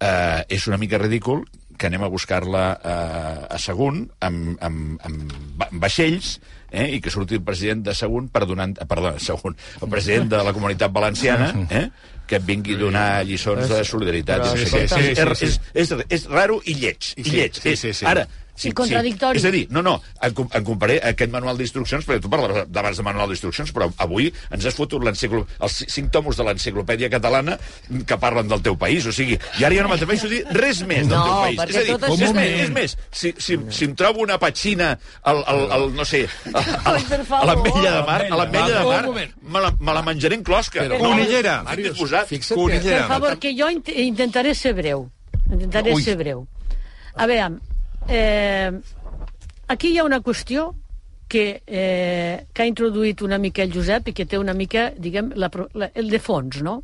[0.00, 1.44] eh, és una mica ridícul
[1.76, 6.36] que anem a buscar-la eh, a Sagunt amb, amb, amb, va- amb vaixells
[6.70, 8.68] eh, i que surti el president de Sagunt per donar...
[8.74, 11.88] eh, Perdó, Sagunt, el president de la comunitat valenciana eh,
[12.26, 14.48] que et vingui a donar lliçons de solidaritat.
[14.56, 15.60] Sí, sí, sí, és, sí, sí.
[15.78, 17.12] és, és, és raro i lleig.
[17.16, 17.54] I lleig.
[17.62, 18.06] sí, sí, sí.
[18.10, 18.24] Ara,
[18.56, 19.38] Sí, I contradictori.
[19.38, 19.44] Sí.
[19.46, 22.96] És a dir, no, no, en, en comparé aquest manual d'instruccions, perquè tu parlaves d'abans
[22.96, 27.58] de manual d'instruccions, però avui ens has fotut els ci- cinc tomos de l'enciclopèdia catalana
[28.06, 30.80] que parlen del teu país, o sigui, i ara ja no m'atreveixo a dir res
[30.88, 31.60] més del No, teu país.
[31.68, 34.94] És a dir, és, és- més, és més, si, si, si em trobo una petxina
[35.22, 38.84] al, al, al no sé, a, a, per a l'ametlla de mar, a l'ametlla de
[38.88, 40.80] mar, me la, me la menjaré en closca.
[40.86, 41.60] Però- no, Conillera.
[41.76, 42.26] disposat.
[42.32, 43.06] Fixa't Per Conillera.
[43.08, 45.10] favor, que jo int intentaré ser breu.
[45.50, 46.02] Intentaré Ui.
[46.02, 46.46] ser breu.
[47.16, 47.58] A veure,
[48.08, 48.72] eh,
[49.68, 50.74] aquí hi ha una qüestió
[51.28, 55.32] que, eh, que ha introduït una mica el Josep i que té una mica, diguem,
[55.34, 56.82] la, la, el de fons, no?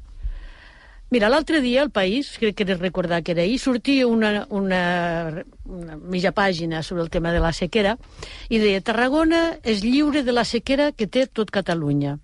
[1.12, 5.96] Mira, l'altre dia al País, crec que recordar que era ahir, sortia una, una, una
[6.00, 7.98] mitja pàgina sobre el tema de la sequera
[8.48, 12.16] i deia Tarragona és lliure de la sequera que té tot Catalunya.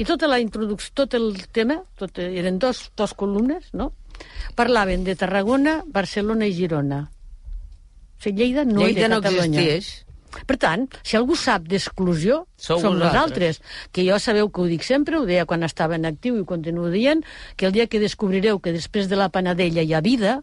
[0.00, 3.92] I tota la introducció, tot el tema, tot, eren dos, dos columnes, no?
[4.56, 7.10] Parlaven de Tarragona, Barcelona i Girona.
[8.20, 9.60] O sigui, Lleida no Lleida de no Catalunya.
[9.64, 10.04] existeix.
[10.46, 13.00] Per tant, si algú sap d'exclusió, som vosaltres.
[13.02, 13.60] nosaltres.
[13.90, 16.46] Que jo sabeu que ho dic sempre, ho deia quan estava en actiu i ho
[16.46, 17.24] continuo dient,
[17.56, 20.42] que el dia que descobrireu que després de la panadella hi ha vida,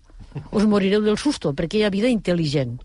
[0.52, 2.80] us morireu del susto, perquè hi ha vida intel·ligent.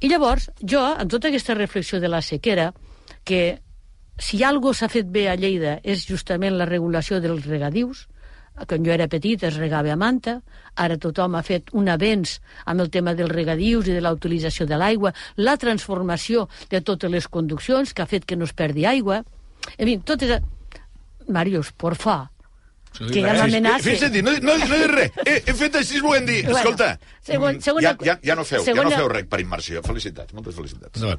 [0.00, 2.72] I llavors, jo, amb tota aquesta reflexió de la sequera,
[3.24, 3.60] que
[4.18, 8.06] si algo s'ha fet bé a Lleida és justament la regulació dels regadius,
[8.68, 10.36] quan jo era petit es regava a manta,
[10.76, 12.36] ara tothom ha fet un avenç
[12.70, 17.10] amb el tema dels regadius i de la utilització de l'aigua, la transformació de totes
[17.10, 19.24] les conduccions que ha fet que no es perdi aigua.
[19.78, 20.40] En fi, totes...
[21.26, 22.28] Màrius, porfa,
[22.92, 23.80] que ja m'amenaça.
[23.86, 25.14] Fins a dir, no, no, no dic res.
[25.24, 26.44] He, he fet així, m'ho hem dit.
[26.44, 26.88] Bueno, Escolta,
[27.24, 29.80] segon- mm, segona- ja, ja, ja no feu, ja segona- no feu res per immersió.
[29.86, 31.00] Felicitats, moltes felicitats.
[31.00, 31.14] No.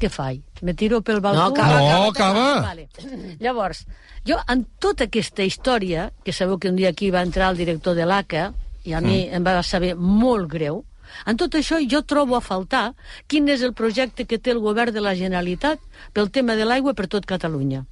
[0.00, 0.42] Què faig?
[0.66, 1.38] Me tiro pel balcó?
[1.38, 2.46] No, acaba, No, acaba.
[2.66, 2.88] Vale.
[3.44, 3.84] Llavors,
[4.26, 7.94] jo, en tota aquesta història, que sabeu que un dia aquí va entrar el director
[7.94, 8.52] de l'ACA,
[8.84, 10.82] i a mi em va saber molt greu,
[11.26, 12.94] en tot això jo trobo a faltar
[13.30, 15.80] quin és el projecte que té el govern de la Generalitat
[16.12, 17.84] pel tema de l'aigua per tot Catalunya.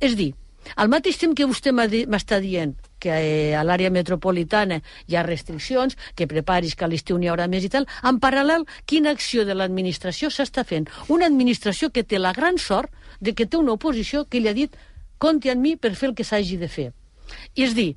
[0.00, 0.32] És dir,
[0.76, 2.74] al mateix temps que vostè m'està dient
[3.04, 7.46] que eh, a l'àrea metropolitana hi ha restriccions, que preparis que a l'estiu n'hi haurà
[7.52, 10.88] més i tal, en paral·lel, quina acció de l'administració s'està fent?
[11.12, 14.56] Una administració que té la gran sort de que té una oposició que li ha
[14.56, 14.80] dit
[15.18, 16.90] compti en mi per fer el que s'hagi de fer.
[17.54, 17.90] I és dir,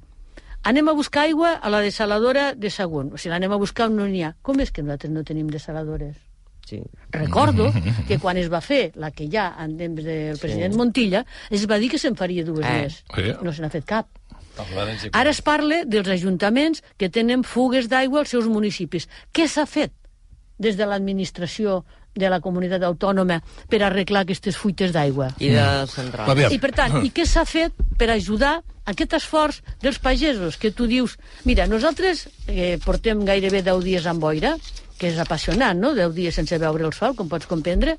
[0.64, 3.14] anem a buscar aigua a la desaladora de Sagunt.
[3.14, 4.36] O sigui, l'anem a buscar on no n'hi ha.
[4.44, 6.27] Com és que nosaltres no tenim desaladores?
[6.68, 6.82] Sí.
[7.16, 7.70] Recordo
[8.10, 11.78] que quan es va fer la que ha en temps del president Montilla, es va
[11.80, 12.74] dir que se'n faria dues Eh.
[12.84, 13.02] més.
[13.16, 13.32] Sí.
[13.42, 14.08] No se n'ha fet cap.
[15.14, 19.06] Ara es parla dels ajuntaments que tenen fugues d'aigua als seus municipis.
[19.32, 19.94] Què s'ha fet
[20.58, 21.84] des de l'administració
[22.18, 25.28] de la comunitat autònoma per arreglar aquestes fuites d'aigua?
[25.38, 26.42] I de central.
[26.52, 30.58] I per tant, i què s'ha fet per ajudar aquest esforç dels pagesos?
[30.58, 34.56] Que tu dius, mira, nosaltres eh, portem gairebé 10 dies amb boira,
[34.98, 37.98] que és apassionant, no?, 10 dies sense veure el sol, com pots comprendre,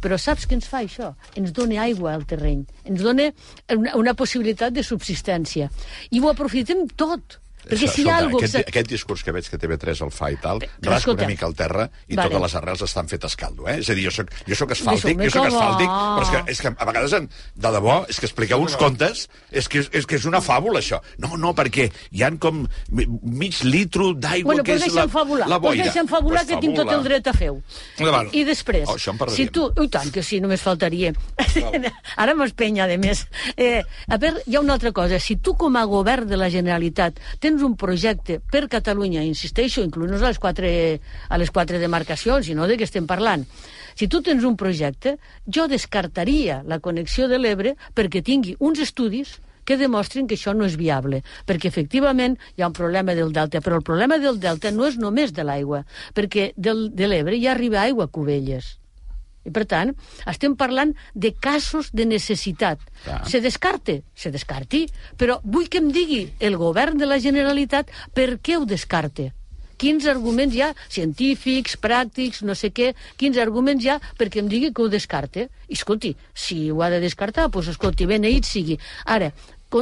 [0.00, 1.12] però saps què ens fa això?
[1.38, 3.28] Ens dona aigua al terreny, ens dona
[3.76, 5.70] una, una possibilitat de subsistència.
[6.10, 7.38] I ho aprofitem tot.
[7.68, 10.36] Perquè si hi ha alguna aquest, aquest discurs que veig que TV3 el fa i
[10.40, 12.28] tal, Però rasca escolta, una mica al terra i vale.
[12.30, 13.78] totes les arrels estan fetes caldo, eh?
[13.80, 16.60] És a dir, jo soc, jo soc asfàltic, jo soc asfàltic, però és que, és
[16.64, 20.16] que a vegades, en, de debò, és que expliqueu uns contes, és que és, que
[20.16, 21.00] és una fàbula, això.
[21.18, 25.48] No, no, perquè hi han com mi- mig litro d'aigua Bueno, que és la, fabular,
[25.48, 25.84] la boira.
[25.84, 27.60] deixa'm fabular Pues que tinc tot el dret a fer-ho.
[27.98, 28.28] Endavant.
[28.32, 29.68] I després, Oh, això en si tu...
[29.78, 31.12] Ui, tant que sí, només faltaria.
[32.16, 33.26] Ara m'espenya, de més.
[33.56, 35.18] Eh, a veure, hi ha una altra cosa.
[35.20, 40.20] Si tu, com a govern de la Generalitat, tens un projecte per Catalunya, insisteixo, inclús
[40.20, 40.70] a les quatre,
[41.28, 43.46] a les quatre demarcacions, i no de què estem parlant,
[43.94, 45.16] si tu tens un projecte,
[45.46, 50.66] jo descartaria la connexió de l'Ebre perquè tingui uns estudis que demostrin que això no
[50.66, 54.72] és viable, perquè efectivament hi ha un problema del delta, però el problema del delta
[54.74, 55.84] no és només de l'aigua,
[56.16, 58.79] perquè del, de l'Ebre ja arriba aigua a Cubelles.
[59.44, 59.92] I, per tant,
[60.28, 62.82] estem parlant de casos de necessitat.
[63.04, 63.20] Clar.
[63.28, 64.00] Se descarte?
[64.14, 64.86] Se descarti.
[65.16, 69.30] Però vull que em digui el govern de la Generalitat per què ho descarte.
[69.80, 74.50] Quins arguments hi ha, científics, pràctics, no sé què, quins arguments hi ha perquè em
[74.50, 75.46] digui que ho descarte.
[75.68, 78.76] I, escolti, si ho ha de descartar, doncs, escolti, beneït sigui.
[79.08, 79.30] Ara,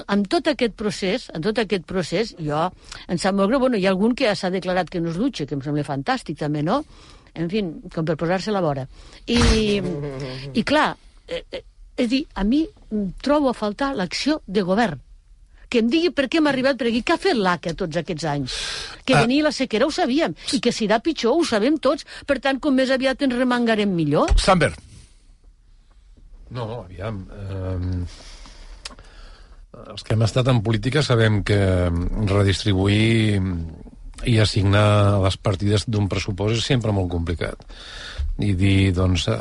[0.06, 2.60] amb tot aquest procés, en tot aquest procés, jo,
[3.08, 5.18] em sap molt greu, bueno, hi ha algun que ja s'ha declarat que no es
[5.18, 6.82] dutxa, que em sembla fantàstic també, no?
[7.34, 7.62] En fi,
[7.94, 8.86] com per posar-se la vora.
[9.26, 9.80] I,
[10.54, 10.96] i clar,
[11.26, 11.62] eh, eh,
[11.96, 12.62] és a dir, a mi
[13.22, 15.00] trobo a faltar l'acció de govern
[15.68, 17.02] que em digui per què hem arribat per aquí.
[17.04, 18.54] Què ha fet l'ACA tots aquests anys?
[19.04, 19.20] Que Ah.
[19.20, 22.06] venia la sequera ho sabíem, i que si irà pitjor ho sabem tots.
[22.24, 24.32] Per tant, com més aviat ens remangarem millor.
[24.40, 24.72] Samber.
[26.50, 27.26] No, aviam...
[27.30, 28.06] Eh,
[29.92, 31.58] els que hem estat en política sabem que
[32.26, 33.38] redistribuir
[34.26, 37.60] i assignar les partides d'un pressupost és sempre molt complicat.
[38.38, 39.38] I dir, doncs, eh,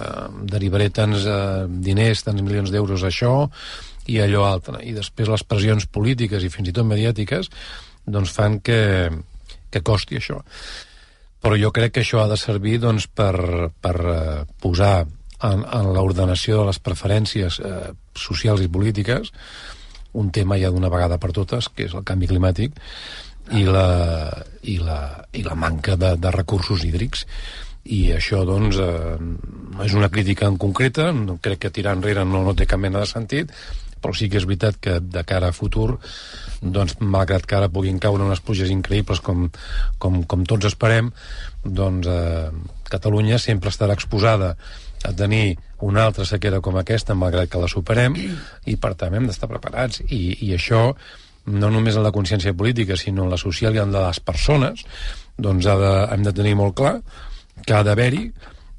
[0.49, 3.49] derivaré tants eh, diners, tants milions d'euros això
[4.07, 4.81] i allò altre.
[4.83, 7.51] I després les pressions polítiques i fins i tot mediàtiques
[8.07, 9.09] doncs fan que,
[9.69, 10.41] que costi això.
[11.43, 15.91] Però jo crec que això ha de servir doncs, per, per eh, posar en, en
[15.93, 19.33] l'ordenació de les preferències eh, socials i polítiques
[20.17, 22.77] un tema ja d'una vegada per totes, que és el canvi climàtic
[23.55, 23.87] i la,
[24.63, 24.99] i la,
[25.33, 27.25] i la manca de, de recursos hídrics
[27.87, 29.17] i això doncs eh,
[29.85, 33.03] és una crítica en concreta no crec que tirar enrere no, no té cap mena
[33.03, 33.53] de sentit
[33.97, 35.97] però sí que és veritat que de cara a futur
[36.61, 39.47] doncs malgrat que ara puguin caure unes pluges increïbles com,
[39.97, 41.13] com, com tots esperem
[41.63, 42.49] doncs eh,
[42.87, 44.55] Catalunya sempre estarà exposada
[45.03, 48.15] a tenir una altra sequera com aquesta, malgrat que la superem,
[48.65, 50.01] i per tant hem d'estar preparats.
[50.07, 50.81] I, I això,
[51.47, 54.19] no només en la consciència política, sinó en la social i en la de les
[54.19, 54.83] persones,
[55.37, 56.97] doncs ha de, hem de tenir molt clar
[57.65, 58.27] que ha d'haver-hi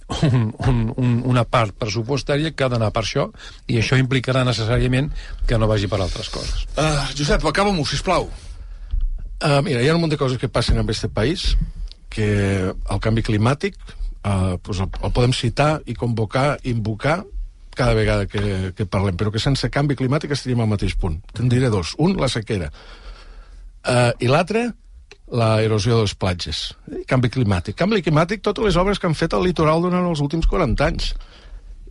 [0.08, 3.28] un, un, un, una part pressupostària que ha d'anar per això,
[3.68, 5.10] i això implicarà necessàriament
[5.48, 6.64] que no vagi per altres coses.
[6.76, 8.28] Uh, Josep, acaba-m'ho, sisplau.
[9.38, 11.52] Uh, mira, hi ha un munt de coses que passen en aquest país,
[12.08, 12.28] que
[12.72, 13.76] el canvi climàtic
[14.24, 17.20] uh, pues el, el podem citar i convocar, invocar
[17.78, 21.20] cada vegada que, que parlem, però que sense canvi climàtic estaríem al mateix punt.
[21.36, 21.94] Te'n diré dos.
[22.02, 22.72] Un, la sequera.
[23.86, 24.66] Uh, I l'altre,
[25.30, 26.62] la erosió de les platges.
[27.08, 27.76] Canvi climàtic.
[27.78, 31.12] Canvi climàtic, totes les obres que han fet al litoral durant els últims 40 anys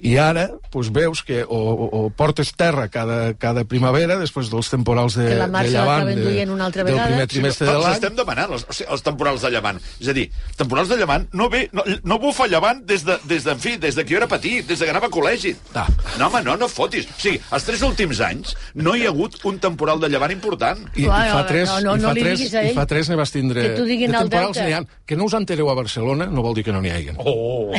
[0.01, 4.69] i ara doncs, veus que o, o, o portes terra cada, cada primavera després dels
[4.69, 7.97] temporals de, Que la de llevant de, una altra del primer trimestre de Els l'any
[7.97, 9.81] estem demanant, els, o sigui, els temporals de llevant.
[10.01, 10.27] És a dir,
[10.59, 13.75] temporals de llevant no ve, no, no bufa llevant des de, des de, en fi,
[13.81, 15.55] des de que jo era petit, des de que anava a col·legi.
[15.73, 15.87] Ah.
[16.17, 17.09] No, home, no, no fotis.
[17.09, 20.85] O sigui, els tres últims anys no hi ha hagut un temporal de llevant important.
[20.95, 23.19] I, i fa tres, no, no, i no fa tres, a i fa tres ne
[23.19, 23.65] vas tindre...
[23.65, 24.83] Que t'ho diguin de al temporals n'hi ha.
[25.07, 27.15] Que no us entereu a Barcelona no vol dir que no n'hi hagi.
[27.17, 27.73] Oh.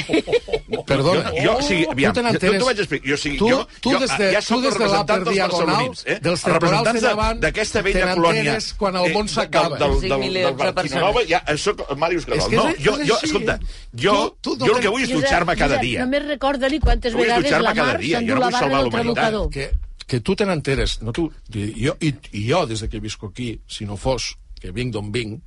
[0.88, 1.32] Perdona.
[1.36, 2.54] Jo, jo, o sigui, aviam, tu te jo, n'enteres.
[2.54, 3.08] jo t'ho vaig explicar.
[3.08, 5.84] Jo, o sigui, tu, jo, tu jo, des de, ja tu des de l'Upper Diagonal,
[6.04, 6.18] eh?
[6.22, 8.58] dels Els temporals llevant, d'aquesta vella colònia...
[8.78, 9.78] quan el món eh, s'acaba.
[9.78, 13.18] Del, del, del, del, de del Quinonova, ja, eh, soc Màrius que No, jo, jo,
[13.22, 13.58] escolta,
[13.92, 16.04] jo, Tu- tu no jo el que vull és dutxar-me cada dia.
[16.06, 19.50] Només recorda-li quantes vegades la cada mar s'endú no la barra del trabucador.
[19.50, 19.70] que,
[20.06, 21.00] que tu te n'enteres.
[21.02, 24.36] No, tu, i, jo, i, I jo, des de que visco aquí, si no fos
[24.60, 25.42] que vinc d'on vinc,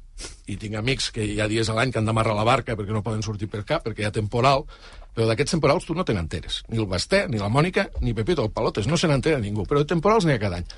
[0.45, 2.93] i tinc amics que hi ha dies a l'any que han d'amarrar la barca perquè
[2.93, 4.65] no poden sortir per cap, perquè hi ha temporal,
[5.15, 6.61] però d'aquests temporals tu no te n'enteres.
[6.71, 9.65] Ni el Basté, ni la Mònica, ni Pepito el Palotes, no se n'entera ningú.
[9.67, 10.69] Però de temporals n'hi ha cada any.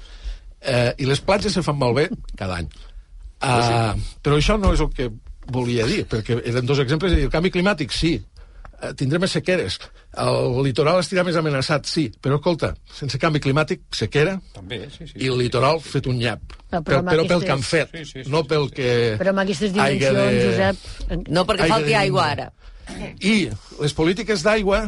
[0.63, 2.07] Eh, I les platges se fan malbé
[2.39, 2.71] cada any.
[3.43, 5.09] Uh, però això no és el que
[5.51, 7.17] volia dir, perquè eren dos exemples.
[7.17, 8.15] El canvi climàtic, sí.
[8.83, 9.77] Eh, tindrem més sequeres.
[10.23, 12.07] El litoral estirà més amenaçat, sí.
[12.23, 15.19] Però, escolta, sense canvi climàtic, sequera, També, sí, sí.
[15.23, 16.57] i el litoral fet un nyap.
[16.71, 18.89] No, però, però però pel que han fet, Sí, sí, sí, no pel que...
[19.21, 21.27] Però amb aquestes dimensions, Josep...
[21.29, 22.49] No perquè falti de aigua ara.
[23.21, 23.49] I
[23.81, 24.85] les polítiques d'aigua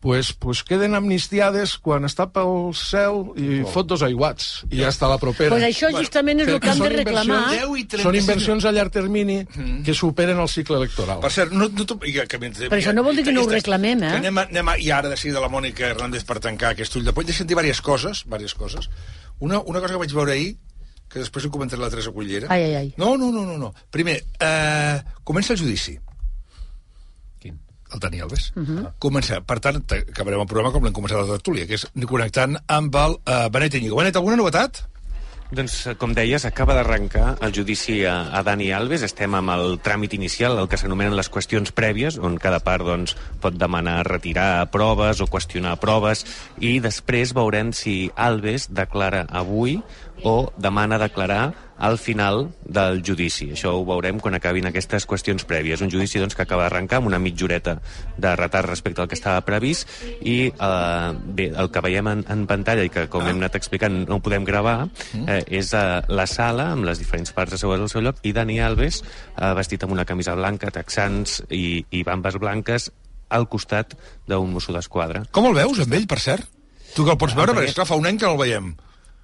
[0.00, 5.10] pues, pues queden amnistiades quan està pel cel i fot dos aiguats i ja està
[5.10, 5.50] la propera.
[5.52, 7.26] Pues això justament és el que han de reclamar.
[7.26, 9.36] inversions- 10 i 36 Són inversions a llarg termini
[9.84, 11.20] que superen el cicle electoral.
[11.20, 11.84] Per cert, no, no,
[12.14, 14.14] ja, que mentre- Però això no vol dir que no ho reclamem, eh?
[14.22, 17.04] Anem, a, anem a, i ara de seguida la Mònica Hernández per tancar aquest ull
[17.04, 17.26] de poll.
[17.28, 18.88] Deixa'm dir diverses coses, diverses coses.
[19.38, 20.56] Una, una cosa que vaig veure ahir,
[21.10, 22.46] que després ho comentaré la Teresa Cullera.
[22.48, 22.94] Ai, ai, ai.
[22.96, 23.58] No, no, no, no.
[23.58, 23.74] no.
[23.90, 25.98] Primer, eh, comença el judici.
[27.92, 28.52] El Dani Alves.
[28.54, 28.78] Uh Mhm.
[28.78, 28.92] -huh.
[28.98, 32.56] Comença, per tant, acabarem el programa com l'hem començat a la tertúlia, que és connectant
[32.66, 33.96] amb el eh, Benet Íñigo.
[33.96, 34.86] Benet, alguna novetat?
[35.50, 39.02] Doncs, eh, com deies, acaba d'arrencar el judici a, a Dani Alves.
[39.02, 43.16] Estem amb el tràmit inicial, el que s'anomenen les qüestions prèvies, on cada part doncs,
[43.40, 46.24] pot demanar retirar proves o qüestionar proves,
[46.60, 49.82] i després veurem si Alves declara avui
[50.22, 53.48] o demana declarar al final del judici.
[53.54, 55.80] Això ho veurem quan acabin aquestes qüestions prèvies.
[55.80, 57.78] Un judici doncs, que acaba d'arrencar amb una mitja horeta
[58.20, 59.88] de retard respecte al que estava previst
[60.20, 64.02] i eh, bé, el que veiem en, en pantalla i que, com hem anat explicant,
[64.04, 64.90] no ho podem gravar,
[65.24, 68.60] eh, és eh, la sala amb les diferents parts assegudes al seu lloc i Dani
[68.60, 69.00] Alves,
[69.32, 72.90] eh, vestit amb una camisa blanca, texans i, i bambes blanques,
[73.30, 73.96] al costat
[74.28, 75.24] d'un mosso d'esquadra.
[75.32, 76.44] Com el veus, amb ell, per cert?
[76.92, 78.72] Tu que el pots veure, perquè, esclar, fa un any que no el veiem.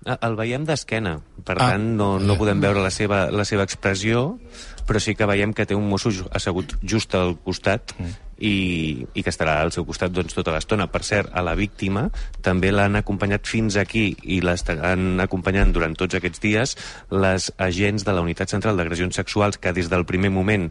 [0.05, 1.71] Ah, El veiem d'esquena, per Ah.
[1.73, 4.39] tant no, no podem veure la seva, la seva expressió,
[4.87, 7.95] però sí que veiem que té un mosso assegut just al costat
[8.39, 10.87] i, i que estarà al seu costat doncs, tota l'estona.
[10.93, 12.07] Per cert, a la víctima
[12.45, 16.77] també l'han acompanyat fins aquí i l'estaran acompanyant durant tots aquests dies
[17.11, 20.69] les agents de la Unitat Central d'Agressions Sexuals que des del primer moment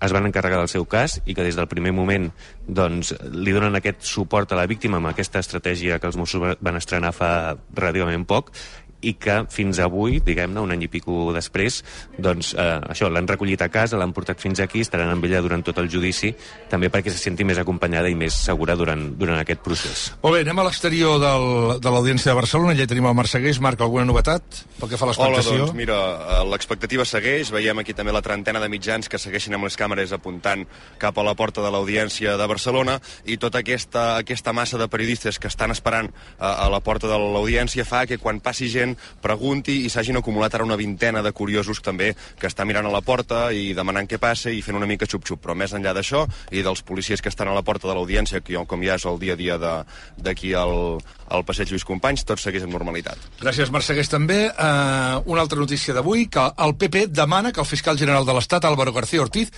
[0.00, 2.30] es van encarregar del seu cas i que des del primer moment
[2.66, 6.56] doncs, li donen aquest suport a la víctima amb aquesta estratègia que els Mossos va-
[6.60, 8.52] van estrenar fa relativament poc
[9.00, 11.82] i que fins avui, diguem-ne, un any i pico després,
[12.18, 15.62] doncs eh, això, l'han recollit a casa, l'han portat fins aquí, estaran amb ella durant
[15.66, 16.32] tot el judici,
[16.70, 20.04] també perquè se senti més acompanyada i més segura durant, durant aquest procés.
[20.22, 21.46] Molt bé, anem a l'exterior del,
[21.82, 22.74] de l'Audiència de Barcelona.
[22.74, 23.60] Allà hi tenim el Marc Segués.
[23.62, 25.66] Marc, alguna novetat pel que fa a Hola, l'expectació?
[25.66, 25.98] doncs mira,
[26.38, 30.12] eh, l'expectativa segueix, veiem aquí també la trentena de mitjans que segueixen amb les càmeres
[30.14, 30.64] apuntant
[30.98, 35.38] cap a la porta de l'Audiència de Barcelona i tota aquesta, aquesta massa de periodistes
[35.38, 38.87] que estan esperant eh, a la porta de l'Audiència fa que quan passi gent
[39.22, 43.02] pregunti i s'hagin acumulat ara una vintena de curiosos també que estan mirant a la
[43.04, 46.62] porta i demanant què passa i fent una mica xup-xup, però més enllà d'això i
[46.66, 49.34] dels policies que estan a la porta de l'Audiència, que com ja és el dia
[49.34, 53.18] a dia d'aquí al, al passeig Lluís Companys, tot segueix amb normalitat.
[53.40, 54.46] Gràcies, Marc Segués, també.
[54.50, 58.66] Uh, una altra notícia d'avui, que el PP demana que el fiscal general de l'Estat,
[58.68, 59.52] Álvaro García Ortiz,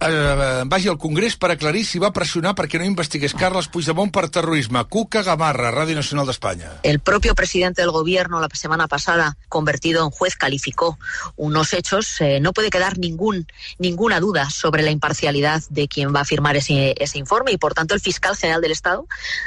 [0.00, 4.28] eh, vagi al Congrés per aclarir si va pressionar perquè no investigués Carles Puigdemont per
[4.32, 4.82] terrorisme.
[4.88, 6.80] Cuca Gamarra, Ràdio Nacional d'Espanya.
[6.82, 10.98] El propio presidente del gobierno la semana pasada, convertido en juez, calificó
[11.36, 12.20] unos hechos.
[12.20, 13.46] Eh, no puede quedar ningún,
[13.78, 17.74] ninguna duda sobre la imparcialidad de quien va a firmar ese, ese informe y, por
[17.74, 19.06] tanto, el fiscal general del Estado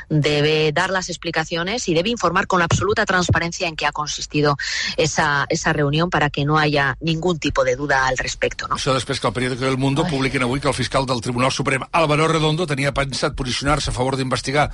[0.10, 4.58] debe dar las explicaciones y debe informar con absoluta transparencia en qué ha consistido
[4.98, 8.68] esa, esa reunión para que no haya ningún tipo de duda al respecto.
[8.68, 8.76] ¿no?
[8.76, 11.52] Això després que el periòdico del Mundo publiqui dient avui que el fiscal del Tribunal
[11.52, 14.70] Suprem, Álvaro Redondo, tenia pensat posicionar-se a favor d'investigar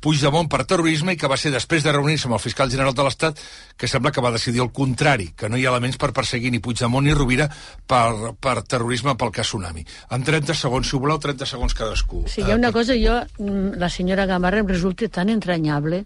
[0.00, 3.04] Puigdemont per terrorisme i que va ser després de reunir-se amb el fiscal general de
[3.06, 3.40] l'Estat
[3.76, 6.60] que sembla que va decidir el contrari, que no hi ha elements per perseguir ni
[6.60, 7.48] Puigdemont ni Rovira
[7.88, 9.86] per, per terrorisme pel cas Tsunami.
[10.12, 12.26] En 30 segons, si voleu, 30 segons cadascú.
[12.28, 16.04] Sí, hi ha una cosa, jo, mm, la senyora Gamarra em resulta tan entranyable.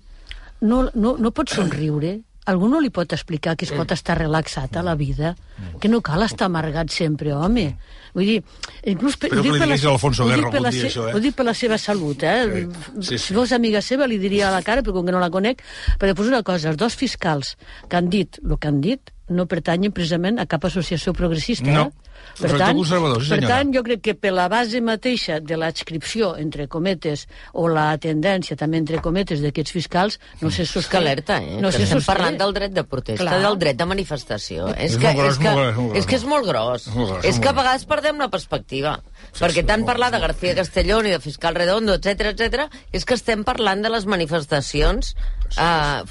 [0.61, 2.21] No, no, no pot somriure.
[2.49, 5.35] Algú no li pot explicar que es pot estar relaxat a la vida,
[5.83, 7.75] que no cal estar amargat sempre, home.
[8.15, 8.39] Vull dir,
[8.85, 9.17] inclús...
[9.17, 11.15] per- dic que li diguis a l'Alfonso Guerra algun dia, això, eh?
[11.15, 12.67] Ho dic per la seva salut, eh?
[13.01, 13.21] Sí, sí.
[13.29, 15.63] Si fos amiga seva li diria a la cara, però com que no la conec,
[15.99, 17.57] però després una cosa, els dos fiscals
[17.89, 21.69] que han dit el que han dit no pertanyen precisament a cap associació progressista.
[21.69, 21.89] No.
[21.89, 22.08] Eh?
[22.39, 26.69] Sector conservador, sí, per tant, jo crec que per la base mateixa de l'adscripció, entre
[26.69, 30.91] cometes, o la tendència, també entre cometes, d'aquests fiscals, no se És sosté.
[30.93, 31.57] que alerta, eh?
[31.61, 32.13] No que se estem sosté.
[32.13, 33.41] parlant del dret de protesta, Clar.
[33.43, 34.69] del dret de manifestació.
[34.77, 35.99] És, És que, gros, és, que, molt gros, molt gros.
[35.99, 36.87] és que és molt gros.
[36.87, 37.63] És molt gros, és molt que a gros.
[37.65, 39.03] vegades perdem la perspectiva.
[39.39, 43.45] Perquè tant parlar de García Castellón i de Fiscal Redondo, etc etc, és que estem
[43.47, 45.15] parlant de les manifestacions
[45.59, 46.03] uh,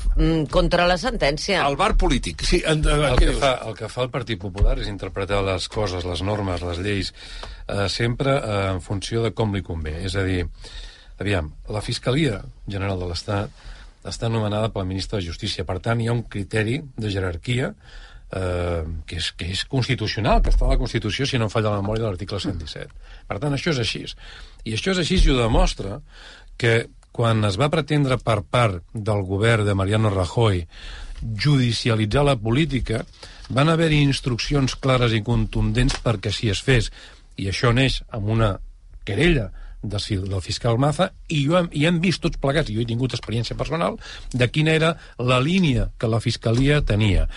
[0.53, 1.61] contra la sentència.
[1.67, 2.45] El bar polític.
[2.47, 3.39] Sí, en, en, El que, dius?
[3.43, 7.13] fa, el que fa el Partit Popular és interpretar les coses, les normes, les lleis,
[7.67, 9.97] eh, sempre eh, en funció de com li convé.
[10.07, 10.45] És a dir,
[11.19, 13.65] aviam, la Fiscalia General de l'Estat
[14.07, 15.65] està nomenada pel ministre de Justícia.
[15.67, 17.73] Per tant, hi ha un criteri de jerarquia
[18.31, 21.75] eh, que, és, que és constitucional, que està a la Constitució, si no em falla
[21.75, 23.15] la memòria, de l'article 117.
[23.27, 24.03] Per tant, això és així.
[24.67, 26.01] I això és així i ho demostra
[26.57, 26.87] que
[27.17, 30.65] quan es va pretendre per part del govern de Mariano Rajoy
[31.17, 33.01] judicialitzar la política,
[33.49, 36.91] van haver-hi instruccions clares i contundents perquè si es fes.
[37.37, 38.51] I això neix amb una
[39.07, 39.49] querella
[39.83, 42.81] de, si- del fiscal Maza i, jo, hem- i hem vist tots plegats, i jo
[42.81, 43.97] he tingut experiència personal,
[44.33, 47.27] de quina era la línia que la Fiscalia tenia.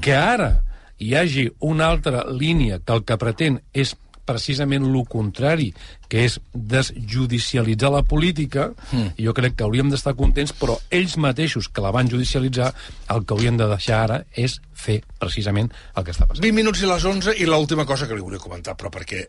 [0.00, 0.62] Que ara
[1.02, 5.72] hi hagi una altra línia que el que pretén és precisament el contrari,
[6.08, 9.16] que és desjudicialitzar la política, mm.
[9.18, 12.70] jo crec que hauríem d'estar contents, però ells mateixos que la van judicialitzar,
[13.10, 16.42] el que haurien de deixar ara és fer precisament el que està passant.
[16.44, 19.24] 20 minuts i les 11 i l'última cosa que li volia comentar, però perquè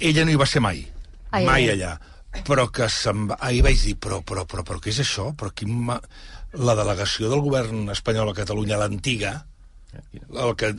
[0.00, 0.84] ella no hi va ser mai.
[1.36, 1.74] Ai, mai ai.
[1.76, 1.96] allà.
[2.46, 3.38] Però que se'n va...
[3.48, 5.30] Ahir vaig dir, però, però, però, però què és això?
[5.38, 6.00] Però quin ma...
[6.56, 9.32] La delegació del govern espanyol a Catalunya, l'antiga,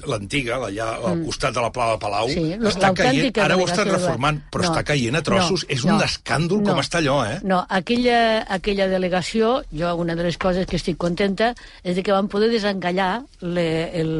[0.07, 3.89] l'antiga, allà al costat de la Pla de Palau, Sí, està caient, ara ho estan
[3.89, 5.65] reformant, però No, està caient a trossos.
[5.65, 6.72] no, és un no, escàndol no.
[6.72, 7.38] com està allò, eh?
[7.44, 11.53] No, aquella, aquella delegació, jo una de les coses que estic contenta
[11.84, 13.68] és de que van poder desencallar le,
[13.99, 14.11] el...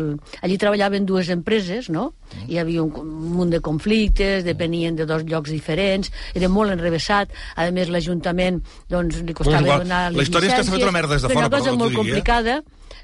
[0.42, 2.14] allí treballaven dues empreses, no?
[2.28, 2.48] Mm.
[2.52, 7.32] Hi havia un, un munt de conflictes, depenien de dos llocs diferents, era molt enrevessat,
[7.56, 10.96] a més l'Ajuntament doncs, li costava igual, donar la història és que s'ha fet una
[10.96, 12.18] merda des de però fora, una cosa molt digui,
[12.58, 12.60] eh?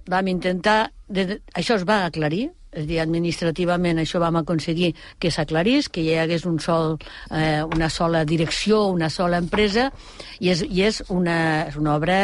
[0.10, 5.30] Vam intentar, de, això es va aclarir, és a dir, administrativament això vam aconseguir que
[5.32, 6.98] s'aclarís, que hi hagués un sol,
[7.30, 9.92] eh, una sola direcció, una sola empresa,
[10.40, 12.18] i és, i és, una, és una obra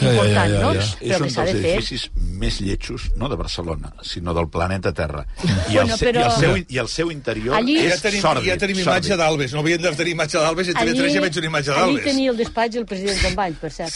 [0.00, 0.72] important, no?
[0.72, 1.72] És, és Però un que s'ha dels de fer.
[1.78, 5.26] edificis més lletjos, no de Barcelona, sinó del planeta Terra.
[5.44, 8.00] I, Bueno, el, se, però- i, el, seu, I el seu interior Allí- és Ja
[8.08, 8.48] tenim, sòrdid.
[8.48, 9.22] ja tenim imatge sòrdid.
[9.22, 9.52] d'Albes.
[9.54, 12.04] No havíem de tenir imatge d'Albes i a TV3 ja veig una imatge allí d'Albes.
[12.04, 13.94] tenia el despatx el president Companys, per cert.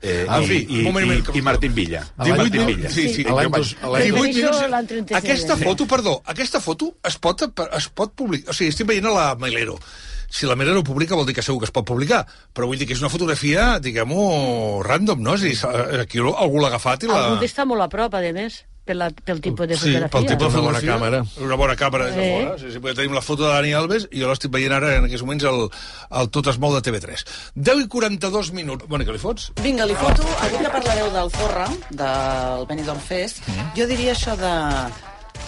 [0.00, 2.04] Eh, En i, fi, i, un moment, i, que- i Martín Villa.
[2.18, 2.90] 18 Martín Villa.
[2.90, 3.24] sí, sí.
[3.24, 4.70] Jo L'any vaig- dos- l'any 18 Això minuts.
[4.70, 5.18] l'han 36.
[5.24, 7.42] Aquesta foto, perdó, aquesta foto es pot,
[7.76, 8.50] es pot publicar...
[8.50, 9.78] O sigui, estic veient a la Mailero.
[10.34, 12.78] Si la Mailero ho publica vol dir que segur que es pot publicar, però vull
[12.80, 15.36] dir que és una fotografia, diguem-ho, random, no?
[15.38, 17.20] És a dir, s'ha- aquí algú l'ha agafat i la...
[17.36, 20.10] Algú està molt a prop, a més, per la, pel tipus de Sí, fotografia.
[20.12, 20.96] pel tipus de Una bona fotografia.
[20.98, 21.44] càmera.
[21.46, 22.32] Una bona càmera des de Eh.
[22.42, 22.58] fora.
[22.58, 25.06] Sí, sí, perquè tenim la foto de Dani Alves i jo l'estic veient ara en
[25.06, 25.62] aquests moments el,
[26.20, 27.24] el Tot es mou de TV3.
[27.54, 28.84] 10 i 42 minuts.
[28.90, 29.52] Què li fots?
[29.62, 33.40] Vinga, li foto, avui que parlareu del Zorra, del Benidorm Fest,
[33.78, 34.52] jo diria això de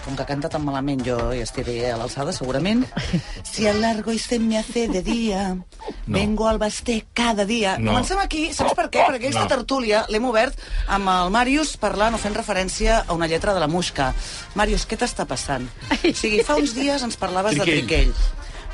[0.07, 2.85] com que canta tan malament jo i estiré a l'alçada segurament
[3.51, 5.57] si el largo y se me hace de día
[6.07, 7.91] vengo al basté cada dia No.
[7.93, 9.03] comencem aquí, saps per què?
[9.05, 9.51] perquè aquesta No.
[9.51, 10.55] tertúlia l'hem obert
[10.87, 14.13] amb el Màrius parlant o fent referència a una lletra de la Musca
[14.55, 15.67] Màrius, què t'està passant?
[15.91, 18.13] o sigui, fa uns dies ens parlaves de Triquell.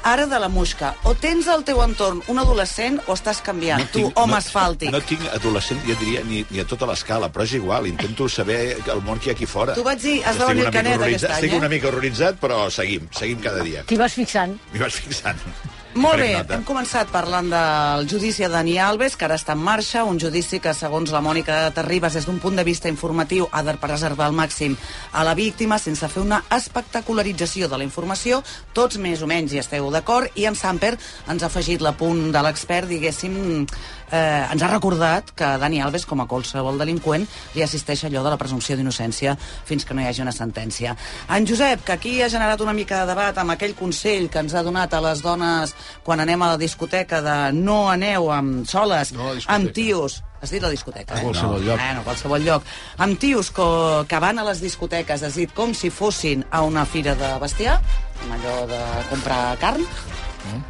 [0.03, 4.09] Ara de la Musca o tens al teu entorn un adolescent o estàs canviant, tu,
[4.19, 7.87] home asfàltic No tinc adolescent, jo diria, ni, ni a tota l'escala, però és igual,
[7.91, 9.77] intento saber el món que hi ha aquí fora.
[9.79, 11.61] Tu vaig dir, has de Estic venir Canet aquest any, Estic eh?
[11.62, 13.87] una mica horroritzat, però seguim, seguim cada dia.
[13.87, 14.59] T'hi vas fixant.
[14.73, 15.47] M'hi vaig fixant.
[15.94, 16.56] Molt bé, nota.
[16.56, 20.56] hem començat parlant del judici a Dani Alves, que ara està en marxa, un judici
[20.62, 24.32] que, segons la Mònica Terribas, des d'un punt de vista informatiu, ha de preservar al
[24.32, 24.77] màxim
[25.12, 28.40] a la víctima sense fer una espectacularització de la informació.
[28.73, 30.94] Tots més o menys hi esteu d'acord, i en Samper
[31.28, 33.66] ens ha afegit l'apunt de l'expert, diguéssim,
[34.12, 37.26] eh, ens ha recordat que Dani Alves, com a qualsevol delinqüent,
[37.56, 40.94] li assisteix allò de la presumpció d'innocència fins que no hi hagi una sentència.
[41.32, 44.55] En Josep, que aquí ha generat una mica de debat amb aquell consell que ens
[44.55, 45.74] ha donat a les dones
[46.05, 50.51] quan anem a la discoteca de no aneu amb soles, No a amb tios Has
[50.51, 51.22] dit la discoteca, A eh?
[51.22, 51.66] qualsevol no.
[51.68, 51.78] lloc.
[51.78, 52.64] Bueno, a qualsevol lloc.
[52.98, 53.66] Amb tios que,
[54.10, 57.76] que van a les discoteques, has dit, com si fossin a una fira de bestiar,
[58.24, 58.80] amb allò de
[59.12, 59.86] comprar carn.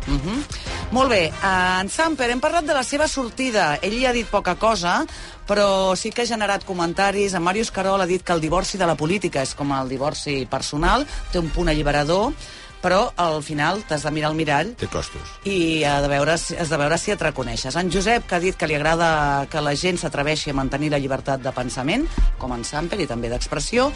[0.07, 0.45] Mm -hmm.
[0.91, 3.79] Molt bé, eh, en Samper, hem parlat de la seva sortida.
[3.83, 5.07] Ell hi ha dit poca cosa,
[5.49, 7.35] però sí que ha generat comentaris.
[7.35, 10.47] En Màrius Carol ha dit que el divorci de la política és com el divorci
[10.51, 12.33] personal, té un punt alliberador,
[12.83, 15.37] però al final t'has de mirar al mirall Té costos.
[15.47, 17.77] i ha de veure, has de veure si et reconeixes.
[17.79, 20.99] En Josep, que ha dit que li agrada que la gent s'atreveixi a mantenir la
[20.99, 22.07] llibertat de pensament,
[22.39, 23.91] com en Samper, i també d'expressió.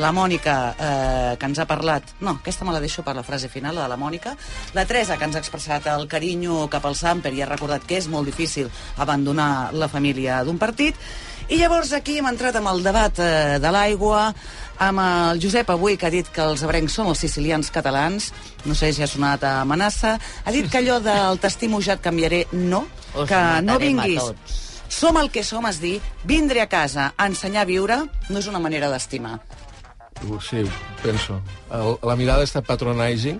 [0.00, 2.14] La Mònica, eh, que ens ha parlat...
[2.20, 4.34] No, aquesta me la deixo per la frase final, la de la Mònica.
[4.74, 7.98] La Teresa, que ens ha expressat el carinyo cap al Samper i ha recordat que
[8.00, 10.96] és molt difícil abandonar la família d'un partit.
[11.50, 14.28] I llavors aquí hem entrat amb el debat eh, de l'aigua,
[14.80, 18.30] amb el Josep avui, que ha dit que els abrencs són els sicilians catalans,
[18.64, 22.04] no sé si ha sonat a amenaça, ha dit que allò del t'estimo ja et
[22.04, 24.24] canviaré, no, Us que no vinguis.
[24.24, 24.58] tots.
[24.90, 28.48] Som el que som, es dir, vindre a casa a ensenyar a viure no és
[28.50, 29.38] una manera d'estimar.
[30.42, 30.64] Sí,
[31.02, 31.38] penso.
[31.70, 33.38] El, la mirada està patronizing.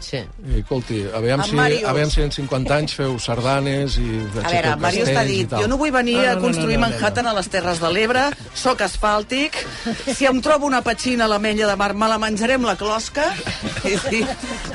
[0.00, 0.20] Sí.
[0.20, 4.08] I, escolti, aviam si, aviam si en 50 anys feu sardanes i...
[4.40, 6.86] A veure, Màrius t'ha dit, jo no vull venir No, no, a no, construir no,
[6.86, 8.24] no, no, Manhattan a les Terres de l'Ebre,
[8.56, 9.58] sóc asfàltic,
[10.08, 13.28] si em trobo una petxina a l'Ametlla de Mar, me la menjaré amb la closca.
[13.84, 14.22] I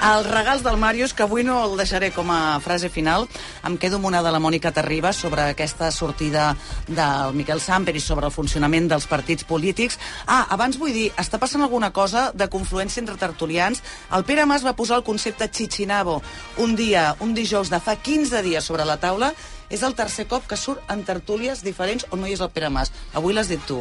[0.06, 3.28] els regals del Màrius, que avui no el deixaré com a frase final,
[3.66, 6.52] em quedo amb una de la Mònica Terribas sobre aquesta sortida
[6.88, 10.00] del Miquel Samper i sobre el funcionament dels partits polítics.
[10.28, 13.82] Ah, abans vull dir, està passant alguna cosa de confluència entre tertulians.
[14.14, 16.22] El Pere Mas va posar el concepte Chichinabo
[16.58, 19.32] un dia, un dijous de fa 15 dies sobre la taula.
[19.72, 22.70] És el tercer cop que surt en tertúlies diferents on no hi és el Pere
[22.70, 22.92] Mas.
[23.16, 23.80] Avui l'has dit tu.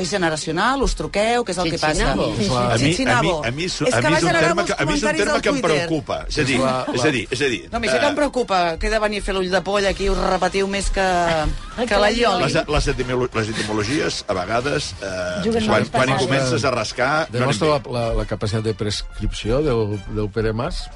[0.00, 2.12] És generacional, us truqueu, què és el que passa?
[2.12, 4.86] A mi, a mi, a mi, és- a que mi és un terme que, a
[4.88, 6.20] mi és un terme que em preocupa.
[6.28, 6.60] És a dir,
[6.94, 7.60] és a dir, és a dir...
[7.70, 9.60] No, a mi sí que em preocupa que he de venir a fer l'ull de
[9.66, 11.04] poll aquí, us repetiu més que,
[11.86, 12.48] que la Ioli.
[12.48, 17.12] Les, les, etimolo les etimologies, a vegades, eh, quan, quan hi comences a rascar...
[17.30, 20.86] No Demostra anem la, la, la capacitat de prescripció del, del Pere Mas.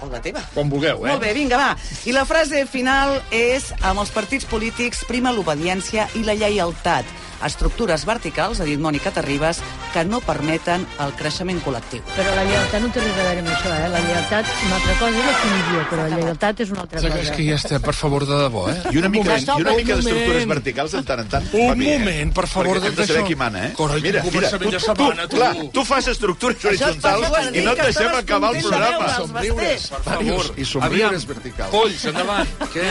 [0.00, 0.42] O la teva.
[0.54, 1.08] vulgueu, eh?
[1.10, 1.70] Molt bé, vinga, va.
[2.06, 7.08] I la frase final és amb els partits polítics prima l'obediència i la lleialtat.
[7.46, 9.60] Estructures verticals, ha dit Mònica Terribas,
[9.94, 12.02] que no permeten el creixement col·lectiu.
[12.16, 13.88] Però la lleialtat no té res a veure amb això, eh?
[13.94, 17.20] La lleialtat, una altra cosa és la comissió, però la lleialtat és una altra cosa.
[17.20, 18.76] és que ja estem per favor de debò, eh?
[18.92, 21.48] I una mica, moment, i una un mica d'estructures verticals de tant en tant.
[21.50, 21.98] Un bé, eh?
[21.98, 23.72] moment, per favor, Perquè hem de saber qui mana, eh?
[23.76, 25.36] Correcte, mira, mira, tu, setmana, tu, tu.
[25.36, 29.08] clar, tu fas estructures horitzontals i no et deixem acabar el programa.
[29.20, 30.52] Somriures, Per favor.
[30.56, 31.70] i somriures verticals.
[31.70, 32.48] Polls, endavant.
[32.74, 32.88] Què?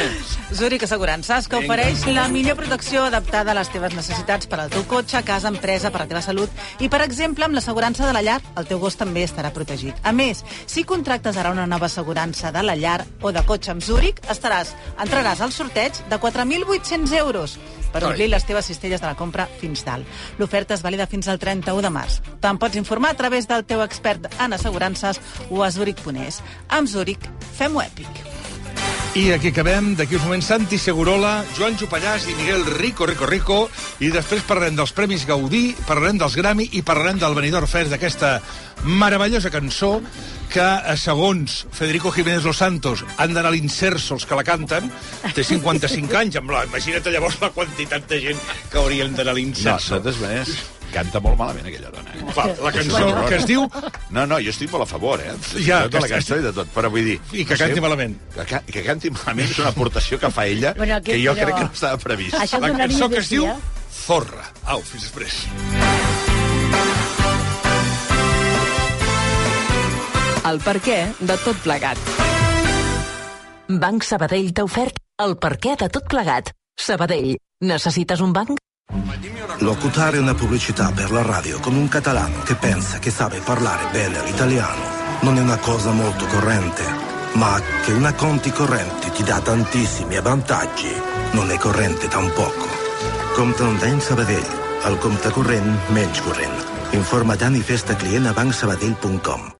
[0.53, 4.85] Zurich Assegurances, que ofereix la millor protecció adaptada a les teves necessitats per al teu
[4.87, 6.53] cotxe, casa, empresa, per la teva salut.
[6.79, 9.97] I, per exemple, amb l'assegurança de la llar, el teu gos també estarà protegit.
[10.03, 13.83] A més, si contractes ara una nova assegurança de la llar o de cotxe amb
[13.83, 17.57] Zurich, estaràs, entraràs al sorteig de 4.800 euros
[17.91, 20.07] per omplir les teves cistelles de la compra fins dalt.
[20.37, 22.19] L'oferta és vàlida fins al 31 de març.
[22.41, 26.43] Te'n pots informar a través del teu expert en assegurances o a zurich.es.
[26.69, 28.28] Amb Zurich, fem-ho èpic.
[29.15, 33.57] I aquí acabem, d'aquí uns moments, Santi Segurola, Joan Jupallàs i Miguel Rico, Rico, Rico,
[33.99, 38.37] i després parlarem dels Premis Gaudí, parlarem dels Grammy i parlarem del Benidorm Fest, d'aquesta
[38.85, 39.97] meravellosa cançó
[40.53, 44.89] que, eh, segons Federico Jiménez Los Santos, han d'anar a l'inserso els que la canten,
[45.33, 48.39] té 55 anys, amb la, imagina't llavors la quantitat de gent
[48.71, 49.95] que haurien d'anar a No, l'inserso.
[49.95, 50.55] de totes maneres,
[50.93, 52.13] canta molt malament aquella dona.
[52.15, 52.33] Eh?
[52.35, 53.65] Fa, la cançó que es diu
[54.15, 55.33] No, no, jo estic molt a favor, eh?
[55.65, 57.17] Ja, de tota la que- cançó i de tot, però vull dir...
[57.33, 58.17] I que canti malament.
[58.35, 61.33] Que, ca- que canti malament és una aportació que fa ella Bueno, aquest, que jo
[61.35, 62.35] però- crec que no estava previst.
[62.39, 63.47] Això La cançó que es diu.
[64.05, 64.45] Zorra.
[64.65, 65.43] Au, fins després.
[70.49, 71.99] El per què de tot plegat.
[73.69, 76.49] Banc Sabadell t'ha ofert el perquè de tot plegat.
[76.79, 78.55] Sabadell, necessites un banc?
[79.59, 84.23] Locutare una pubblicità per la radio con un catalano che pensa che sabe parlare bene
[84.23, 84.81] l'italiano
[85.21, 86.83] non è una cosa molto corrente,
[87.33, 90.91] ma che una conti corrente ti dà tantissimi vantaggi
[91.31, 92.67] non è corrente tampoco.
[93.35, 94.45] Compte Sabadell,
[94.85, 96.65] el compte corrent menys corrent.
[96.91, 99.57] Informa Dani Festa client a bancsabadell.com.